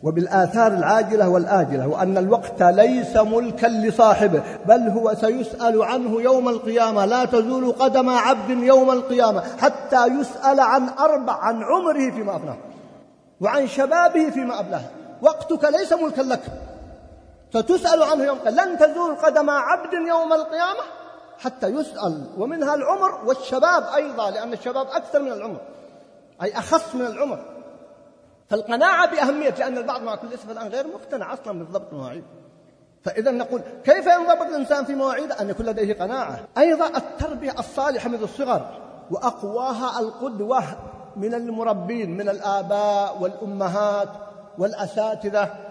وبالآثار 0.04 0.74
العاجلة 0.74 1.30
والآجلة 1.30 1.88
وأن 1.88 2.18
الوقت 2.18 2.64
ليس 2.64 3.18
ملكا 3.18 3.68
لصاحبه 3.68 4.44
بل 4.66 4.90
هو 4.90 5.14
سيسأل 5.14 5.84
عنه 5.84 6.22
يوم 6.22 6.50
القيامة. 6.50 7.06
لا 7.06 7.26
تزول 7.26 7.72
قدم 7.72 8.10
عبد 8.10 8.50
يوم 8.50 8.92
القيامة 8.92 9.44
حتى 9.62 10.08
يسأل 10.08 10.60
عن 10.60 10.90
أربع 10.90 11.34
عن 11.34 11.64
عمره 11.64 12.12
فيما 12.12 12.36
أفناه 12.36 12.58
وعن 13.42 13.68
شبابه 13.68 14.30
فيما 14.30 14.60
أبلاه. 14.60 14.82
وقتك 15.22 15.64
ليس 15.64 15.94
ملكا 15.94 16.22
لك. 16.22 16.42
ستسأل 17.54 18.04
عنه 18.04 18.24
يوم 18.24 18.40
لن 18.46 18.78
تزول 18.78 19.16
قدم 19.16 19.50
عبد 19.50 19.94
يوم 19.94 20.34
القيامة؟ 20.34 20.82
حتى 21.40 21.68
يسأل. 21.68 22.26
ومنها 22.38 22.76
العمر 22.76 23.26
والشباب 23.26 23.84
أيضا 23.96 24.30
لأن 24.32 24.54
الشباب 24.54 24.88
أكثر 24.88 25.20
من 25.20 25.32
العمر 25.32 25.62
أي 26.44 26.58
أخص 26.58 26.96
من 26.96 27.06
العمر. 27.06 27.40
فالقناعة 28.50 29.12
بأهمية 29.12 29.50
لأن 29.50 29.78
البعض 29.78 30.02
مع 30.02 30.16
كل 30.16 30.34
اسم 30.34 30.52
الآن 30.52 30.68
غير 30.68 30.88
مقتنع 30.88 31.34
أصلا 31.34 31.60
بالضبط 31.60 31.94
المواعيد. 31.94 32.24
فإذا 33.04 33.32
نقول 33.32 33.62
كيف 33.84 34.06
ينضبط 34.06 34.42
الإنسان 34.42 34.86
في 34.86 34.96
مواعيده 34.96 35.42
أن 35.42 35.50
يكون 35.50 35.66
لديه 35.66 35.94
قناعة. 35.94 36.40
أيضا 36.58 36.88
التربية 36.88 37.60
الصالحة 37.60 38.10
منذ 38.10 38.22
الصغر 38.22 38.66
وأقواها 39.12 40.00
القدوة 40.00 40.64
من 41.16 41.34
المربين 41.34 42.18
من 42.18 42.30
الآباء 42.30 43.18
والأمهات 43.22 44.10
والأساتذة. 44.58 45.69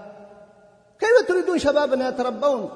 كيف 1.01 1.29
تريدون 1.29 1.59
شبابنا 1.59 2.09
يتربون؟ 2.09 2.71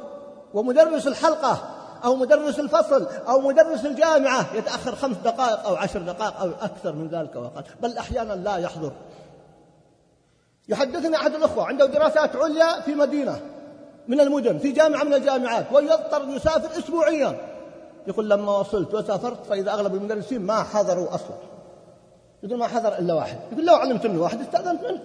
ومدرس 0.54 1.06
الحلقة 1.06 1.58
أو 2.04 2.16
مدرس 2.16 2.58
الفصل 2.58 3.06
أو 3.28 3.40
مدرس 3.40 3.86
الجامعة 3.86 4.56
يتأخر 4.56 4.94
خمس 4.94 5.16
دقائق 5.16 5.66
أو 5.66 5.74
عشر 5.74 6.02
دقائق 6.02 6.40
أو 6.40 6.50
أكثر 6.60 6.92
من 6.92 7.08
ذلك 7.08 7.36
وقت 7.36 7.64
بل 7.82 7.98
أحيانا 7.98 8.32
لا 8.32 8.56
يحضر. 8.56 8.92
يحدثني 10.68 11.16
أحد 11.16 11.34
الأخوة 11.34 11.64
عنده 11.64 11.86
دراسات 11.86 12.36
عليا 12.36 12.80
في 12.80 12.94
مدينة 12.94 13.40
من 14.08 14.20
المدن 14.20 14.58
في 14.58 14.72
جامعة 14.72 15.04
من 15.04 15.14
الجامعات 15.14 15.72
ويضطر 15.72 16.28
يسافر 16.28 16.78
أسبوعيا. 16.78 17.40
يقول 18.06 18.30
لما 18.30 18.58
وصلت 18.58 18.94
وسافرت 18.94 19.46
فإذا 19.46 19.72
أغلب 19.72 19.94
المدرسين 19.94 20.42
ما 20.42 20.62
حضروا 20.62 21.14
أصلا. 21.14 21.36
يقول 22.42 22.58
ما 22.58 22.66
حضر 22.66 22.98
إلا 22.98 23.14
واحد. 23.14 23.38
يقول 23.52 23.66
لو 23.66 23.74
علمت 23.74 24.06
منه 24.06 24.22
واحد 24.22 24.40
استأذنت 24.40 24.82
منه. 24.82 25.00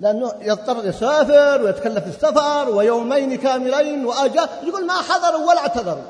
لأنه 0.00 0.32
يضطر 0.40 0.86
يسافر 0.86 1.62
ويتكلف 1.62 2.06
السفر 2.06 2.70
ويومين 2.70 3.34
كاملين 3.36 4.06
وأجا 4.06 4.48
يقول 4.62 4.86
ما 4.86 4.94
حضروا 4.94 5.48
ولا 5.48 5.58
اعتذروا. 5.58 6.02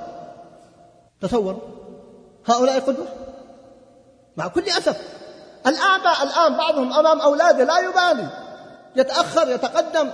تصور 1.22 1.58
هؤلاء 2.46 2.80
قدوة. 2.80 3.06
مع 4.36 4.48
كل 4.48 4.62
أسف. 4.62 4.96
الآباء 5.66 6.22
الآن 6.22 6.56
بعضهم 6.56 6.92
أمام 6.92 7.20
أولاده 7.20 7.64
لا 7.64 7.78
يبالي. 7.78 8.28
يتأخر 8.96 9.50
يتقدم. 9.50 10.10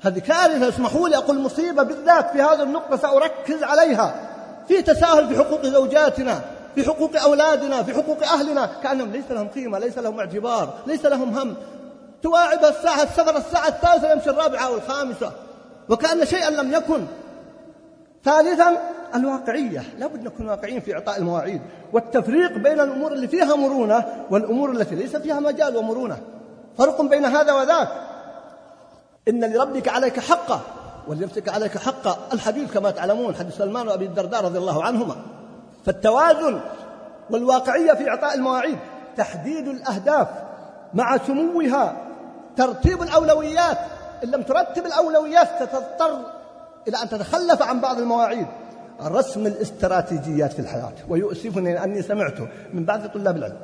هذه 0.00 0.18
كارثة. 0.18 0.68
اسمحوا 0.68 1.08
لي 1.08 1.16
أقول 1.16 1.38
مصيبة 1.38 1.82
بالذات 1.82 2.30
في 2.30 2.42
هذه 2.42 2.62
النقطة 2.62 2.96
سأركز 2.96 3.62
عليها. 3.62 4.14
في 4.68 4.82
تساهل 4.82 5.28
في 5.28 5.38
حقوق 5.44 5.66
زوجاتنا 5.66 6.40
في 6.74 6.84
حقوق 6.84 7.20
أولادنا 7.22 7.82
في 7.82 7.94
حقوق 7.94 8.22
أهلنا. 8.22 8.70
كأنهم 8.82 9.12
ليس 9.12 9.30
لهم 9.30 9.48
قيمة 9.48 9.78
ليس 9.78 9.98
لهم 9.98 10.20
اعتبار 10.20 10.74
ليس 10.86 11.06
لهم 11.06 11.38
هم. 11.38 11.56
تواعد 12.24 12.64
الساعة 12.64 13.02
السفر 13.02 13.36
الساعة 13.36 13.68
الثالثة 13.68 14.12
يمشي 14.12 14.30
الرابعة 14.30 14.66
أو 14.66 14.74
الخامسة 14.74 15.32
وكأن 15.88 16.26
شيئا 16.26 16.50
لم 16.50 16.74
يكن. 16.74 17.06
ثالثا 18.24 18.78
الواقعية. 19.14 19.82
لابد 19.98 20.22
نكون 20.22 20.48
واقعيين 20.48 20.80
في 20.80 20.94
إعطاء 20.94 21.18
المواعيد. 21.18 21.62
والتفريق 21.92 22.52
بين 22.52 22.80
الأمور 22.80 23.12
اللي 23.12 23.28
فيها 23.28 23.54
مرونة 23.56 24.04
والأمور 24.30 24.70
التي 24.70 24.94
ليس 24.94 25.16
فيها 25.16 25.40
مجال 25.40 25.76
ومرونة. 25.76 26.18
فرق 26.78 27.02
بين 27.02 27.24
هذا 27.24 27.52
وذاك. 27.52 27.88
إن 29.28 29.44
لربك 29.44 29.88
عليك 29.88 30.20
حقا 30.20 30.60
ولنفسك 31.08 31.48
عليك 31.48 31.78
حقا 31.78 32.18
الحديث 32.32 32.72
كما 32.72 32.90
تعلمون 32.90 33.34
حديث 33.34 33.56
سلمان 33.56 33.88
وأبي 33.88 34.04
الدرداء 34.04 34.44
رضي 34.44 34.58
الله 34.58 34.84
عنهما. 34.84 35.16
فالتوازن 35.86 36.60
والواقعية 37.30 37.92
في 37.92 38.08
إعطاء 38.08 38.34
المواعيد. 38.34 38.78
تحديد 39.16 39.68
الأهداف 39.68 40.28
مع 40.94 41.16
سموها. 41.16 42.03
ترتيب 42.56 43.02
الأولويات. 43.02 43.78
إن 44.24 44.30
لم 44.30 44.42
ترتب 44.42 44.86
الأولويات 44.86 45.48
ستضطر 45.56 46.18
إلى 46.88 46.96
أن 47.02 47.08
تتخلف 47.08 47.62
عن 47.62 47.80
بعض 47.80 47.98
المواعيد. 47.98 48.46
رسم 49.02 49.46
الاستراتيجيات 49.46 50.52
في 50.52 50.58
الحياة. 50.58 50.92
ويؤسفني 51.08 51.84
أني 51.84 52.02
سمعته 52.02 52.48
من 52.72 52.84
بعض 52.84 53.06
طلاب 53.06 53.36
العلم. 53.36 53.58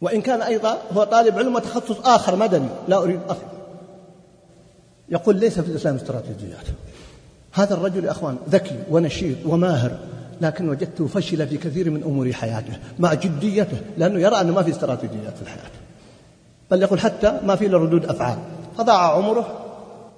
وإن 0.00 0.20
كان 0.20 0.42
أيضا 0.42 0.78
هو 0.92 1.04
طالب 1.04 1.38
علم 1.38 1.54
وتخصص 1.54 2.00
آخر 2.06 2.36
مدني. 2.36 2.68
لا 2.88 2.96
أريد 2.96 3.20
أصل 3.28 3.46
يقول 5.08 5.36
ليس 5.36 5.60
في 5.60 5.68
الإسلام 5.70 5.96
استراتيجيات. 5.96 6.66
هذا 7.52 7.74
الرجل 7.74 8.04
يا 8.04 8.10
أخوان 8.10 8.36
ذكي 8.48 8.78
ونشيط 8.90 9.46
وماهر 9.46 9.90
لكن 10.40 10.68
وجدته 10.68 11.06
فشل 11.06 11.46
في 11.46 11.56
كثير 11.56 11.90
من 11.90 12.02
أمور 12.02 12.32
حياته 12.32 12.78
مع 12.98 13.14
جديته 13.14 13.76
لأنه 13.98 14.20
يرى 14.20 14.40
أنه 14.40 14.52
ما 14.52 14.62
في 14.62 14.70
استراتيجيات 14.70 15.36
في 15.36 15.42
الحياة. 15.42 15.70
بل 16.70 16.82
يقول 16.82 17.00
حتى 17.00 17.40
ما 17.42 17.56
في 17.56 17.66
ردود 17.66 18.04
أفعال. 18.04 18.38
فضاع 18.78 19.16
عمره 19.16 19.46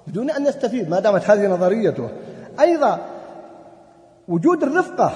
بدون 0.07 0.31
أن 0.31 0.45
يستفيد 0.45 0.89
ما 0.89 0.99
دامت 0.99 1.29
هذه 1.29 1.47
نظريته. 1.47 2.09
أيضا 2.59 2.99
وجود 4.27 4.63
الرفقة 4.63 5.11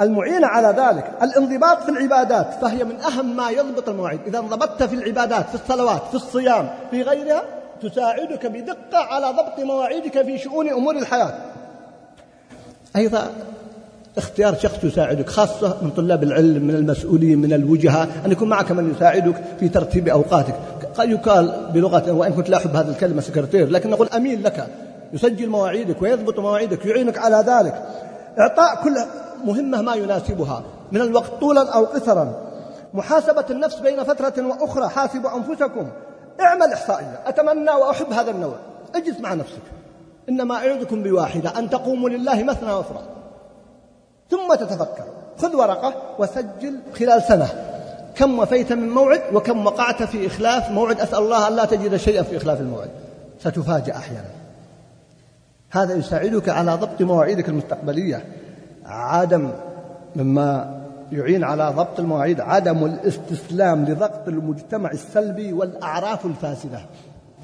المعينة 0.00 0.46
على 0.46 0.68
ذلك 0.68 1.10
الانضباط 1.22 1.82
في 1.82 1.88
العبادات 1.88 2.54
فهي 2.54 2.84
من 2.84 3.00
أهم 3.00 3.36
ما 3.36 3.50
يضبط 3.50 3.88
المواعيد. 3.88 4.20
إذا 4.26 4.38
انضبطت 4.38 4.82
في 4.82 4.94
العبادات 4.94 5.48
في 5.48 5.54
الصلوات 5.54 6.02
في 6.08 6.14
الصيام 6.14 6.70
في 6.90 7.02
غيرها 7.02 7.42
تساعدك 7.82 8.46
بدقة 8.46 8.98
على 8.98 9.26
ضبط 9.26 9.60
مواعيدك 9.60 10.22
في 10.22 10.38
شؤون 10.38 10.68
أمور 10.68 10.96
الحياة. 10.96 11.34
أيضا 12.96 13.30
اختيار 14.18 14.54
شخص 14.54 14.84
يساعدك 14.84 15.30
خاصة 15.30 15.76
من 15.82 15.90
طلاب 15.90 16.22
العلم 16.22 16.64
من 16.64 16.74
المسؤولين 16.74 17.38
من 17.38 17.52
الوجهاء. 17.52 18.08
أن 18.26 18.32
يكون 18.32 18.48
معك 18.48 18.72
من 18.72 18.90
يساعدك 18.96 19.34
في 19.60 19.68
ترتيب 19.68 20.08
أوقاتك. 20.08 20.54
قد 20.94 21.10
يقال 21.10 21.70
بلغة 21.74 22.12
وإن 22.12 22.32
كنت 22.32 22.50
لا 22.50 22.56
أحب 22.56 22.76
هذه 22.76 22.88
الكلمة 22.88 23.20
سكرتير 23.20 23.70
لكن 23.70 23.90
نقول 23.90 24.08
أمين 24.08 24.42
لك. 24.42 24.66
يسجل 25.12 25.48
مواعيدك 25.48 26.02
ويضبط 26.02 26.38
مواعيدك 26.38 26.86
يعينك 26.86 27.18
على 27.18 27.36
ذلك. 27.36 27.82
إعطاء 28.38 28.84
كل 28.84 28.96
مهمة 29.44 29.82
ما 29.82 29.94
يناسبها 29.94 30.62
من 30.92 31.00
الوقت 31.00 31.30
طولا 31.40 31.74
أو 31.74 31.84
قصرا. 31.84 32.34
محاسبة 32.94 33.44
النفس 33.50 33.78
بين 33.78 34.04
فترة 34.04 34.46
وأخرى 34.46 34.88
حاسبوا 34.88 35.30
أنفسكم. 35.36 35.88
اعمل 36.40 36.72
إحصائية. 36.72 37.20
أتمنى 37.26 37.70
وأحب 37.70 38.12
هذا 38.12 38.30
النوع. 38.30 38.54
اجلس 38.94 39.20
مع 39.20 39.34
نفسك. 39.34 39.62
إنما 40.28 40.54
أعظكم 40.54 41.02
بواحدة 41.02 41.58
أن 41.58 41.70
تقوموا 41.70 42.08
لله 42.08 42.42
مثنى 42.42 42.72
وفراد 42.72 43.17
ثم 44.30 44.54
تتفكر. 44.54 45.04
خذ 45.38 45.56
ورقة 45.56 45.94
وسجل 46.18 46.78
خلال 46.98 47.22
سنة. 47.22 47.48
كم 48.14 48.38
وفيت 48.38 48.72
من 48.72 48.88
موعد 48.88 49.22
وكم 49.32 49.66
وقعت 49.66 50.02
في 50.02 50.26
إخلاف 50.26 50.70
موعد. 50.70 51.00
أسأل 51.00 51.18
الله 51.18 51.48
أن 51.48 51.56
لا 51.56 51.64
تجد 51.64 51.96
شيئا 51.96 52.22
في 52.22 52.36
إخلاف 52.36 52.60
الموعد. 52.60 52.88
ستفاجأ 53.40 53.96
أحيانا. 53.96 54.30
هذا 55.70 55.94
يساعدك 55.94 56.48
على 56.48 56.72
ضبط 56.74 57.02
مواعيدك 57.02 57.48
المستقبلية. 57.48 58.24
عدم 58.86 59.50
مما 60.16 60.78
يعين 61.12 61.44
على 61.44 61.72
ضبط 61.76 62.00
المواعيد. 62.00 62.40
عدم 62.40 62.84
الاستسلام 62.84 63.84
لضغط 63.84 64.28
المجتمع 64.28 64.90
السلبي 64.90 65.52
والأعراف 65.52 66.26
الفاسدة. 66.26 66.80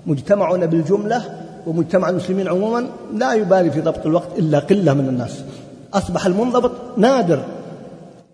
مجتمعنا 0.06 0.66
بالجملة 0.66 1.40
ومجتمع 1.66 2.08
المسلمين 2.08 2.48
عموما 2.48 2.86
لا 3.12 3.32
يبالي 3.32 3.70
في 3.70 3.80
ضبط 3.80 4.06
الوقت 4.06 4.38
إلا 4.38 4.58
قلة 4.58 4.94
من 4.94 5.08
الناس. 5.08 5.44
أصبح 5.94 6.26
المنضبط 6.26 6.72
نادر. 6.96 7.42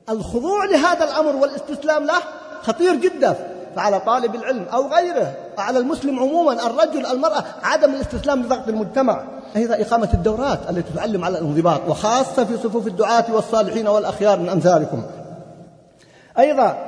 الخضوع 0.09 0.65
لهذا 0.65 1.05
الأمر 1.05 1.37
والاستسلام 1.37 2.05
له 2.05 2.19
خطير 2.63 2.95
جدا. 2.95 3.37
فعلى 3.77 4.01
طالب 4.01 4.35
العلم 4.35 4.65
أو 4.73 4.89
غيره 4.89 5.35
على 5.59 5.79
المسلم 5.79 6.19
عموما 6.19 6.67
الرجل 6.67 7.07
المرأة 7.07 7.45
عدم 7.63 7.95
الاستسلام 7.95 8.43
لضغط 8.43 8.69
المجتمع. 8.69 9.23
أيضا 9.57 9.75
إقامة 9.75 10.09
الدورات 10.15 10.59
التي 10.71 10.93
تعلم 10.97 11.25
على 11.25 11.39
الانضباط 11.39 11.81
وخاصة 11.89 12.45
في 12.45 12.57
صفوف 12.57 12.87
الدعاة 12.87 13.25
والصالحين 13.29 13.89
والأخيار 13.89 14.39
من 14.39 14.49
أمثالكم. 14.49 15.03
أيضا 16.39 16.87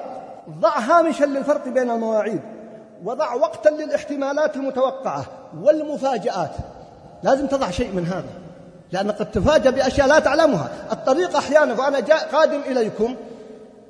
ضع 0.61 0.79
هامشا 0.79 1.25
للفرق 1.25 1.69
بين 1.69 1.91
المواعيد 1.91 2.41
وضع 3.05 3.35
وقتا 3.35 3.69
للاحتمالات 3.69 4.57
المتوقعة 4.57 5.25
والمفاجآت. 5.63 6.53
لازم 7.23 7.47
تضع 7.47 7.71
شيء 7.71 7.93
من 7.93 8.07
هذا. 8.07 8.42
لأنك 8.93 9.19
قد 9.19 9.31
تفاجأ 9.31 9.71
بأشياء 9.71 10.07
لا 10.07 10.19
تعلمها. 10.19 10.71
الطريق 10.93 11.37
أحيانا 11.37 11.75
فأنا 11.75 12.01
جاء 12.01 12.29
قادم 12.33 12.61
إليكم 12.67 13.15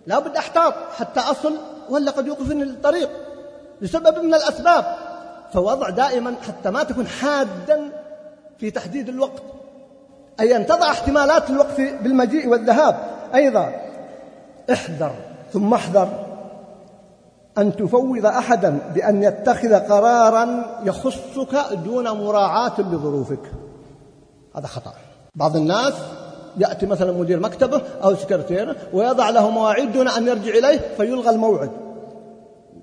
لابد 0.06 0.36
أحتاط 0.36 0.74
حتى 0.98 1.20
أصل 1.20 1.54
ولا 1.90 2.10
قد 2.10 2.26
يوقفني 2.26 2.62
الطريق 2.62 3.10
لسبب 3.80 4.18
من 4.18 4.34
الأسباب. 4.34 4.96
فوضع 5.52 5.90
دائما 5.90 6.34
حتى 6.48 6.70
ما 6.70 6.82
تكون 6.82 7.06
حادا 7.06 7.92
في 8.58 8.70
تحديد 8.70 9.08
الوقت. 9.08 9.42
أي 10.40 10.56
أن 10.56 10.66
تضع 10.66 10.90
احتمالات 10.90 11.50
الوقت 11.50 11.80
بالمجيء 11.80 12.48
والذهاب. 12.48 12.96
أيضا 13.34 13.72
احذر 14.72 15.12
ثم 15.52 15.74
احذر. 15.74 16.08
أن 17.58 17.76
تفوض 17.76 18.26
أحدا 18.26 18.78
بأن 18.94 19.22
يتخذ 19.22 19.74
قرارا 19.74 20.64
يخصك 20.84 21.54
دون 21.84 22.10
مراعاة 22.10 22.80
لظروفك. 22.80 23.61
هذا 24.56 24.66
خطأ. 24.66 24.92
بعض 25.34 25.56
الناس 25.56 25.94
يأتي 26.56 26.86
مثلا 26.86 27.12
مدير 27.12 27.40
مكتبه 27.40 27.82
أو 28.04 28.14
سكرتيره 28.14 28.76
ويضع 28.92 29.30
له 29.30 29.50
مواعيد 29.50 29.92
دون 29.92 30.08
أن 30.08 30.28
يرجع 30.28 30.50
إليه 30.50 30.80
فيلغى 30.96 31.30
الموعد. 31.30 31.70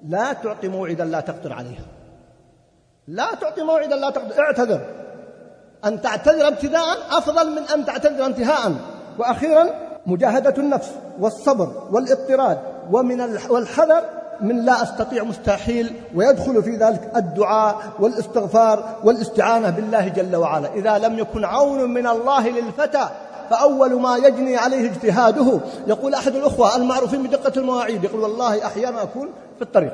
لا 0.08 0.34
تعطي 0.34 0.68
موعدا 0.68 1.06
لا 1.06 1.20
تقدر 1.20 1.54
عليه. 1.54 1.80
لا 3.08 3.36
تعطي 3.42 3.62
موعدا 3.62 3.96
لا 3.96 4.10
تقدر. 4.10 4.40
اعتذر. 4.40 4.82
أن 5.86 6.02
تعتذر 6.02 6.48
ابتداء 6.48 6.98
أفضل 7.12 7.52
من 7.52 7.62
أن 7.74 7.86
تعتذر 7.86 8.26
انتهاء. 8.26 8.74
وأخيرا 9.20 9.70
مجاهدة 10.06 10.54
النفس 10.58 10.92
والصبر 11.20 11.88
والإضطراد 11.92 12.60
ومن 12.92 13.22
والحذر 13.50 14.04
من 14.42 14.66
لا 14.66 14.84
أستطيع 14.84 15.24
مستحيل 15.24 15.94
ويدخل 16.16 16.64
في 16.64 16.76
ذلك 16.76 17.12
الدعاء 17.16 17.78
والإستغفار 18.00 18.96
والاستعانة 19.04 19.70
بالله 19.70 20.08
جل 20.08 20.36
وعلا. 20.36 20.74
إذا 20.74 20.98
لم 20.98 21.20
يكن 21.20 21.46
عون 21.46 21.94
من 21.94 22.08
الله 22.08 22.50
للفتى 22.50 23.10
فأول 23.50 24.02
ما 24.02 24.18
يجني 24.18 24.58
عليه 24.58 24.92
اجتهاده. 24.92 25.60
يقول 25.88 26.14
أحد 26.14 26.36
الأخوة 26.36 26.76
المعروفين 26.76 27.24
بدقة 27.24 27.60
المواعيد 27.60 28.04
يقول 28.04 28.22
والله 28.22 28.66
أحيانا 28.66 29.04
أكون 29.04 29.30
في 29.56 29.62
الطريق 29.62 29.94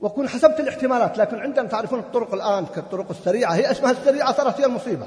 وأكون 0.00 0.28
حسبت 0.28 0.60
الاحتمالات 0.60 1.18
لكن 1.18 1.38
عندما 1.38 1.68
تعرفون 1.68 1.98
الطرق 1.98 2.34
الآن 2.34 2.66
كالطرق 2.66 3.06
السريعة 3.10 3.52
هي 3.52 3.70
اسمها 3.70 3.90
السريعة 3.90 4.32
صارت 4.32 4.60
هي 4.60 4.66
المصيبة. 4.66 5.06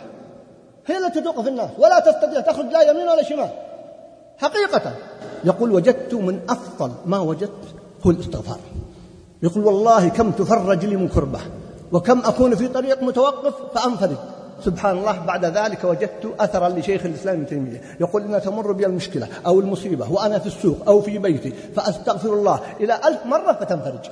هي 0.86 0.97
التي 0.97 1.21
توقف 1.21 1.47
الناس 1.47 1.69
ولا 1.77 1.99
تستطيع 1.99 2.39
تخرج 2.39 2.65
لا 2.65 2.82
يمين 2.82 3.07
ولا 3.07 3.23
شمال. 3.23 3.49
حقيقة. 4.38 4.91
يقول 5.43 5.71
وجدت 5.71 6.13
من 6.13 6.39
أفضل 6.49 6.91
ما 7.05 7.19
وجدت 7.19 7.80
هو 8.05 8.11
الاستغفار 8.11 8.59
يقول 9.43 9.65
والله 9.65 10.09
كم 10.09 10.31
تفرج 10.31 10.85
لي 10.85 10.95
من 10.95 11.07
كربة 11.07 11.39
وكم 11.91 12.19
أكون 12.19 12.55
في 12.55 12.67
طريق 12.67 13.03
متوقف 13.03 13.53
فأنفرد 13.73 14.17
سبحان 14.65 14.97
الله 14.97 15.19
بعد 15.19 15.45
ذلك 15.45 15.83
وجدت 15.83 16.33
أثرا 16.39 16.69
لشيخ 16.69 17.05
الإسلام 17.05 17.35
ابن 17.35 17.45
تيمية. 17.45 17.81
يقول 17.99 18.21
إن 18.21 18.41
تمر 18.41 18.71
بي 18.71 18.85
المشكلة 18.85 19.27
أو 19.45 19.59
المصيبة 19.59 20.11
وأنا 20.11 20.39
في 20.39 20.47
السوق 20.47 20.77
أو 20.87 21.01
في 21.01 21.17
بيتي 21.17 21.53
فأستغفر 21.75 22.33
الله 22.33 22.59
إلى 22.79 22.99
ألف 23.07 23.25
مرة 23.25 23.53
فتنفرج. 23.53 24.11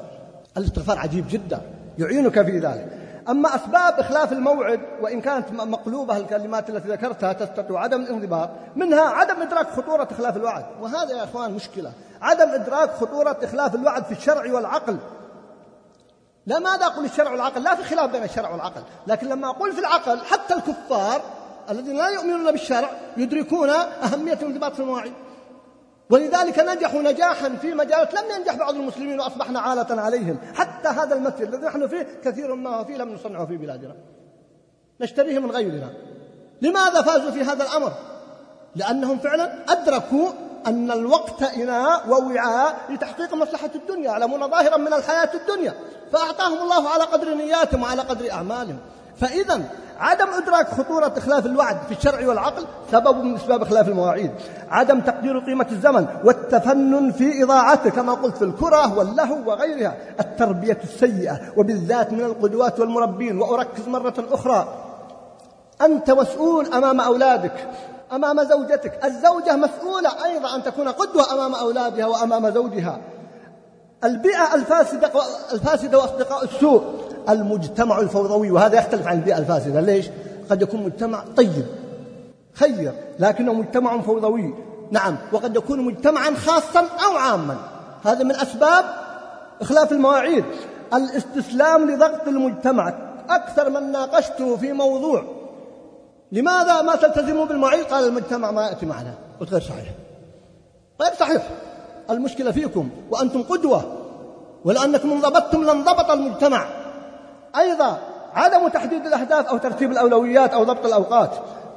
الاستغفار 0.57 0.97
عجيب 0.97 1.25
جدا 1.29 1.61
يعينك 1.99 2.41
في 2.41 2.59
ذلك. 2.59 2.98
أما 3.29 3.55
أسباب 3.55 3.99
إخلاف 3.99 4.31
الموعد 4.31 4.79
وإن 5.01 5.21
كانت 5.21 5.51
مقلوبة 5.51 6.17
الكلمات 6.17 6.69
التي 6.69 6.89
ذكرتها 6.89 7.33
تستطيع 7.33 7.79
عدم 7.79 8.01
الانضباط 8.01 8.49
منها 8.75 9.01
عدم 9.01 9.41
إدراك 9.41 9.69
خطورة 9.69 10.07
إخلاف 10.11 10.37
الوعد. 10.37 10.65
وهذا 10.81 11.17
يا 11.17 11.23
إخوان 11.23 11.53
مشكلة. 11.53 11.91
عدم 12.21 12.49
إدراك 12.49 12.89
خطورة 12.89 13.37
إخلاف 13.43 13.75
الوعد 13.75 14.03
في 14.03 14.11
الشرع 14.11 14.53
والعقل. 14.53 14.97
لا 16.45 16.59
ماذا 16.59 16.85
أقول 16.85 17.05
الشرع 17.05 17.31
والعقل؟ 17.31 17.63
لا 17.63 17.75
في 17.75 17.83
خلاف 17.83 18.11
بين 18.11 18.23
الشرع 18.23 18.51
والعقل. 18.51 18.81
لكن 19.07 19.27
لما 19.27 19.49
أقول 19.49 19.73
في 19.73 19.79
العقل 19.79 20.19
حتى 20.19 20.53
الكفار 20.53 21.21
الذين 21.69 21.97
لا 21.97 22.07
يؤمنون 22.07 22.51
بالشرع 22.51 22.89
يدركون 23.17 23.69
أهمية 23.69 24.33
الانضباط 24.33 24.73
في 24.73 24.79
المواعيد. 24.79 25.13
ولذلك 26.09 26.59
نجحوا 26.59 27.01
نجاحا 27.01 27.49
في 27.49 27.73
مجالات 27.73 28.13
لم 28.13 28.23
ينجح 28.37 28.55
بعض 28.55 28.75
المسلمين 28.75 29.19
وأصبحنا 29.19 29.59
عالة 29.59 30.01
عليهم. 30.01 30.37
حتى 30.55 30.87
هذا 30.87 31.15
المسجد 31.15 31.53
الذي 31.53 31.65
نحن 31.65 31.87
فيه 31.87 32.07
كثير 32.23 32.55
ما 32.55 32.75
هو 32.75 32.85
فيه 32.85 32.97
لم 32.97 33.13
نصنعه 33.13 33.45
في 33.45 33.57
بلادنا. 33.57 33.95
نشتريه 35.01 35.39
من 35.39 35.51
غيرنا. 35.51 35.93
لماذا 36.61 37.01
فازوا 37.01 37.31
في 37.31 37.41
هذا 37.41 37.63
الأمر؟ 37.63 37.91
لأنهم 38.75 39.19
فعلا 39.19 39.51
أدركوا 39.69 40.29
أن 40.67 40.91
الوقت 40.91 41.43
اناء 41.43 42.09
ووعاء 42.09 42.77
لتحقيق 42.89 43.33
مصلحة 43.33 43.71
الدنيا. 43.75 44.05
يعلمون 44.05 44.49
ظاهرا 44.49 44.77
من 44.77 44.93
الحياة 44.93 45.29
الدنيا. 45.33 45.73
فأعطاهم 46.11 46.61
الله 46.61 46.89
على 46.89 47.03
قدر 47.03 47.33
نياتهم 47.33 47.83
وعلى 47.83 48.01
قدر 48.01 48.31
أعمالهم. 48.31 48.79
فاذا 49.17 49.61
عدم 49.99 50.27
إدراك 50.43 50.69
خطورة 50.69 51.13
إخلاف 51.17 51.45
الوعد 51.45 51.77
في 51.87 51.91
الشرع 51.91 52.27
والعقل 52.27 52.65
سبب 52.91 53.23
من 53.23 53.35
أسباب 53.35 53.61
إخلاف 53.61 53.87
المواعيد. 53.87 54.31
عدم 54.69 54.99
تقدير 54.99 55.39
قيمة 55.39 55.67
الزمن 55.71 56.05
والتفنن 56.23 57.11
في 57.11 57.43
إضاعته 57.43 57.89
كما 57.89 58.13
قلت 58.13 58.37
في 58.37 58.41
الكرة 58.41 58.97
واللهو 58.97 59.49
وغيرها. 59.49 59.95
التربية 60.19 60.77
السيئة 60.83 61.39
وبالذات 61.57 62.13
من 62.13 62.21
القدوات 62.21 62.79
والمربين 62.79 63.41
وأركز 63.41 63.87
مرة 63.87 64.13
أخرى. 64.31 64.67
أنت 65.81 66.11
مسؤول 66.11 66.73
أمام 66.73 67.01
أولادك 67.01 67.67
أمام 68.13 68.43
زوجتك. 68.43 69.05
الزوجة 69.05 69.55
مسؤولة 69.55 70.25
أيضا 70.25 70.55
أن 70.55 70.63
تكون 70.63 70.87
قدوة 70.87 71.33
أمام 71.33 71.55
أولادها 71.55 72.05
وأمام 72.05 72.49
زوجها. 72.49 72.99
البيئة 74.03 74.55
الفاسدة 74.55 75.11
الفاسدة 75.53 75.97
وأصدقاء 75.97 76.43
السوء. 76.43 76.83
المجتمع 77.29 77.99
الفوضوي 77.99 78.51
وهذا 78.51 78.77
يختلف 78.77 79.07
عن 79.07 79.17
البيئة 79.17 79.37
الفاسدة. 79.37 79.81
ليش؟ 79.81 80.09
قد 80.49 80.61
يكون 80.61 80.83
مجتمع 80.83 81.23
طيب 81.37 81.65
خير 82.53 82.93
لكنه 83.19 83.53
مجتمع 83.53 84.01
فوضوي. 84.01 84.53
نعم 84.91 85.17
وقد 85.31 85.55
يكون 85.55 85.81
مجتمعا 85.81 86.33
خاصا 86.33 86.79
أو 86.79 87.17
عاما. 87.17 87.57
هذا 88.05 88.23
من 88.23 88.35
أسباب 88.35 88.85
إخلاف 89.61 89.91
المواعيد. 89.91 90.45
الاستسلام 90.93 91.91
لضغط 91.91 92.27
المجتمع. 92.27 92.93
أكثر 93.29 93.69
من 93.69 93.91
ناقشته 93.91 94.57
في 94.57 94.73
موضوع. 94.73 95.23
لماذا 96.31 96.81
ما 96.81 96.95
تلتزموا 96.95 97.45
بالمواعيد؟ 97.45 97.83
قال 97.83 98.07
المجتمع 98.07 98.51
ما 98.51 98.67
يأتي 98.67 98.85
معنا. 98.85 99.13
قلت 99.39 99.51
غير 99.51 99.61
صحيح. 99.61 99.89
غير 101.01 101.11
صحيح. 101.19 101.49
المشكلة 102.09 102.51
فيكم 102.51 102.89
وأنتم 103.11 103.43
قدوة. 103.43 103.83
ولأنكم 104.65 105.11
انضبطتم 105.11 105.63
لانضبط 105.63 106.11
المجتمع. 106.11 106.78
أيضا 107.57 107.99
عدم 108.33 108.67
تحديد 108.67 109.05
الأهداف 109.05 109.45
أو 109.45 109.57
ترتيب 109.57 109.91
الأولويات 109.91 110.53
أو 110.53 110.63
ضبط 110.63 110.85
الأوقات. 110.85 111.31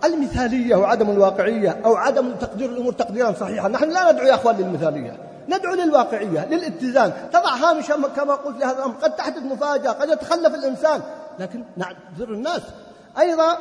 المثالية 0.04 0.76
وعدم 0.76 1.10
الواقعية 1.10 1.80
أو 1.84 1.96
عدم 1.96 2.34
تقدير 2.34 2.70
الأمور 2.70 2.92
تقديرا 2.92 3.32
صحيحا. 3.32 3.68
نحن 3.68 3.90
لا 3.90 4.12
ندعو 4.12 4.26
يا 4.26 4.34
أخوان 4.34 4.56
للمثالية. 4.56 5.16
ندعو 5.48 5.74
للواقعية 5.74 6.46
للاتزان. 6.46 7.12
تضع 7.32 7.54
هامشا 7.54 7.94
كما 8.16 8.34
قلت 8.34 8.60
لهذا 8.60 8.78
الأمر. 8.78 8.94
قد 8.94 9.16
تحدث 9.16 9.42
مفاجأة 9.42 9.90
قد 9.90 10.08
يتخلف 10.08 10.54
الإنسان. 10.54 11.00
لكن 11.38 11.64
نعذر 11.76 12.32
الناس. 12.32 12.62
أيضا 13.18 13.56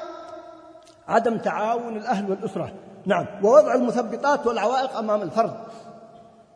عدم 1.07 1.37
تعاون 1.37 1.97
الأهل 1.97 2.31
والأسرة. 2.31 2.71
نعم. 3.05 3.25
ووضع 3.43 3.75
المثبطات 3.75 4.47
والعوائق 4.47 4.97
أمام 4.97 5.21
الفرد. 5.21 5.53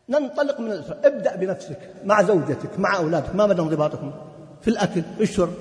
ننطلق 0.08 0.60
من 0.60 0.72
الأسرة 0.72 0.96
ابدأ 1.04 1.36
بنفسك 1.36 1.78
مع 2.04 2.22
زوجتك 2.22 2.78
مع 2.78 2.96
أولادك. 2.96 3.34
ما 3.34 3.46
مدى 3.46 3.62
انضباطكم؟ 3.62 4.12
في 4.66 4.72
الأكل 4.72 5.02
في 5.16 5.22
الشرب. 5.22 5.52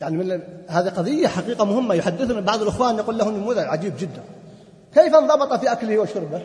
يعني 0.00 0.16
من 0.16 0.40
هذه 0.68 0.88
قضية 0.88 1.28
حقيقة 1.28 1.64
مهمة. 1.64 1.94
يحدثنا 1.94 2.40
بعض 2.40 2.62
الإخوان 2.62 2.96
يقول 2.96 3.18
له 3.18 3.30
نموذج 3.30 3.58
عجيب 3.58 3.92
جدا. 3.98 4.22
كيف 4.94 5.14
انضبط 5.14 5.60
في 5.60 5.72
أكله 5.72 5.98
وشربه؟ 5.98 6.42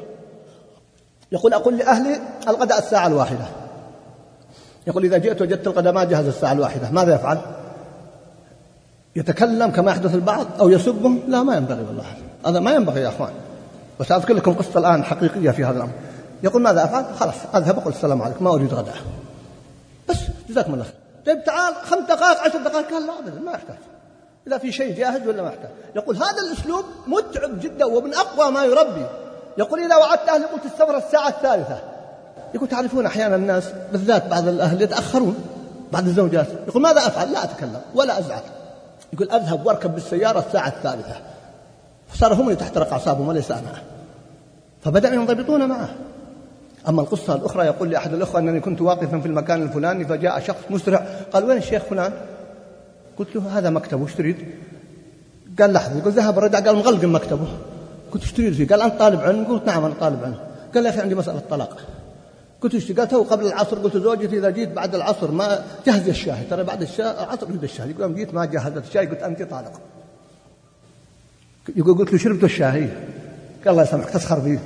يقول 1.31 1.53
أقول 1.53 1.77
لأهلي 1.77 2.19
الغداء 2.47 2.79
الساعة 2.79 3.07
الواحدة. 3.07 3.45
يقول 4.87 5.05
إذا 5.05 5.17
جئت 5.17 5.41
وجدت 5.41 5.67
الغداء 5.67 5.93
ما 5.93 6.03
جهز 6.03 6.27
الساعة 6.27 6.51
الواحدة. 6.51 6.91
ماذا 6.91 7.15
يفعل؟ 7.15 7.37
يتكلم 9.15 9.71
كما 9.71 9.91
يحدث 9.91 10.15
البعض 10.15 10.45
أو 10.59 10.69
يسبهم. 10.69 11.19
لا 11.27 11.43
ما 11.43 11.55
ينبغي 11.55 11.83
والله. 11.83 12.05
هذا 12.45 12.59
ما 12.59 12.71
ينبغي 12.71 13.01
يا 13.01 13.09
أخوان. 13.09 13.33
وسأذكر 13.99 14.33
لكم 14.33 14.53
قصة 14.53 14.79
الآن 14.79 15.03
حقيقية 15.03 15.51
في 15.51 15.65
هذا 15.65 15.77
الأمر. 15.77 15.93
يقول 16.43 16.61
ماذا 16.61 16.83
أفعل؟ 16.83 17.05
خلاص 17.19 17.35
أذهب 17.55 17.79
أقول 17.79 17.93
السلام 17.93 18.21
عليكم. 18.21 18.43
ما 18.43 18.53
أريد 18.53 18.73
غداء. 18.73 18.95
بس 20.09 20.17
جزاكم 20.49 20.73
الله 20.73 20.83
خير. 20.83 20.95
طيب 21.25 21.43
تعال 21.43 21.75
خمس 21.75 22.07
دقائق 22.09 22.39
عشر 22.39 22.57
دقائق. 22.57 22.93
قال 22.93 23.07
لا 23.07 23.19
أبدا 23.19 23.39
ما 23.39 23.51
يحتاج 23.51 23.77
إذا 24.47 24.57
في 24.57 24.71
شيء 24.71 24.97
جاهز 24.97 25.27
ولا 25.27 25.41
ما 25.41 25.47
يحتاج 25.49 25.69
يقول 25.95 26.15
هذا 26.15 26.41
الأسلوب 26.47 26.85
متعب 27.07 27.59
جدا 27.59 27.85
ومن 27.85 28.13
أقوى 28.13 28.51
ما 28.51 28.63
يربي. 28.63 29.05
يقول 29.57 29.79
إذا 29.79 29.95
وعدت 29.95 30.29
أهلي 30.29 30.45
قلت 30.45 30.65
السفر 30.65 30.97
الساعة 30.97 31.29
الثالثة. 31.29 31.79
يقول 32.53 32.67
تعرفون 32.69 33.05
أحيانا 33.05 33.35
الناس 33.35 33.63
بالذات 33.91 34.27
بعض 34.27 34.47
الأهل 34.47 34.81
يتأخرون 34.81 35.35
بعض 35.91 36.05
الزوجات. 36.05 36.47
يقول 36.67 36.81
ماذا 36.81 37.07
أفعل؟ 37.07 37.31
لا 37.31 37.43
أتكلم 37.43 37.81
ولا 37.95 38.19
أزعل. 38.19 38.41
يقول 39.13 39.31
أذهب 39.31 39.65
وأركب 39.65 39.95
بالسيارة 39.95 40.45
الساعة 40.47 40.67
الثالثة. 40.67 41.15
فصار 42.09 42.33
هم 42.33 42.41
اللي 42.41 42.55
تحترق 42.55 42.91
أعصابهم 42.91 43.27
وليس 43.27 43.51
أنا. 43.51 43.81
فبدأوا 44.81 45.13
ينضبطون 45.13 45.69
معه. 45.69 45.89
أما 46.89 47.01
القصة 47.01 47.35
الأخرى 47.35 47.65
يقول 47.65 47.89
لي 47.89 47.97
أحد 47.97 48.13
الأخوة 48.13 48.39
أنني 48.41 48.59
كنت 48.59 48.81
واقفا 48.81 49.19
في 49.19 49.25
المكان 49.25 49.61
الفلاني 49.61 50.05
فجاء 50.05 50.39
شخص 50.39 50.59
مسرع. 50.69 51.05
قال 51.33 51.43
وين 51.43 51.57
الشيخ 51.57 51.83
فلان؟ 51.83 52.13
قلت 53.17 53.35
له 53.35 53.57
هذا 53.57 53.69
مكتبه 53.69 54.03
وش 54.03 54.13
تريد؟ 54.13 54.35
قال 55.59 55.73
لحظة. 55.73 55.97
يقول 55.97 56.11
ذهب 56.11 56.39
رجع. 56.39 56.59
قال 56.59 56.75
مغلق 56.75 57.05
مكتبه. 57.05 57.47
قلت 58.11 58.23
إيش 58.23 58.31
تريد 58.31 58.53
فيه؟ 58.53 58.67
قال 58.67 58.81
أنت 58.81 58.99
طالب 58.99 59.19
علم. 59.21 59.45
قلت 59.45 59.65
نعم 59.67 59.85
أنا 59.85 59.93
طالب 59.93 60.23
علم. 60.23 60.37
قال 60.73 60.85
يا 60.85 60.89
أخي 60.89 61.01
عندي 61.01 61.15
مسألة 61.15 61.41
طلاق. 61.49 61.77
قلت 62.61 62.73
إيش 62.73 62.91
قال؟ 62.91 63.07
تو 63.07 63.23
قبل 63.23 63.45
العصر. 63.45 63.79
قلت 63.79 63.97
زوجتي 63.97 64.37
إذا 64.37 64.49
جيت 64.49 64.69
بعد 64.69 64.95
العصر 64.95 65.31
ما 65.31 65.59
جهز 65.87 66.09
الشاي. 66.09 66.43
ترى 66.49 66.63
بعد 66.63 66.87
العصر 66.99 67.49
يريد 67.49 67.63
الشاي. 67.63 67.89
يقول 67.89 68.15
جيت 68.15 68.33
ما 68.33 68.45
جهزت 68.45 68.83
الشاي. 68.87 69.05
قلت 69.05 69.23
أنت 69.23 69.43
طالق. 69.43 69.81
يقول 71.75 71.97
قلت 71.97 72.13
له 72.13 72.17
شربت 72.17 72.43
الشاي. 72.43 72.89
قال 73.63 73.71
الله 73.71 73.83
يسامحك 73.83 74.09
تسخر 74.09 74.41
فيه. 74.41 74.59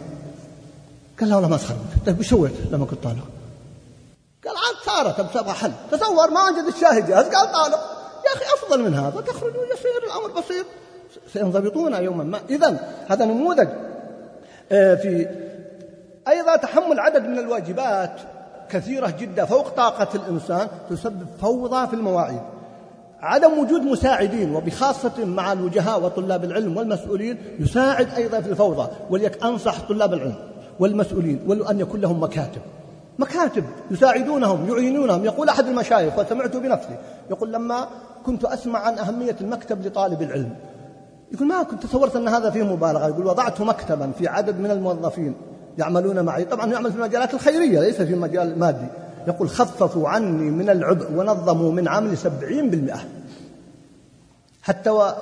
قال 1.19 1.29
لا 1.29 1.35
والله 1.35 1.49
ما 1.49 1.55
اسخر 1.55 1.75
طيب 2.05 2.19
وش 2.19 2.29
سويت 2.29 2.53
لما 2.71 2.85
كنت 2.85 3.03
طالق؟ 3.03 3.27
قال 4.45 4.55
عاد 4.57 4.75
صارت 4.85 5.21
بسبب 5.21 5.49
حل. 5.49 5.71
تصور 5.91 6.29
ما 6.29 6.49
وجد 6.49 6.73
الشاهد 6.75 7.07
جاهز. 7.07 7.25
قال 7.25 7.51
طالق 7.51 7.79
يا 8.25 8.35
أخي 8.35 8.45
أفضل 8.53 8.83
من 8.83 8.93
هذا. 8.93 9.21
تخرج 9.21 9.53
ويصير 9.57 10.03
الأمر 10.07 10.39
بسيط. 10.41 10.65
سينضبطون 11.33 11.93
يوما 11.93 12.23
ما. 12.23 12.39
اذا 12.49 12.89
هذا 13.07 13.25
نموذج 13.25 13.67
آه، 14.71 14.95
في 14.95 15.27
أيضا 16.27 16.55
تحمل 16.55 16.99
عدد 16.99 17.25
من 17.25 17.39
الواجبات 17.39 18.21
كثيرة 18.69 19.09
جدا 19.19 19.45
فوق 19.45 19.69
طاقة 19.69 20.15
الإنسان 20.15 20.67
تسبب 20.89 21.27
فوضى 21.41 21.87
في 21.87 21.93
المواعيد. 21.93 22.41
عدم 23.21 23.59
وجود 23.59 23.81
مساعدين 23.81 24.55
وبخاصة 24.55 25.25
مع 25.25 25.51
الوجهاء 25.51 26.01
وطلاب 26.01 26.43
العلم 26.43 26.77
والمسؤولين 26.77 27.37
يساعد 27.59 28.13
أيضا 28.13 28.41
في 28.41 28.49
الفوضى 28.49 28.87
وليك 29.09 29.43
أنصح 29.43 29.79
طلاب 29.79 30.13
العلم. 30.13 30.48
والمسؤولين 30.79 31.39
وأن 31.47 31.79
يكون 31.79 32.01
لهم 32.01 32.23
مكاتب. 32.23 32.61
مكاتب 33.19 33.63
يساعدونهم 33.91 34.69
يعينونهم. 34.69 35.25
يقول 35.25 35.49
أحد 35.49 35.67
المشايخ 35.67 36.19
وسمعت 36.19 36.55
بنفسي. 36.55 36.97
يقول 37.29 37.53
لما 37.53 37.87
كنت 38.25 38.45
أسمع 38.45 38.79
عن 38.79 38.97
أهمية 38.97 39.35
المكتب 39.41 39.85
لطالب 39.85 40.21
العلم. 40.21 40.55
يقول 41.31 41.47
ما 41.47 41.63
كنت 41.63 41.83
تصورت 41.83 42.15
أن 42.15 42.27
هذا 42.27 42.49
فيه 42.49 42.63
مبالغة. 42.63 43.07
يقول 43.07 43.27
وضعت 43.27 43.61
مكتبا 43.61 44.11
في 44.11 44.27
عدد 44.27 44.59
من 44.59 44.71
الموظفين 44.71 45.35
يعملون 45.77 46.25
معي. 46.25 46.45
طبعا 46.45 46.71
يعمل 46.71 46.91
في 46.91 46.97
المجالات 46.97 47.33
الخيرية 47.33 47.79
ليس 47.79 48.01
في 48.01 48.13
المجال 48.13 48.51
المادي 48.51 48.87
يقول 49.27 49.49
خففوا 49.49 50.09
عني 50.09 50.51
من 50.51 50.69
العبء 50.69 51.11
ونظموا 51.15 51.71
من 51.71 51.87
عملي 51.87 52.15
سبعين 52.15 52.69
بالمئة. 52.69 52.99
حتى 54.61 55.13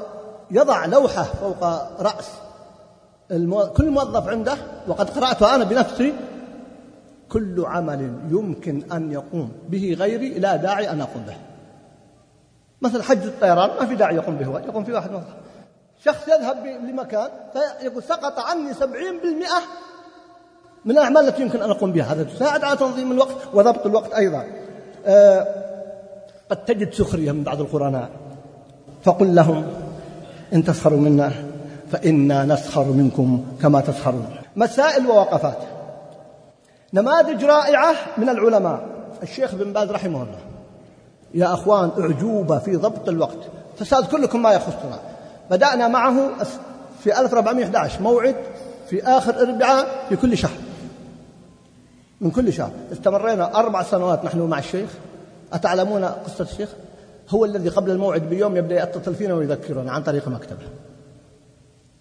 يضع 0.52 0.86
لوحة 0.86 1.24
فوق 1.24 1.64
رأس 2.02 2.30
المو... 3.32 3.66
كل 3.66 3.90
موظف 3.90 4.28
عنده 4.28 4.58
وقد 4.88 5.10
قرأته 5.10 5.56
أنا 5.56 5.64
بنفسي 5.64 6.14
كل 7.30 7.66
عمل 7.66 8.14
يمكن 8.30 8.92
أن 8.92 9.12
يقوم 9.12 9.52
به 9.70 9.96
غيري 10.00 10.30
لا 10.30 10.56
داعي 10.56 10.90
أن 10.90 11.02
أقوم 11.02 11.24
به. 11.28 11.36
مثل 12.82 13.04
حج 13.04 13.24
الطيران 13.24 13.70
ما 13.80 13.86
في 13.86 13.96
داعي 13.96 14.16
يقوم 14.16 14.36
به 14.36 14.60
يقوم 14.60 14.84
فيه 14.84 14.94
واحد. 14.94 15.12
موظف 15.12 15.34
شخص 16.04 16.28
يذهب 16.28 16.66
لمكان 16.66 17.30
فيقول 17.54 18.04
سقط 18.04 18.40
عني 18.40 18.74
سبعين 18.74 19.20
بالمئة 19.20 19.62
من 20.86 20.92
الأعمال 20.92 21.28
التي 21.28 21.42
يمكن 21.42 21.62
أن 21.62 21.70
أقوم 21.70 21.92
بها. 21.92 22.14
هذا 22.14 22.24
تساعد 22.24 22.64
على 22.64 22.78
تنظيم 22.78 23.12
الوقت 23.12 23.38
وضبط 23.54 23.86
الوقت 23.86 24.14
أيضا. 24.14 24.44
آه 25.06 25.48
قد 26.50 26.66
تجد 26.66 26.94
سخرية 26.94 27.32
من 27.32 27.44
بعض 27.44 27.62
القرناء 27.62 28.10
فقل 29.04 29.36
لهم 29.36 29.68
إن 30.54 30.64
تسخروا 30.64 31.00
منا 31.00 31.32
فإنا 31.92 32.46
نسخر 32.46 32.84
منكم 32.84 33.46
كما 33.62 33.82
تسخرون. 33.82 34.30
مسائل 34.56 35.08
ووقفات. 35.08 35.58
نماذج 36.94 37.44
رائعة 37.44 37.96
من 38.18 38.30
العلماء. 38.30 38.86
الشيخ 39.24 39.56
بن 39.56 39.74
باز 39.74 39.92
رحمه 39.92 40.24
الله. 40.24 40.40
يا 41.34 41.54
أخوان 41.54 41.92
أعجوبة 42.00 42.60
في 42.60 42.76
ضبط 42.76 43.10
الوقت. 43.10 43.38
فسأذكر 43.80 44.18
لكم 44.18 44.42
ما 44.42 44.52
يخصنا. 44.52 45.00
بدأنا 45.52 45.88
معه 45.88 46.14
في 47.04 47.20
1411 47.20 48.02
موعد 48.02 48.36
في 48.90 49.04
آخر 49.04 49.42
أربعاء 49.42 49.88
في 50.10 50.16
كل 50.16 50.38
شهر. 50.38 50.58
من 52.22 52.32
كل 52.32 52.54
شهر. 52.54 52.72
استمرينا 52.92 53.56
أربع 53.56 53.84
سنوات 53.84 54.26
نحن 54.26 54.40
مع 54.40 54.60
الشيخ. 54.60 54.90
أتعلمون 55.54 56.06
قصة 56.06 56.44
الشيخ؟ 56.52 56.70
هو 57.30 57.46
الذي 57.46 57.70
قبل 57.70 57.92
الموعد 57.92 58.22
بيوم 58.22 58.58
يبدأ 58.58 58.84
يتصل 58.84 59.16
فينا 59.16 59.34
ويذكرنا 59.34 59.92
عن 59.92 60.04
طريق 60.04 60.28
مكتبه. 60.28 60.68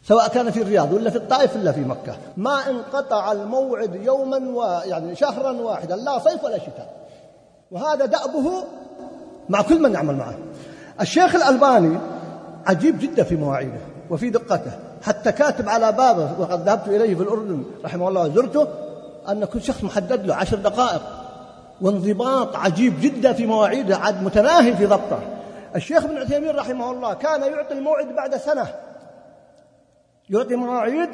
سواء 0.09 0.29
كان 0.29 0.51
في 0.51 0.63
الرياض 0.63 0.93
ولا 0.93 1.11
في 1.11 1.17
الطائف 1.17 1.57
ولا 1.57 1.73
في 1.73 1.81
مكة. 1.81 2.17
ما 2.37 2.71
انقطع 2.71 3.33
الموعد 3.33 3.95
يوما 3.95 4.39
ويعني 4.55 5.17
شهرا 5.17 5.53
واحدا 5.53 5.97
لا 5.97 6.19
صيف 6.19 6.45
ولا 6.45 6.59
شتاء. 6.59 6.97
وهذا 7.71 8.07
دأبه 8.07 8.65
مع 9.49 9.63
كل 9.63 9.83
من 9.83 9.93
يعمل 9.93 10.17
معه. 10.17 10.35
الشيخ 11.01 11.35
الألباني 11.35 11.99
عجيب 12.67 12.99
جدا 12.99 13.23
في 13.23 13.37
مواعيده 13.37 13.81
وفي 14.11 14.31
دقته. 14.31 14.71
حتى 15.03 15.33
كاتب 15.33 15.69
على 15.69 15.93
بابه 15.93 16.41
وقد 16.41 16.69
ذهبت 16.69 16.89
إليه 16.89 17.15
في 17.15 17.23
الأردن 17.23 17.65
رحمه 17.85 18.09
الله 18.09 18.23
وزرته 18.23 18.67
أن 19.29 19.45
كل 19.45 19.63
شخص 19.63 19.85
محدد 19.85 20.27
له 20.27 20.35
عشر 20.35 20.57
دقائق. 20.57 21.03
وانضباط 21.81 22.57
عجيب 22.57 23.01
جدا 23.01 23.33
في 23.33 23.47
مواعيده 23.47 23.97
عاد 23.97 24.23
متناهي 24.23 24.77
في 24.77 24.87
ضبطه. 24.87 25.19
الشيخ 25.77 26.05
ابن 26.05 26.17
عثيمين 26.17 26.57
رحمه 26.57 26.91
الله 26.91 27.15
كان 27.15 27.43
يعطي 27.43 27.75
الموعد 27.75 28.07
بعد 28.07 28.37
سنة. 28.37 28.67
يعطي 30.31 30.57
مواعيد 30.57 31.09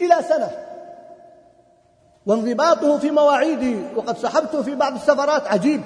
إلى 0.00 0.14
سنة. 0.28 0.50
وانضباطه 2.26 2.98
في 2.98 3.10
مواعيده 3.10 3.78
وقد 3.96 4.18
سحبته 4.18 4.62
في 4.62 4.74
بعض 4.74 4.94
السفرات 4.94 5.46
عجيب. 5.46 5.80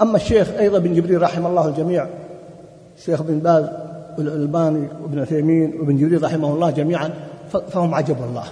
أما 0.00 0.16
الشيخ 0.16 0.48
أيضا 0.58 0.78
بن 0.78 0.94
جبريل 0.94 1.22
رحمه 1.22 1.48
الله 1.48 1.68
الجميع 1.68 2.06
الشيخ 2.98 3.22
بن 3.22 3.38
باز 3.38 3.64
والألباني 4.18 4.88
وابن 5.02 5.18
عثيمين 5.18 5.80
وابن 5.80 5.96
جبريل 5.96 6.22
رحمه 6.22 6.52
الله 6.52 6.70
جميعا 6.70 7.10
فهم 7.70 7.94
عجب 7.94 8.16
الله 8.22 8.44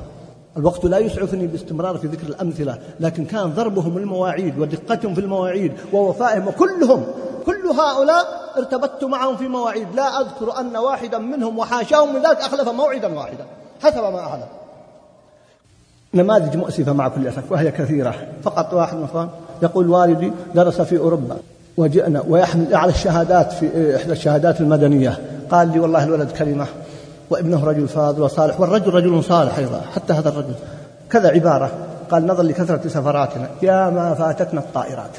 الوقت 0.57 0.85
لا 0.85 0.99
يسعفني 0.99 1.47
باستمرار 1.47 1.99
في 1.99 2.07
ذكر 2.07 2.27
الأمثلة 2.27 2.79
لكن 3.01 3.25
كان 3.25 3.51
ضربهم 3.51 3.97
المواعيد 3.99 4.59
ودقتهم 4.59 5.15
في 5.15 5.21
المواعيد 5.21 5.73
ووفائهم 5.93 6.49
وكلهم 6.49 7.05
كل 7.47 7.67
هؤلاء 7.67 8.46
ارتبطت 8.59 9.05
معهم 9.05 9.37
في 9.37 9.49
مواعيد. 9.49 9.87
لا 9.95 10.21
أذكر 10.21 10.61
أن 10.61 10.77
واحدا 10.77 11.19
منهم 11.19 11.59
وحاشاهم 11.59 12.15
من 12.15 12.23
ذلك 12.23 12.37
أخلف 12.37 12.69
موعدا 12.69 13.15
واحدا. 13.15 13.45
حسب 13.83 14.03
ما 14.03 14.21
أعلم. 14.21 14.47
نماذج 16.15 16.57
مؤسفة 16.57 16.93
مع 16.93 17.09
كل 17.09 17.29
أسف 17.29 17.53
وهي 17.53 17.71
كثيرة. 17.71 18.15
فقط 18.43 18.75
واحد 18.75 18.97
مثلا 18.97 19.29
يقول 19.63 19.91
والدي 19.91 20.33
درس 20.55 20.81
في 20.81 20.99
أوروبا 20.99 21.37
وجئنا 21.77 22.23
ويحمل 22.29 22.75
على 22.75 22.93
الشهادات 22.93 23.53
في 23.53 23.97
إحدى 23.97 24.13
الشهادات 24.13 24.61
المدنية. 24.61 25.19
قال 25.51 25.73
لي 25.73 25.81
والله 25.81 26.05
الولد 26.05 26.31
كلمة 26.31 26.67
وابنه 27.31 27.65
رجل 27.65 27.89
فاضل 27.89 28.23
وصالح 28.23 28.61
والرجل 28.61 28.95
رجل 28.95 29.25
صالح 29.25 29.59
أيضا 29.59 29.81
حتى 29.95 30.13
هذا 30.13 30.29
الرجل. 30.29 30.55
كذا 31.11 31.29
عبارة. 31.29 31.71
قال 32.11 32.27
نظر 32.27 32.43
لكثرة 32.43 32.89
سفراتنا. 32.89 33.49
يا 33.63 33.91
ما 33.91 34.15
فاتتنا 34.15 34.61
الطائرات. 34.61 35.17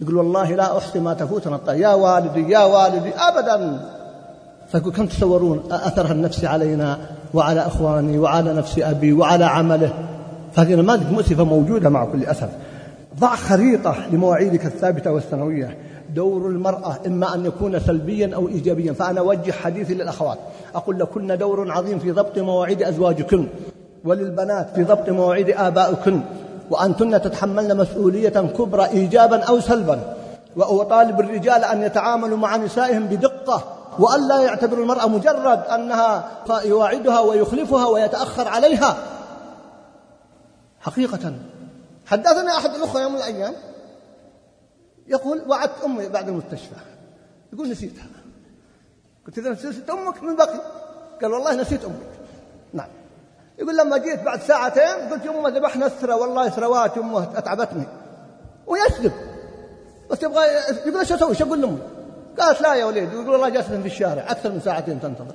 يقول 0.00 0.16
والله 0.16 0.54
لا 0.54 0.78
أحصي 0.78 1.00
ما 1.00 1.14
تفوتنا 1.14 1.56
الطائرات 1.56 1.82
يا 1.82 1.94
والدي 1.94 2.52
يا 2.52 2.64
والدي 2.64 3.12
أبدا. 3.14 3.80
فيقول 4.68 4.92
كم 4.92 5.06
تصورون 5.06 5.62
أثرها 5.70 6.12
النفس 6.12 6.44
علينا 6.44 6.98
وعلى 7.34 7.60
أخواني 7.60 8.18
وعلى 8.18 8.54
نفس 8.54 8.78
أبي 8.78 9.12
وعلى 9.12 9.44
عمله. 9.44 9.92
فهذه 10.52 10.74
نماذج 10.74 11.12
مؤسفة 11.12 11.44
موجودة 11.44 11.88
مع 11.88 12.04
كل 12.04 12.24
أسف. 12.24 12.48
ضع 13.20 13.34
خريطة 13.34 13.96
لمواعيدك 14.12 14.66
الثابتة 14.66 15.12
والسنوية 15.12 15.78
دور 16.14 16.46
المرأة 16.46 16.96
إما 17.06 17.34
أن 17.34 17.46
يكون 17.46 17.80
سلبيا 17.80 18.34
أو 18.34 18.48
إيجابيا. 18.48 18.92
فأنا 18.92 19.20
أوجه 19.20 19.50
حديثي 19.50 19.94
للأخوات. 19.94 20.38
أقول 20.74 20.98
لكن 20.98 21.38
دور 21.38 21.72
عظيم 21.72 21.98
في 21.98 22.10
ضبط 22.10 22.38
مواعيد 22.38 22.82
أزواجكن. 22.82 23.46
وللبنات 24.04 24.68
في 24.74 24.84
ضبط 24.84 25.08
مواعيد 25.08 25.50
آبائكن 25.50 26.20
وأنتن 26.70 27.22
تتحملن 27.22 27.76
مسؤولية 27.76 28.28
كبرى 28.28 28.84
إيجابا 28.84 29.44
أو 29.44 29.60
سلبا. 29.60 30.14
وأطالب 30.56 31.20
الرجال 31.20 31.64
أن 31.64 31.82
يتعاملوا 31.82 32.38
مع 32.38 32.56
نسائهم 32.56 33.06
بدقة 33.06 33.74
وأن 33.98 34.28
لا 34.28 34.42
يعتبر 34.42 34.78
المرأة 34.78 35.08
مجرد 35.08 35.58
أنها 35.66 36.30
يواعدها 36.64 37.20
ويخلفها 37.20 37.86
ويتأخر 37.86 38.48
عليها. 38.48 38.96
حقيقة. 40.80 41.32
حدثني 42.06 42.50
أحد 42.50 42.74
الأخوة 42.74 43.02
يوم 43.02 43.12
من 43.12 43.18
الأيام 43.18 43.54
يقول 45.06 45.42
وعدت 45.48 45.84
أمي 45.84 46.08
بعد 46.08 46.28
المستشفى. 46.28 46.74
يقول 47.52 47.70
نسيتها. 47.70 48.06
قلت 49.26 49.38
إذا 49.38 49.50
نسيت 49.50 49.90
أمك 49.90 50.22
من 50.22 50.36
بقي. 50.36 50.60
قال 51.22 51.32
والله 51.32 51.54
نسيت 51.54 51.84
أمك. 51.84 52.08
نعم. 52.72 52.88
يقول 53.58 53.76
لما 53.76 53.98
جيت 53.98 54.22
بعد 54.22 54.40
ساعتين 54.40 55.10
قلت 55.10 55.24
يما 55.24 55.50
ذبحنا 55.50 55.86
الثرى 55.86 56.12
والله 56.12 56.48
ثروات 56.48 56.96
يمه 56.96 57.22
أتعبتني. 57.36 57.86
ويكذب 58.66 59.12
بس 60.10 60.22
يبغى 60.22 60.44
يقول 60.86 60.98
إيش 60.98 61.12
أسوي؟ 61.12 61.30
إيش 61.30 61.42
أقول 61.42 61.60
لامي؟ 61.60 61.78
قالت 62.40 62.60
لا 62.60 62.74
يا 62.74 62.84
وليد 62.84 63.12
يقول 63.12 63.28
والله 63.28 63.48
جالسة 63.48 63.80
في 63.80 63.86
الشارع 63.86 64.30
أكثر 64.30 64.52
من 64.52 64.60
ساعتين 64.60 65.00
تنتظر. 65.00 65.34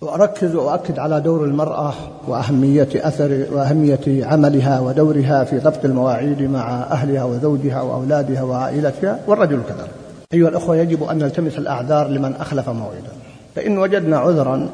وأركز 0.00 0.54
وأؤكد 0.54 0.98
على 0.98 1.20
دور 1.20 1.44
المرأة 1.44 1.92
وأهمية 2.28 2.88
أثر 2.94 3.46
وأهمية 3.52 4.26
عملها 4.26 4.80
ودورها 4.80 5.44
في 5.44 5.58
ضبط 5.58 5.84
المواعيد 5.84 6.42
مع 6.42 6.82
أهلها 6.82 7.24
وزوجها 7.24 7.82
وأولادها 7.82 8.42
وعائلتها 8.42 9.20
والرجل 9.26 9.62
كذلك. 9.68 9.90
أيها 10.32 10.48
الأخوة 10.48 10.76
يجب 10.76 11.02
أن 11.02 11.18
نلتمس 11.18 11.58
الأعذار 11.58 12.08
لمن 12.08 12.34
أخلف 12.34 12.68
موعدا. 12.68 13.12
فإن 13.56 13.78
وجدنا 13.78 14.18
عذرا 14.18 14.68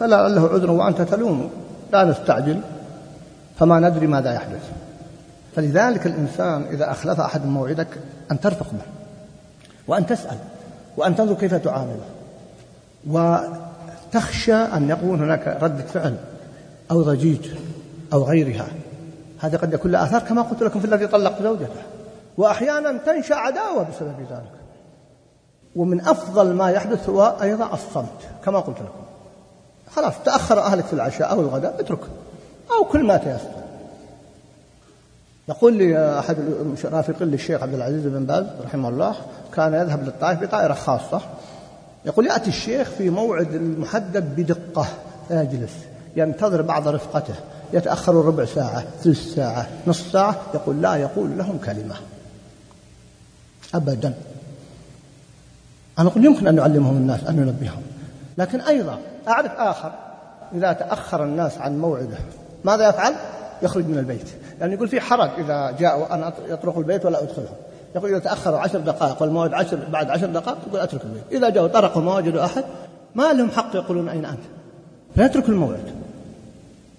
فلعله 0.00 0.48
عذر 0.48 0.70
وأنت 0.70 1.02
تلوم 1.02 1.50
لا 1.92 2.04
نستعجل 2.04 2.60
فما 3.58 3.80
ندري 3.80 4.06
ماذا 4.06 4.34
يحدث. 4.34 4.70
فلذلك 5.56 6.06
الإنسان 6.06 6.62
إذا 6.70 6.90
أخلف 6.90 7.20
أحد 7.20 7.46
موعدك 7.46 7.88
أن 8.30 8.40
ترفق 8.40 8.66
به 8.72 8.82
وأن 9.88 10.06
تسأل 10.06 10.36
وأن 10.96 11.16
تنظر 11.16 11.34
كيف 11.34 11.54
تعامله. 11.54 12.04
وتخشى 13.06 14.54
أن 14.54 14.90
يكون 14.90 15.20
هناك 15.20 15.58
ردة 15.62 15.84
فعل 15.84 16.16
أو 16.90 17.02
ضجيج 17.02 17.48
أو 18.12 18.24
غيرها. 18.24 18.66
هذا 19.38 19.58
قد 19.58 19.72
يكون 19.72 19.90
له 19.90 20.04
آثار 20.04 20.20
كما 20.20 20.42
قلت 20.42 20.62
لكم 20.62 20.80
في 20.80 20.86
الذي 20.86 21.06
طلق 21.06 21.42
زوجته. 21.42 21.82
وأحيانا 22.38 22.98
تنشأ 23.06 23.34
عداوة 23.34 23.86
بسبب 23.90 24.20
ذلك. 24.30 24.60
ومن 25.76 26.00
أفضل 26.00 26.52
ما 26.54 26.70
يحدث 26.70 27.08
هو 27.08 27.36
أيضا 27.42 27.74
الصمت 27.74 28.18
كما 28.44 28.58
قلت 28.60 28.76
لكم. 28.76 29.09
خلاص 29.96 30.14
تأخر 30.24 30.60
أهلك 30.60 30.84
في 30.84 30.92
العشاء 30.92 31.30
أو 31.30 31.40
الغداء 31.40 31.80
اترك 31.80 32.00
أو 32.70 32.84
كل 32.84 33.04
ما 33.04 33.16
تيسر. 33.16 33.60
يقول 35.48 35.74
لي 35.74 36.18
أحد 36.18 36.38
المرافقين 36.38 37.28
للشيخ 37.28 37.62
عبد 37.62 37.74
العزيز 37.74 38.06
بن 38.06 38.24
باز 38.24 38.46
رحمه 38.64 38.88
الله 38.88 39.14
كان 39.54 39.74
يذهب 39.74 40.04
للطائف 40.04 40.40
بطائرة 40.40 40.74
خاصة. 40.74 41.20
يقول 42.04 42.26
يأتي 42.26 42.48
الشيخ 42.48 42.90
في 42.90 43.10
موعد 43.10 43.54
المحدد 43.54 44.24
بدقة 44.36 44.88
فيجلس 45.28 45.72
ينتظر 46.16 46.62
بعض 46.62 46.88
رفقته. 46.88 47.34
يتأخر 47.72 48.14
ربع 48.14 48.44
ساعة 48.44 48.84
ثلث 49.02 49.34
ساعة 49.34 49.68
نصف 49.86 50.12
ساعة. 50.12 50.36
يقول 50.54 50.82
لا 50.82 50.96
يقول 50.96 51.38
لهم 51.38 51.58
كلمة. 51.58 51.94
أبدا. 53.74 54.14
أنا 55.98 56.08
أقول 56.08 56.24
يمكن 56.24 56.46
أن 56.46 56.54
نعلمهم 56.54 56.96
الناس 56.96 57.24
أن 57.24 57.36
ننبههم. 57.36 57.82
لكن 58.38 58.60
أيضا 58.60 58.98
أعرف 59.28 59.52
آخر. 59.58 59.92
إذا 60.54 60.72
تأخر 60.72 61.24
الناس 61.24 61.58
عن 61.58 61.78
موعده 61.78 62.18
ماذا 62.64 62.88
يفعل؟ 62.88 63.14
يخرج 63.62 63.86
من 63.86 63.98
البيت. 63.98 64.28
يعني 64.60 64.74
يقول 64.74 64.88
في 64.88 65.00
حرج 65.00 65.30
إذا 65.38 65.76
جاء 65.78 66.00
وأنا 66.00 66.32
أطرق 66.50 66.78
البيت 66.78 67.06
ولا 67.06 67.22
أدخلهم 67.22 67.54
يقول 67.94 68.10
إذا 68.10 68.18
تأخروا 68.18 68.58
عشر 68.58 68.78
دقائق 68.78 69.22
والموعد 69.22 69.54
عشر 69.54 69.78
بعد 69.92 70.10
عشر 70.10 70.26
دقائق 70.26 70.58
يقول 70.66 70.80
أترك 70.80 71.00
البيت. 71.04 71.22
إذا 71.32 71.48
جاءوا 71.48 71.68
طرقوا 71.68 72.02
ما 72.02 72.16
وجدوا 72.16 72.44
أحد 72.44 72.64
ما 73.14 73.32
لهم 73.32 73.50
حق 73.50 73.76
يقولون 73.76 74.08
أين 74.08 74.24
أنت. 74.24 74.40
فيترك 75.14 75.48
الموعد. 75.48 75.84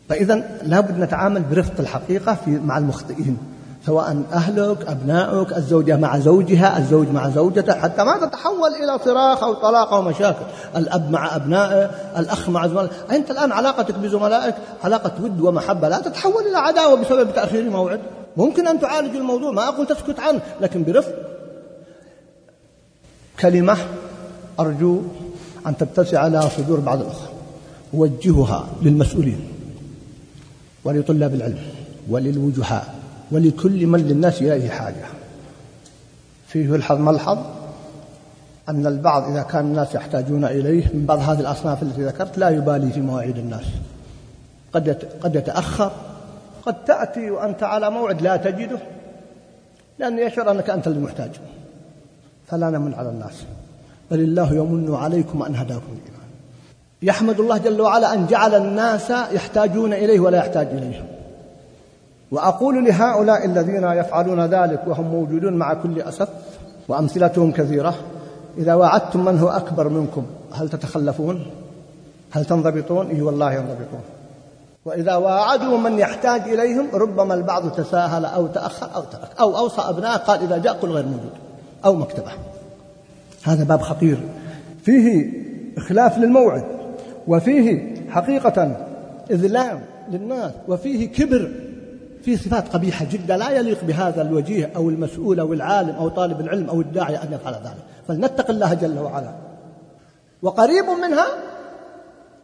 فإذا 0.10 0.44
لابد 0.64 1.00
نتعامل 1.00 1.42
برفق 1.42 1.74
الحقيقة 1.80 2.36
في 2.46 2.52
مع 2.52 2.78
المخطئين. 2.78 3.38
سواء 3.86 4.24
أهلك 4.34 4.88
أبنائك 4.88 5.58
الزوجة 5.58 5.98
مع 5.98 6.20
زوجها 6.20 6.78
الزوج 6.78 7.08
مع 7.08 7.30
زوجته 7.30 7.74
حتى 7.74 8.04
ما 8.04 8.18
تتحول 8.18 8.70
إلى 8.84 9.00
صراخ 9.06 9.44
أو 9.44 9.54
طلاق 9.54 9.94
أو 9.94 10.02
مشاكل. 10.02 10.46
الأب 10.76 11.12
مع 11.12 11.36
أبنائه 11.36 11.86
الأخ 12.18 12.50
مع 12.50 12.68
زملائه. 12.68 12.90
أنت 13.12 13.32
الآن 13.32 13.52
علاقتك 13.52 13.96
بزملائك 13.96 14.56
علاقة 14.84 15.12
ود 15.24 15.42
ومحبة 15.42 15.90
لا 15.90 16.00
تتحول 16.00 16.44
إلى 16.48 16.58
عداوة 16.58 17.02
بسبب 17.02 17.34
تأخير 17.34 17.70
موعد. 17.70 18.00
ممكن 18.38 18.68
أن 18.68 18.80
تعالج 18.80 19.16
الموضوع 19.16 19.52
ما 19.52 19.68
أقول 19.68 19.88
تسكت 19.88 20.20
عنه 20.20 20.42
لكن 20.62 20.84
برفق 20.84 21.14
كلمة 23.40 23.78
أرجو 24.60 25.02
أن 25.68 25.78
تتسع 25.78 26.20
على 26.20 26.50
صدور 26.58 26.80
بعض 26.80 27.02
الأخوة. 27.02 27.28
وجهها 27.94 28.68
للمسؤولين 28.82 29.48
ولطلاب 30.84 31.34
العلم 31.34 31.60
وللوجهاء. 32.10 33.01
ولكل 33.32 33.88
من 33.88 34.00
للناس 34.00 34.42
إليه 34.42 34.70
حاجة. 34.70 35.06
فيه 36.48 36.74
يلحظ 36.74 36.98
ملحظ 36.98 37.38
أن 38.70 38.88
البعض 38.88 39.32
إذا 39.32 39.42
كان 39.42 39.66
الناس 39.66 39.96
يحتاجون 39.96 40.46
إليه 40.46 40.86
من 40.94 41.06
بعض 41.06 41.20
هذه 41.20 41.40
الأصناف 41.40 41.84
التي 41.84 42.04
ذكرت 42.04 42.38
لا 42.38 42.50
يبالي 42.50 42.92
في 42.92 43.02
مواعيد 43.02 43.38
الناس. 43.38 43.66
قد 44.74 45.10
قد 45.22 45.36
يتأخر 45.36 45.92
قد 46.66 46.84
تأتي 46.86 47.32
وأنت 47.32 47.64
على 47.64 47.90
موعد 47.90 48.22
لا 48.22 48.38
تجده 48.38 48.80
لأنه 50.00 50.22
يشعر 50.22 50.52
أنك 50.52 50.70
أنت 50.70 50.88
المحتاج. 50.88 51.32
فلا 52.48 52.70
نمن 52.70 52.94
على 52.94 53.10
الناس. 53.10 53.44
بل 54.12 54.20
الله 54.20 54.54
يمن 54.54 54.96
عليكم 54.96 55.44
أن 55.44 55.56
هداكم 55.56 55.88
الإيمان. 55.92 56.22
يحمد 57.02 57.40
الله 57.40 57.58
جل 57.58 57.82
وعلا 57.82 58.14
أن 58.14 58.28
جعل 58.28 58.56
الناس 58.56 59.10
يحتاجون 59.10 59.94
إليه 59.94 60.20
ولا 60.20 60.38
يحتاج 60.38 60.68
إليهم 60.68 61.06
وأقول 62.32 62.86
لهؤلاء 62.86 63.46
الذين 63.46 63.84
يفعلون 63.84 64.46
ذلك 64.46 64.82
وهم 64.88 65.06
موجودون 65.06 65.54
مع 65.54 65.74
كل 65.74 66.02
أسف 66.02 66.30
وأمثلتهم 66.88 67.52
كثيرة 67.52 67.96
إذا 68.58 68.74
وعدتم 68.74 69.26
من 69.26 69.40
هو 69.40 69.50
أكبر 69.50 69.90
منكم 69.90 70.26
هل 70.52 70.70
تتخلفون؟ 70.70 71.46
هل 72.32 72.46
تنضبطون؟ 72.46 73.10
إي 73.10 73.22
والله 73.22 73.54
ينضبطون. 73.54 74.02
وإذا 74.86 75.16
واعدوا 75.16 75.78
من 75.78 76.00
يحتاج 76.00 76.42
إليهم 76.42 76.88
ربما 76.94 77.34
البعض 77.34 77.72
تساهل 77.72 78.26
أو 78.26 78.48
تأخر 78.48 78.96
أو 78.96 79.02
ترك 79.02 79.30
أو 79.40 79.58
أوصى 79.58 79.82
ابنائه 79.82 80.18
قال 80.18 80.44
إذا 80.44 80.58
جاء 80.58 80.74
قل 80.74 80.90
غير 80.90 81.06
موجود 81.06 81.32
أو 81.86 81.96
مكتبة. 81.96 82.32
هذا 83.44 83.64
باب 83.64 83.82
خطير. 83.82 84.20
فيه 84.84 85.34
إخلاف 85.78 86.18
للموعد 86.18 86.64
وفيه 87.28 87.96
حقيقة 88.10 88.88
إذلام 89.32 89.82
للناس 90.12 90.52
وفيه 90.68 91.12
كبر 91.12 91.52
فيه 92.24 92.38
صفات 92.38 92.74
قبيحة 92.74 93.06
جدا 93.06 93.38
لا 93.38 93.50
يليق 93.50 93.84
بهذا 93.84 94.22
الوجيه 94.22 94.72
أو 94.76 94.90
المسؤول 94.90 95.40
أو 95.40 95.54
العالم 95.54 95.96
أو 95.96 96.10
طالب 96.10 96.42
العلم 96.42 96.70
أو 96.70 96.82
الداعية 96.82 97.24
أن 97.24 97.34
يفعل 97.34 97.54
ذلك. 97.54 97.84
فلنتق 98.08 98.50
الله 98.50 98.74
جل 98.74 99.00
وعلا. 99.00 99.34
وقريب 100.42 100.86
منها 100.86 101.26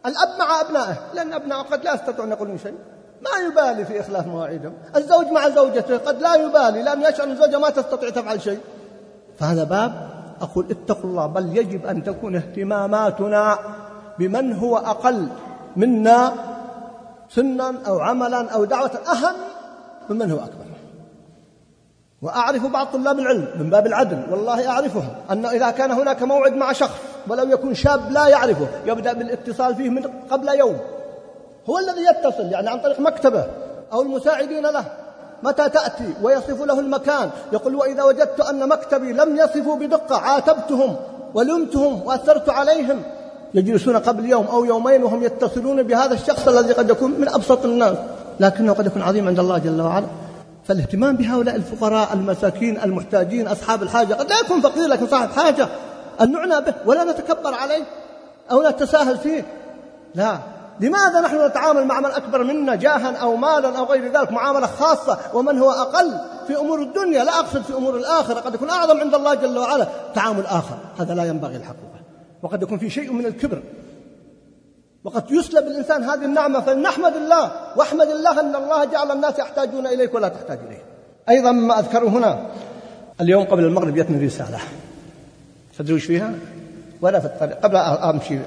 الأب 0.06 0.28
مع 0.38 0.60
أبنائه. 0.60 0.96
لأن 1.14 1.32
أبنائه 1.32 1.62
قد 1.62 1.84
لا 1.84 1.94
يستطيعون 1.94 2.30
يقولون 2.30 2.58
شيء. 2.58 2.74
ما 3.22 3.30
يبالي 3.46 3.84
في 3.84 4.00
إخلاف 4.00 4.26
مواعيدهم. 4.26 4.72
الزوج 4.96 5.26
مع 5.26 5.48
زوجته 5.48 5.96
قد 5.96 6.22
لا 6.22 6.34
يبالي. 6.34 6.82
لأن 6.82 7.02
يشعر 7.02 7.24
أن 7.26 7.30
الزوجة 7.30 7.58
ما 7.58 7.70
تستطيع 7.70 8.10
تفعل 8.10 8.42
شيء. 8.42 8.58
فهذا 9.38 9.64
باب 9.64 10.10
أقول 10.40 10.66
اتقوا 10.70 11.10
الله. 11.10 11.26
بل 11.26 11.56
يجب 11.56 11.86
أن 11.86 12.04
تكون 12.04 12.36
اهتماماتنا 12.36 13.58
بمن 14.18 14.52
هو 14.52 14.76
أقل 14.76 15.28
منا 15.76 16.32
سنا 17.30 17.74
أو 17.86 17.98
عملا 18.00 18.50
أو 18.50 18.64
دعوة 18.64 18.90
أهم 19.12 19.34
ممن 20.10 20.30
هو 20.30 20.38
أكبر. 20.38 20.64
وأعرف 22.22 22.66
بعض 22.66 22.86
طلاب 22.86 23.18
العلم 23.18 23.48
من 23.58 23.70
باب 23.70 23.86
العدل 23.86 24.22
والله 24.30 24.68
أعرفهم 24.68 25.08
أن 25.30 25.46
إذا 25.46 25.70
كان 25.70 25.90
هناك 25.90 26.22
موعد 26.22 26.52
مع 26.52 26.72
شخص 26.72 26.96
ولو 27.28 27.44
يكون 27.44 27.74
شاب 27.74 28.12
لا 28.12 28.28
يعرفه 28.28 28.66
يبدأ 28.86 29.12
بالاتصال 29.12 29.74
فيه 29.74 29.90
من 29.90 30.02
قبل 30.30 30.48
يوم. 30.48 30.76
هو 31.70 31.78
الذي 31.78 32.04
يتصل 32.04 32.42
يعني 32.42 32.70
عن 32.70 32.80
طريق 32.80 33.00
مكتبه 33.00 33.46
أو 33.92 34.02
المساعدين 34.02 34.66
له. 34.66 34.84
متى 35.42 35.68
تأتي؟ 35.68 36.14
ويصف 36.22 36.62
له 36.62 36.80
المكان. 36.80 37.30
يقول 37.52 37.74
وإذا 37.74 38.02
وجدت 38.02 38.40
أن 38.40 38.68
مكتبي 38.68 39.12
لم 39.12 39.36
يصفوا 39.36 39.76
بدقة 39.76 40.16
عاتبتهم 40.16 40.96
ولمتهم 41.34 42.06
وأثرت 42.06 42.48
عليهم. 42.48 43.02
يجلسون 43.54 43.96
قبل 43.96 44.26
يوم 44.26 44.46
أو 44.46 44.64
يومين 44.64 45.04
وهم 45.04 45.22
يتصلون 45.24 45.82
بهذا 45.82 46.14
الشخص 46.14 46.48
الذي 46.48 46.72
قد 46.72 46.90
يكون 46.90 47.10
من 47.10 47.28
أبسط 47.28 47.64
الناس. 47.64 47.96
لكنه 48.40 48.72
قد 48.72 48.86
يكون 48.86 49.02
عظيم 49.02 49.28
عند 49.28 49.38
الله 49.38 49.58
جل 49.58 49.80
وعلا. 49.80 50.06
فالاهتمام 50.64 51.16
بهؤلاء 51.16 51.56
الفقراء 51.56 52.12
المساكين 52.12 52.82
المحتاجين 52.82 53.48
أصحاب 53.48 53.82
الحاجة 53.82 54.14
قد 54.14 54.30
لا 54.30 54.40
يكون 54.40 54.60
فقير 54.60 54.88
لكن 54.88 55.06
صاحب 55.06 55.30
حاجة. 55.30 55.68
أن 56.20 56.32
نعنى 56.32 56.60
به 56.60 56.74
ولا 56.86 57.04
نتكبر 57.04 57.54
عليه 57.54 57.84
أو 58.50 58.68
نتساهل 58.68 59.18
فيه. 59.18 59.44
لا. 60.14 60.38
لماذا 60.80 61.20
نحن 61.20 61.46
نتعامل 61.46 61.84
مع 61.84 62.00
من 62.00 62.10
أكبر 62.10 62.44
منا 62.44 62.74
جاها 62.74 63.16
أو 63.16 63.36
مالا 63.36 63.78
أو 63.78 63.84
غير 63.84 64.12
ذلك 64.12 64.32
معاملة 64.32 64.66
خاصة 64.66 65.18
ومن 65.34 65.58
هو 65.58 65.70
أقل 65.70 66.12
في 66.46 66.56
أمور 66.56 66.82
الدنيا؟ 66.82 67.24
لا 67.24 67.38
أقصد 67.38 67.62
في 67.62 67.74
أمور 67.74 67.96
الآخرة. 67.96 68.40
قد 68.40 68.54
يكون 68.54 68.70
أعظم 68.70 69.00
عند 69.00 69.14
الله 69.14 69.34
جل 69.34 69.58
وعلا. 69.58 69.88
تعامل 70.14 70.46
آخر. 70.46 70.76
هذا 70.98 71.14
لا 71.14 71.24
ينبغي 71.24 71.56
الحقيقة. 71.56 71.98
وقد 72.42 72.62
يكون 72.62 72.78
في 72.78 72.90
شيء 72.90 73.12
من 73.12 73.26
الكبر. 73.26 73.62
وقد 75.04 75.30
يسلب 75.30 75.66
الإنسان 75.66 76.04
هذه 76.04 76.24
النعمة 76.24 76.60
فلنحمد 76.60 77.16
الله. 77.16 77.50
واحمد 77.76 78.06
الله 78.06 78.40
أن 78.40 78.54
الله 78.54 78.84
جعل 78.84 79.10
الناس 79.10 79.38
يحتاجون 79.38 79.86
إليك 79.86 80.14
ولا 80.14 80.28
تحتاج 80.28 80.58
إليه. 80.66 80.82
أيضا 81.28 81.52
ما 81.52 81.78
أذكره 81.78 82.08
هنا 82.08 82.46
اليوم 83.20 83.44
قبل 83.44 83.64
المغرب 83.64 83.94
جتني 83.94 84.26
رسالة. 84.26 84.58
تدري 85.78 85.94
وش 85.94 86.04
فيها؟ 86.04 86.32
ولا 87.00 87.20
في 87.20 87.26
الطريق 87.26 87.60
قبل 87.60 87.76
أمشي. 87.76 88.38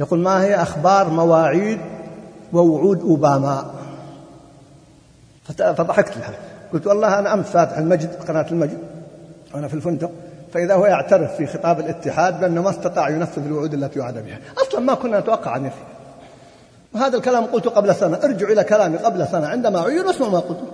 يقول 0.00 0.18
ما 0.18 0.42
هي 0.42 0.54
أخبار 0.54 1.08
مواعيد 1.08 1.80
ووعود 2.52 3.00
أوباما؟ 3.00 3.74
فضحكت 5.58 6.16
لها. 6.16 6.34
قلت 6.72 6.86
والله 6.86 7.18
أنا 7.18 7.34
أمس 7.34 7.46
فاتح 7.46 7.78
المجد 7.78 8.14
قناة 8.28 8.46
المجد 8.50 8.78
وأنا 9.54 9.68
في 9.68 9.74
الفندق 9.74 10.10
فإذا 10.54 10.74
هو 10.74 10.86
يعترف 10.86 11.36
في 11.36 11.46
خطاب 11.46 11.80
الاتحاد 11.80 12.40
بأنه 12.40 12.62
ما 12.62 12.70
استطاع 12.70 13.08
ينفذ 13.08 13.46
الوعود 13.46 13.74
التي 13.74 14.00
وعد 14.00 14.14
بها. 14.14 14.38
أصلا 14.62 14.80
ما 14.80 14.94
كنا 14.94 15.20
نتوقع 15.20 15.56
أن 15.56 15.66
يفعل 15.66 15.91
وهذا 16.94 17.16
الكلام 17.16 17.44
قلته 17.44 17.70
قبل 17.70 17.94
سنة. 17.94 18.16
ارجعوا 18.24 18.52
إلى 18.52 18.64
كلامي 18.64 18.98
قبل 18.98 19.26
سنة. 19.26 19.46
عندما 19.46 19.80
عين 19.80 20.06
واسمعوا 20.06 20.32
ما 20.32 20.38
قلته. 20.38 20.66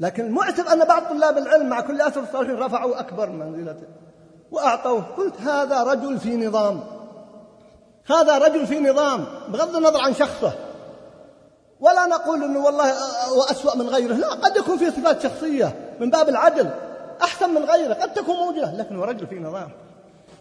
لكن 0.00 0.24
المعتب 0.24 0.66
أن 0.66 0.84
بعض 0.84 1.02
طلاب 1.02 1.38
العلم 1.38 1.68
مع 1.68 1.80
كل 1.80 2.00
أسف 2.00 2.18
الصالحين 2.18 2.56
رفعوا 2.56 3.00
أكبر 3.00 3.30
منزلته 3.30 3.86
وأعطوه. 4.50 5.02
قلت 5.16 5.40
هذا 5.40 5.82
رجل 5.82 6.18
في 6.18 6.36
نظام. 6.36 6.80
هذا 8.06 8.38
رجل 8.38 8.66
في 8.66 8.80
نظام. 8.80 9.26
بغض 9.48 9.76
النظر 9.76 10.00
عن 10.00 10.14
شخصه. 10.14 10.52
ولا 11.80 12.06
نقول 12.06 12.44
إنه 12.44 12.64
والله 12.64 12.92
هو 13.28 13.42
اسوا 13.42 13.76
من 13.76 13.88
غيره. 13.88 14.14
لا 14.14 14.28
قد 14.28 14.56
يكون 14.56 14.78
في 14.78 14.90
صفات 14.90 15.22
شخصية 15.22 15.74
من 16.00 16.10
باب 16.10 16.28
العدل. 16.28 16.70
أحسن 17.22 17.50
من 17.50 17.64
غيره. 17.64 17.94
قد 17.94 18.12
تكون 18.12 18.36
موجوده 18.36 18.72
لكن 18.72 18.96
هو 18.96 19.04
رجل 19.04 19.26
في 19.26 19.38
نظام. 19.38 19.68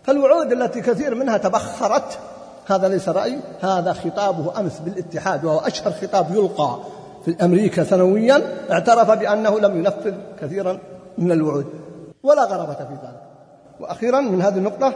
فالوعود 0.03 0.51
التي 0.51 0.81
كثير 0.81 1.15
منها 1.15 1.37
تبخرت 1.37 2.19
هذا 2.69 2.87
ليس 2.87 3.09
رايي 3.09 3.39
هذا 3.61 3.93
خطابه 3.93 4.59
أمس 4.59 4.79
بالاتحاد 4.79 5.45
وهو 5.45 5.59
أشهر 5.59 5.91
خطاب 5.91 6.35
يلقى 6.35 6.77
في 7.25 7.35
أمريكا 7.45 7.83
سنويا 7.83 8.41
اعترف 8.71 9.11
بأنه 9.11 9.59
لم 9.59 9.77
ينفذ 9.77 10.13
كثيرا 10.41 10.79
من 11.17 11.31
الوعود. 11.31 11.65
ولا 12.23 12.43
غرابة 12.43 12.73
في 12.73 12.93
ذلك. 12.93 13.21
وأخيرا 13.79 14.19
من 14.19 14.41
هذه 14.41 14.57
النقطة 14.57 14.93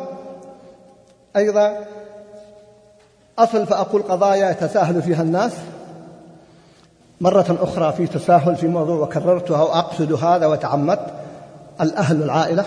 أيضا 1.35 1.77
أصل 3.39 3.65
فأقول 3.65 4.01
قضايا 4.01 4.49
يتساهل 4.49 5.01
فيها 5.01 5.21
الناس. 5.21 5.53
مرة 7.21 7.57
أخرى 7.61 7.93
في 7.93 8.07
تساهل 8.07 8.55
في 8.55 8.67
موضوع 8.67 8.95
وكررتها 8.95 9.61
وأقصد 9.63 10.13
هذا 10.13 10.45
وتعمدت 10.45 11.13
الأهل 11.81 12.23
العائلة. 12.23 12.65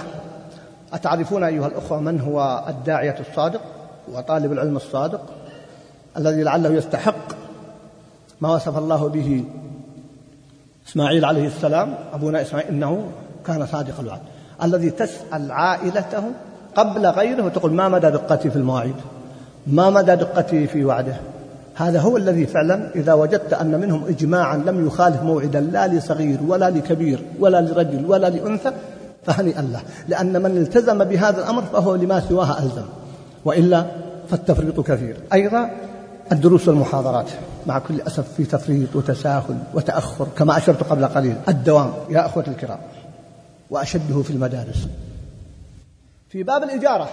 أتعرفون 0.92 1.44
أيها 1.44 1.66
الأخوة 1.66 2.00
من 2.00 2.20
هو 2.20 2.64
الداعية 2.68 3.16
الصادق؟ 3.30 3.60
وطالب 4.12 4.52
العلم 4.52 4.76
الصادق 4.76 5.20
الذي 6.16 6.42
لعله 6.42 6.68
يستحق 6.68 7.32
ما 8.40 8.54
وصف 8.54 8.78
الله 8.78 9.08
به 9.08 9.44
إسماعيل 10.88 11.24
عليه 11.24 11.46
السلام 11.46 11.94
أبونا 12.14 12.42
إسماعيل 12.42 12.68
إنه 12.68 13.06
كان 13.46 13.66
صادق 13.66 14.00
الوعد. 14.00 14.20
الذي 14.62 14.90
تسأل 14.90 15.52
عائلته 15.52 16.22
قبل 16.76 17.06
غيره 17.06 17.44
وتقول 17.44 17.72
ما 17.72 17.88
مدى 17.88 18.10
دقتي 18.10 18.50
في 18.50 18.56
المواعيد؟ 18.56 18.94
ما 19.66 19.90
مدى 19.90 20.16
دقته 20.16 20.66
في 20.66 20.84
وعده؟ 20.84 21.16
هذا 21.74 22.00
هو 22.00 22.16
الذي 22.16 22.46
فعلا 22.46 22.90
إذا 22.94 23.12
وجدت 23.12 23.52
أن 23.52 23.80
منهم 23.80 24.04
إجماعا 24.08 24.56
لم 24.56 24.86
يخالف 24.86 25.22
موعدا 25.22 25.60
لا 25.60 25.86
لصغير 25.86 26.38
ولا 26.48 26.70
لكبير 26.70 27.22
ولا 27.40 27.60
لرجل 27.60 28.06
ولا 28.06 28.30
لأنثى 28.30 28.72
فهنيئا 29.24 29.62
له. 29.62 29.80
لأن 30.08 30.42
من 30.42 30.56
التزم 30.56 31.04
بهذا 31.04 31.38
الأمر 31.38 31.62
فهو 31.62 31.94
لما 31.94 32.20
سواها 32.20 32.62
ألزم. 32.62 32.84
وإلا 33.44 33.84
فالتفريط 34.30 34.80
كثير. 34.80 35.16
أيضا 35.32 35.70
الدروس 36.32 36.68
والمحاضرات 36.68 37.30
مع 37.66 37.78
كل 37.78 38.00
أسف 38.00 38.32
في 38.32 38.44
تفريط 38.44 38.96
وتساهل 38.96 39.58
وتأخر 39.74 40.26
كما 40.38 40.56
أشرت 40.56 40.82
قبل 40.82 41.06
قليل 41.06 41.36
الدوام 41.48 41.92
يا 42.10 42.26
أخوة 42.26 42.44
الكرام 42.48 42.78
وأشده 43.70 44.22
في 44.22 44.30
المدارس. 44.30 44.88
في 46.28 46.42
باب 46.42 46.62
الإجارة 46.62 47.08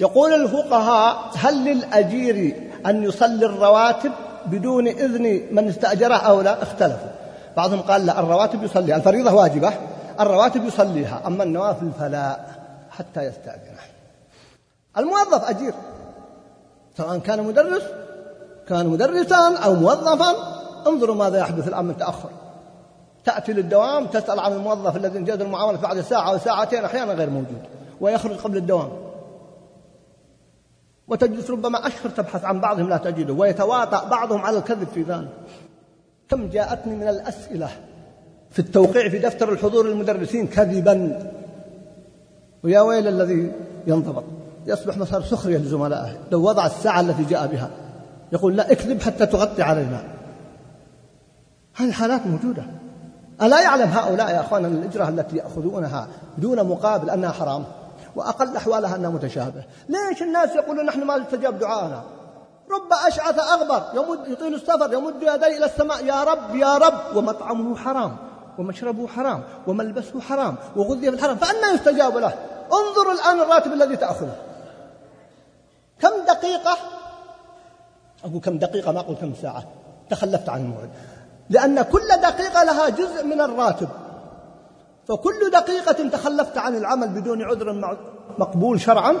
يقول 0.00 0.32
الفقهاء 0.32 1.30
هل 1.36 1.64
للأجير 1.64 2.56
أن 2.86 3.02
يصلي 3.02 3.46
الرواتب 3.46 4.12
بدون 4.46 4.88
إذن 4.88 5.40
من 5.52 5.68
استأجره 5.68 6.14
أو 6.14 6.40
لا؟ 6.40 6.62
اختلفوا. 6.62 7.08
بعضهم 7.56 7.80
قال 7.80 8.06
لا 8.06 8.20
الرواتب 8.20 8.62
يصليها 8.62 8.96
الفريضة 8.96 9.32
واجبة 9.32 9.72
الرواتب 10.20 10.64
يصليها 10.64 11.22
أما 11.26 11.44
النوافل 11.44 11.90
فلا 11.98 12.40
حتى 12.90 13.22
يستأذنه 13.22 13.75
الموظف 14.98 15.44
أجير. 15.44 15.74
سواء 16.96 17.18
كان 17.18 17.42
مدرس 17.42 17.82
كان 18.68 18.86
مدرسا 18.86 19.56
أو 19.56 19.74
موظفا 19.74 20.34
انظروا 20.86 21.14
ماذا 21.14 21.38
يحدث 21.38 21.68
الآن 21.68 21.84
من 21.84 21.96
تأخر. 21.96 22.30
تأتي 23.24 23.52
للدوام 23.52 24.06
تسأل 24.06 24.40
عن 24.40 24.52
الموظف 24.52 24.96
الذي 24.96 25.18
انجز 25.18 25.40
المعاملة 25.40 25.80
بعد 25.80 26.00
ساعة 26.00 26.30
أو 26.30 26.38
ساعتين 26.38 26.84
أحيانا 26.84 27.12
غير 27.12 27.30
موجود 27.30 27.62
ويخرج 28.00 28.36
قبل 28.36 28.56
الدوام. 28.56 28.90
وتجلس 31.08 31.50
ربما 31.50 31.86
أشهر 31.86 32.10
تبحث 32.10 32.44
عن 32.44 32.60
بعضهم 32.60 32.88
لا 32.88 32.96
تجده 32.96 33.32
ويتواطأ 33.32 34.08
بعضهم 34.08 34.40
على 34.40 34.58
الكذب 34.58 34.88
في 34.88 35.02
ذلك. 35.02 35.28
كم 36.28 36.48
جاءتني 36.48 36.96
من 36.96 37.08
الأسئلة 37.08 37.70
في 38.50 38.58
التوقيع 38.58 39.08
في 39.08 39.18
دفتر 39.18 39.52
الحضور 39.52 39.86
للمدرسين 39.86 40.46
كذبا. 40.46 41.30
ويا 42.64 42.80
ويل 42.80 43.08
الذي 43.08 43.52
ينضبط. 43.86 44.24
يصبح 44.66 44.98
مسار 44.98 45.22
سخرية 45.22 45.58
لزملائه 45.58 46.18
لو 46.30 46.42
وضع 46.42 46.66
الساعة 46.66 47.00
التي 47.00 47.24
جاء 47.24 47.46
بها. 47.46 47.70
يقول 48.32 48.56
لا 48.56 48.72
اكذب 48.72 49.02
حتى 49.02 49.26
تغطي 49.26 49.62
علينا. 49.62 50.04
هذه 51.76 51.88
الحالات 51.88 52.26
موجودة. 52.26 52.62
ألا 53.42 53.60
يعلم 53.60 53.88
هؤلاء 53.88 54.30
يا 54.30 54.40
أخوانا 54.40 54.68
الإجرة 54.68 55.08
التي 55.08 55.36
يأخذونها 55.36 56.08
دون 56.38 56.64
مقابل 56.64 57.10
أنها 57.10 57.30
حرام؟ 57.30 57.64
وأقل 58.16 58.56
أحوالها 58.56 58.96
أنها 58.96 59.10
متشابه 59.10 59.64
ليش 59.88 60.22
الناس 60.22 60.50
يقولون 60.56 60.86
نحن 60.86 61.02
ما 61.02 61.16
يستجاب 61.16 61.58
دعاءنا؟ 61.58 62.02
رب 62.70 62.92
أشعث 63.06 63.38
أغبر 63.38 63.82
يمد 63.94 64.28
يطيل 64.28 64.54
السفر 64.54 64.92
يمد 64.92 65.22
يديه 65.22 65.56
إلى 65.56 65.64
السماء. 65.64 66.04
يا 66.04 66.24
رب 66.24 66.54
يا 66.54 66.78
رب. 66.78 67.16
ومطعمه 67.16 67.76
حرام 67.76 68.16
ومشربه 68.58 69.06
حرام 69.06 69.42
وملبسه 69.66 70.20
حرام 70.20 70.56
وغذي 70.76 71.10
بالحرام 71.10 71.36
فأنا 71.36 71.70
يستجاب 71.74 72.16
له. 72.16 72.34
انظروا 72.72 73.12
الآن 73.12 73.40
الراتب 73.40 73.72
الذي 73.72 73.96
تأخذه. 73.96 74.36
كم 76.00 76.08
دقيقة؟ 76.28 76.76
أقول 78.24 78.40
كم 78.40 78.58
دقيقة 78.58 78.92
ما 78.92 79.00
أقول 79.00 79.16
كم 79.16 79.32
ساعة. 79.42 79.64
تخلفت 80.10 80.48
عن 80.48 80.60
الموعد. 80.60 80.88
لأن 81.50 81.82
كل 81.82 82.08
دقيقة 82.22 82.64
لها 82.64 82.88
جزء 82.88 83.24
من 83.24 83.40
الراتب. 83.40 83.88
فكل 85.08 85.50
دقيقة 85.52 86.08
تخلفت 86.08 86.58
عن 86.58 86.76
العمل 86.76 87.08
بدون 87.08 87.42
عذر 87.42 87.96
مقبول 88.38 88.80
شرعا 88.80 89.14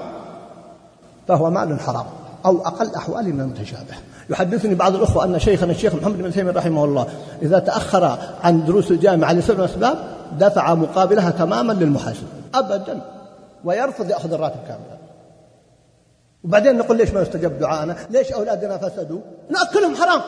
فهو 1.28 1.50
مال 1.50 1.80
حرام 1.80 2.06
أو 2.46 2.66
أقل 2.66 2.94
أحواله 2.94 3.28
من 3.28 3.40
المتشابه. 3.40 3.94
يحدثني 4.30 4.74
بعض 4.74 4.94
الأخوة 4.94 5.24
أن 5.24 5.38
شيخنا 5.38 5.70
الشيخ 5.70 5.94
محمد 5.94 6.18
بن 6.18 6.32
تيمية 6.32 6.52
رحمه 6.52 6.84
الله 6.84 7.06
إذا 7.42 7.58
تأخر 7.58 8.18
عن 8.44 8.64
دروس 8.64 8.90
الجامعة 8.90 9.32
لسبب 9.32 9.58
من 9.58 9.64
الأسباب 9.64 10.08
دفع 10.38 10.74
مقابلها 10.74 11.30
تماما 11.30 11.72
للمحاسب. 11.72 12.26
أبدا. 12.54 13.00
ويرفض 13.64 14.10
يأخذ 14.10 14.32
الراتب 14.32 14.60
كاملا. 14.68 14.95
وبعدين 16.44 16.78
نقول 16.78 16.96
ليش 16.96 17.10
ما 17.10 17.22
يستجاب 17.22 17.58
دعاءنا 17.58 17.96
ليش 18.10 18.32
أولادنا 18.32 18.78
فسدوا؟ 18.78 19.20
نأكلهم 19.50 19.96
حرام. 19.96 20.20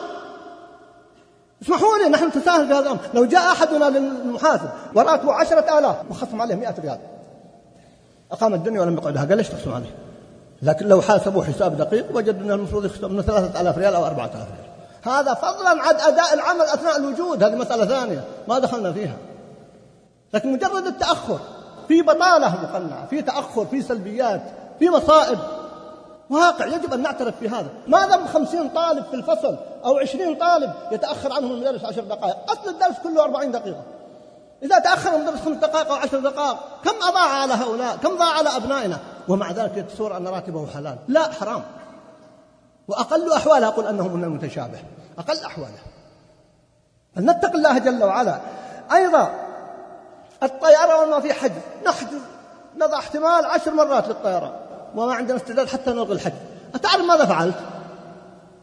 اسمحوا 1.61 1.97
لي 1.97 2.09
نحن 2.09 2.27
نتساهل 2.27 2.67
في 2.67 2.73
هذا 2.73 2.79
الأمر. 2.79 2.99
لو 3.13 3.25
جاء 3.25 3.51
أحدنا 3.51 3.85
للمحاسب 3.85 4.69
وراتبه 4.95 5.33
عشرة 5.33 5.79
آلاف 5.79 5.95
وخصم 6.09 6.41
عليه 6.41 6.55
مئة 6.55 6.75
ريال. 6.81 6.99
أقام 8.31 8.53
الدنيا 8.53 8.81
ولم 8.81 8.93
يقعدها. 8.93 9.25
قال 9.25 9.37
ليش 9.37 9.49
تخصم 9.49 9.73
عليه؟ 9.73 9.95
لكن 10.61 10.87
لو 10.87 11.01
حاسبوا 11.01 11.43
حساب 11.43 11.77
دقيق 11.77 12.05
وجدوا 12.13 12.41
أنه 12.41 12.53
المفروض 12.53 12.85
يخصم 12.85 13.13
من 13.13 13.21
ثلاثة 13.21 13.61
آلاف 13.61 13.77
ريال 13.77 13.95
أو 13.95 14.05
أربعة 14.05 14.25
آلاف 14.25 14.47
ريال. 14.47 15.15
هذا 15.15 15.33
فضلا 15.33 15.69
عن 15.69 15.95
أداء 15.95 16.33
العمل 16.33 16.61
أثناء 16.61 16.97
الوجود. 16.97 17.43
هذه 17.43 17.55
مسألة 17.55 17.85
ثانية. 17.85 18.23
ما 18.47 18.59
دخلنا 18.59 18.93
فيها. 18.93 19.17
لكن 20.33 20.53
مجرد 20.53 20.85
التأخر 20.85 21.39
في 21.87 22.01
بطالة 22.01 22.49
مقنعة 22.63 23.05
في 23.05 23.21
تأخر 23.21 23.65
في 23.65 23.81
سلبيات 23.81 24.41
في 24.79 24.89
مصائب. 24.89 25.39
واقع 26.29 26.65
يجب 26.65 26.93
أن 26.93 27.01
نعترف 27.01 27.35
في 27.39 27.49
هذا. 27.49 27.67
ما 27.87 28.07
دام 28.07 28.27
خمسين 28.27 28.69
طالب 28.69 29.05
في 29.05 29.13
الفصل 29.13 29.57
أو 29.85 29.97
عشرين 29.97 30.35
طالب 30.35 30.73
يتأخر 30.91 31.33
عنهم 31.33 31.51
المدرس 31.51 31.85
عشر 31.85 32.01
دقائق. 32.01 32.51
أصل 32.51 32.69
الدرس 32.69 32.95
كله 33.03 33.23
أربعين 33.23 33.51
دقيقة. 33.51 33.83
إذا 34.63 34.79
تأخر 34.79 35.15
المدرس 35.15 35.39
خمس 35.39 35.57
دقائق 35.57 35.87
أو 35.87 35.95
عشر 35.95 36.19
دقائق 36.19 36.57
كم 36.83 37.07
أضاع 37.07 37.41
على 37.41 37.53
هؤلاء؟ 37.53 37.95
كم 37.95 38.17
ضاع 38.17 38.37
على 38.37 38.55
أبنائنا؟ 38.55 38.97
ومع 39.27 39.51
ذلك 39.51 39.77
يتصور 39.77 40.17
أن 40.17 40.27
راتبه 40.27 40.67
حلال. 40.67 40.97
لا 41.07 41.31
حرام. 41.31 41.63
وأقل 42.87 43.33
أحواله 43.33 43.67
أقول 43.67 43.87
أنه 43.87 44.07
من 44.07 44.23
المتشابه. 44.23 44.79
أقل 45.17 45.39
أحواله. 45.45 45.79
فلنتق 47.15 47.51
الله 47.51 47.77
جل 47.77 48.03
وعلا. 48.03 48.39
أيضا 48.91 49.31
الطيارة 50.43 51.03
وما 51.03 51.19
في 51.19 51.33
حجز 51.33 51.61
نحجز 51.85 52.21
نضع 52.77 52.99
احتمال 52.99 53.45
عشر 53.45 53.73
مرات 53.73 54.07
للطيران. 54.07 54.51
وما 54.95 55.13
عندنا 55.13 55.37
استعداد 55.37 55.67
حتى 55.67 55.91
نلغي 55.91 56.13
الحج. 56.13 56.33
أتعرف 56.75 57.01
ماذا 57.01 57.25
فعلت؟ 57.25 57.55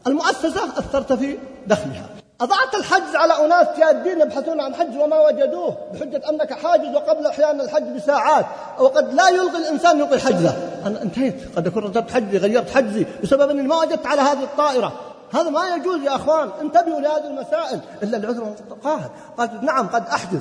المؤسسة 0.07 0.65
أثرت 0.77 1.13
في 1.13 1.37
دخلها. 1.67 2.05
أضعت 2.41 2.75
الحجز 2.75 3.15
على 3.15 3.45
أناس 3.45 3.67
جادين 3.79 4.21
يبحثون 4.21 4.61
عن 4.61 4.75
حج 4.75 4.97
وما 4.97 5.27
وجدوه 5.27 5.77
بحجة 5.93 6.29
أنك 6.29 6.53
حاجز 6.53 6.95
وقبل 6.95 7.25
أحيانا 7.25 7.63
الحج 7.63 7.83
بساعات. 7.83 8.45
وقد 8.79 9.13
لا 9.13 9.29
يلغي 9.29 9.57
الإنسان 9.57 9.99
يلغي 9.99 10.19
حجزه. 10.19 10.55
أنا 10.85 11.01
انتهيت. 11.01 11.35
قد 11.55 11.67
أكون 11.67 11.83
رتبت 11.83 12.11
حجزي 12.11 12.37
غيرت 12.37 12.69
حجزي 12.69 13.05
بسبب 13.23 13.49
أني 13.49 13.61
ما 13.61 13.75
وجدت 13.75 14.05
على 14.05 14.21
هذه 14.21 14.43
الطائرة. 14.43 14.93
هذا 15.33 15.49
ما 15.49 15.75
يجوز 15.75 16.01
يا 16.01 16.15
أخوان. 16.15 16.49
انتبهوا 16.61 16.99
لهذه 16.99 17.27
المسائل. 17.27 17.79
إلا 18.03 18.17
العذر 18.17 18.53
قاهر 18.83 19.09
قال 19.37 19.49
نعم 19.61 19.87
قد 19.87 20.07
أحجز 20.07 20.39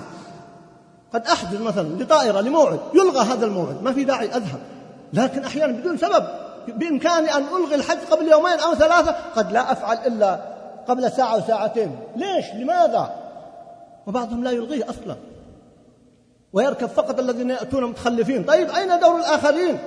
قد 1.14 1.26
أحجز 1.26 1.60
مثلا 1.60 2.02
لطائرة 2.02 2.40
لموعد. 2.40 2.80
يلغى 2.94 3.20
هذا 3.20 3.46
الموعد. 3.46 3.82
ما 3.82 3.92
في 3.92 4.04
داعي 4.04 4.26
أذهب. 4.26 4.60
لكن 5.12 5.44
أحيانا 5.44 5.72
بدون 5.72 5.96
سبب. 5.96 6.24
بإمكاني 6.68 7.34
أن 7.34 7.42
ألغي 7.42 7.74
الحج 7.74 7.98
قبل 8.10 8.28
يومين 8.28 8.58
أو 8.58 8.74
ثلاثة 8.74 9.16
قد 9.36 9.52
لا 9.52 9.72
أفعل 9.72 9.98
إلا 10.06 10.40
قبل 10.88 11.12
ساعة 11.12 11.34
أو 11.34 11.40
ساعتين. 11.40 11.96
ليش؟ 12.16 12.44
لماذا؟ 12.54 13.10
وبعضهم 14.06 14.44
لا 14.44 14.50
يلغيه 14.50 14.84
أصلا. 14.90 15.16
ويركب 16.52 16.86
فقط 16.86 17.18
الذين 17.18 17.50
يأتون 17.50 17.84
متخلفين. 17.84 18.44
طيب 18.44 18.70
أين 18.70 19.00
دور 19.00 19.18
الآخرين؟ 19.18 19.78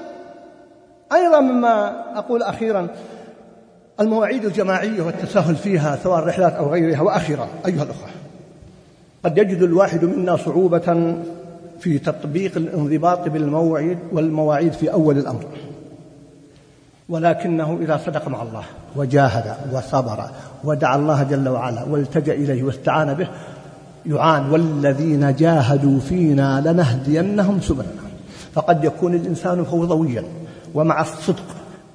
أيضا 1.13 1.39
مما 1.39 2.03
أقول 2.19 2.43
أخيرا 2.43 2.87
المواعيد 3.99 4.45
الجماعية 4.45 5.01
والتساهل 5.01 5.55
فيها 5.55 5.99
سواء 6.03 6.19
الرحلات 6.19 6.53
أو 6.53 6.69
غيرها 6.69 7.01
وأخيرا 7.01 7.47
أيها 7.65 7.83
الأخوة 7.83 8.07
قد 9.25 9.37
يجد 9.37 9.61
الواحد 9.61 10.05
منا 10.05 10.37
صعوبة 10.37 11.15
في 11.79 11.99
تطبيق 11.99 12.57
الانضباط 12.57 13.29
بالموعد 13.29 13.97
والمواعيد 14.11 14.73
في 14.73 14.91
أول 14.93 15.17
الأمر. 15.17 15.45
ولكنه 17.09 17.77
إذا 17.81 17.97
صدق 18.05 18.27
مع 18.27 18.41
الله 18.41 18.63
وجاهد 18.95 19.55
وصبر 19.73 20.23
ودعا 20.63 20.95
الله 20.95 21.23
جل 21.23 21.49
وعلا 21.49 21.83
والتجأ 21.83 22.33
إليه 22.33 22.63
واستعان 22.63 23.13
به 23.13 23.27
يعان 24.05 24.51
والذين 24.51 25.35
جاهدوا 25.35 25.99
فينا 25.99 26.61
لنهدينهم 26.65 27.61
سبلنا. 27.61 28.09
فقد 28.53 28.83
يكون 28.83 29.13
الإنسان 29.15 29.63
فوضويا 29.63 30.23
ومع 30.73 31.01
الصدق 31.01 31.43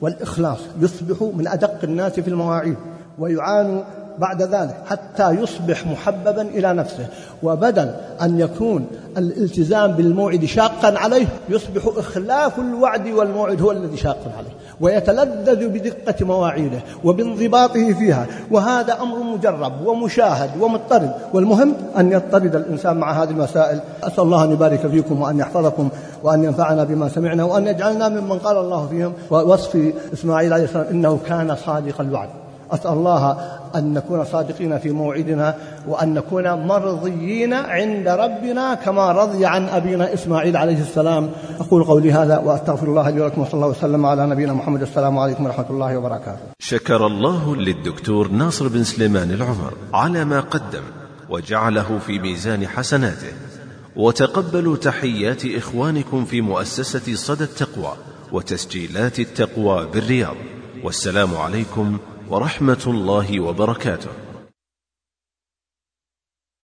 والإخلاص 0.00 0.58
يصبح 0.80 1.22
من 1.36 1.48
أدق 1.48 1.84
الناس 1.84 2.20
في 2.20 2.28
المواعيد 2.28 2.76
ويعان 3.18 3.84
بعد 4.18 4.42
ذلك 4.42 4.76
حتى 4.86 5.30
يصبح 5.30 5.86
محببا 5.86 6.42
إلى 6.42 6.72
نفسه. 6.72 7.06
وبدل 7.42 7.90
أن 8.22 8.40
يكون 8.40 8.86
الالتزام 9.18 9.92
بالموعد 9.92 10.44
شاقا 10.44 10.98
عليه 10.98 11.26
يصبح 11.48 11.82
إخلاف 11.96 12.58
الوعد 12.58 13.08
والموعد 13.08 13.62
هو 13.62 13.72
الذي 13.72 13.96
شاق 13.96 14.18
عليه. 14.38 14.50
ويتلذذ 14.80 15.68
بدقة 15.68 16.26
مواعيده 16.26 16.78
وبانضباطه 17.04 17.92
فيها. 17.92 18.26
وهذا 18.50 19.02
أمر 19.02 19.18
مجرب 19.18 19.86
ومشاهد 19.86 20.50
ومضطرد. 20.60 21.14
والمهم 21.32 21.74
أن 21.98 22.12
يضطرد 22.12 22.56
الإنسان 22.56 22.96
مع 22.96 23.22
هذه 23.22 23.30
المسائل. 23.30 23.80
أسأل 24.02 24.24
الله 24.24 24.44
أن 24.44 24.52
يبارك 24.52 24.86
فيكم 24.86 25.22
وأن 25.22 25.38
يحفظكم 25.38 25.88
وأن 26.22 26.44
ينفعنا 26.44 26.84
بما 26.84 27.08
سمعنا 27.08 27.44
وأن 27.44 27.66
يجعلنا 27.66 28.08
ممن 28.08 28.38
قال 28.38 28.56
الله 28.56 28.86
فيهم. 28.86 29.12
ووصف 29.30 29.92
إسماعيل 30.12 30.52
عليه 30.52 30.64
السلام 30.64 30.86
إنه 30.90 31.18
كان 31.26 31.56
صادق 31.66 32.00
الوعد. 32.00 32.28
أسأل 32.72 32.92
الله 32.92 33.36
أن 33.74 33.94
نكون 33.94 34.24
صادقين 34.24 34.78
في 34.78 34.90
موعدنا 34.90 35.56
وأن 35.88 36.14
نكون 36.14 36.52
مرضيين 36.52 37.52
عند 37.54 38.08
ربنا 38.08 38.74
كما 38.74 39.12
رضي 39.12 39.46
عن 39.46 39.68
أبينا 39.68 40.14
إسماعيل 40.14 40.56
عليه 40.56 40.80
السلام. 40.80 41.30
أقول 41.60 41.84
قولي 41.84 42.12
هذا 42.12 42.38
وأستغفر 42.38 42.86
الله 42.86 43.10
لي 43.10 43.20
ولكم 43.20 43.40
وصلى 43.40 43.54
الله 43.54 43.68
وسلم 43.68 44.06
على 44.06 44.26
نبينا 44.26 44.52
محمد. 44.52 44.82
السلام 44.82 45.18
عليكم 45.18 45.46
ورحمة 45.46 45.70
الله 45.70 45.98
وبركاته. 45.98 46.38
شكر 46.58 47.06
الله 47.06 47.56
للدكتور 47.56 48.28
ناصر 48.28 48.68
بن 48.68 48.84
سليمان 48.84 49.30
العمر 49.30 49.72
على 49.94 50.24
ما 50.24 50.40
قدم 50.40 50.82
وجعله 51.30 51.98
في 52.06 52.18
ميزان 52.18 52.68
حسناته. 52.68 53.32
وتقبلوا 53.96 54.76
تحيات 54.76 55.42
إخوانكم 55.46 56.24
في 56.24 56.40
مؤسسة 56.40 57.14
صدى 57.14 57.44
التقوى 57.44 57.92
وتسجيلات 58.32 59.18
التقوى 59.18 59.86
بالرياض. 59.92 60.36
والسلام 60.84 61.36
عليكم 61.36 61.98
ورحمة 62.30 62.84
الله 62.86 63.40
وبركاته. 63.40 64.23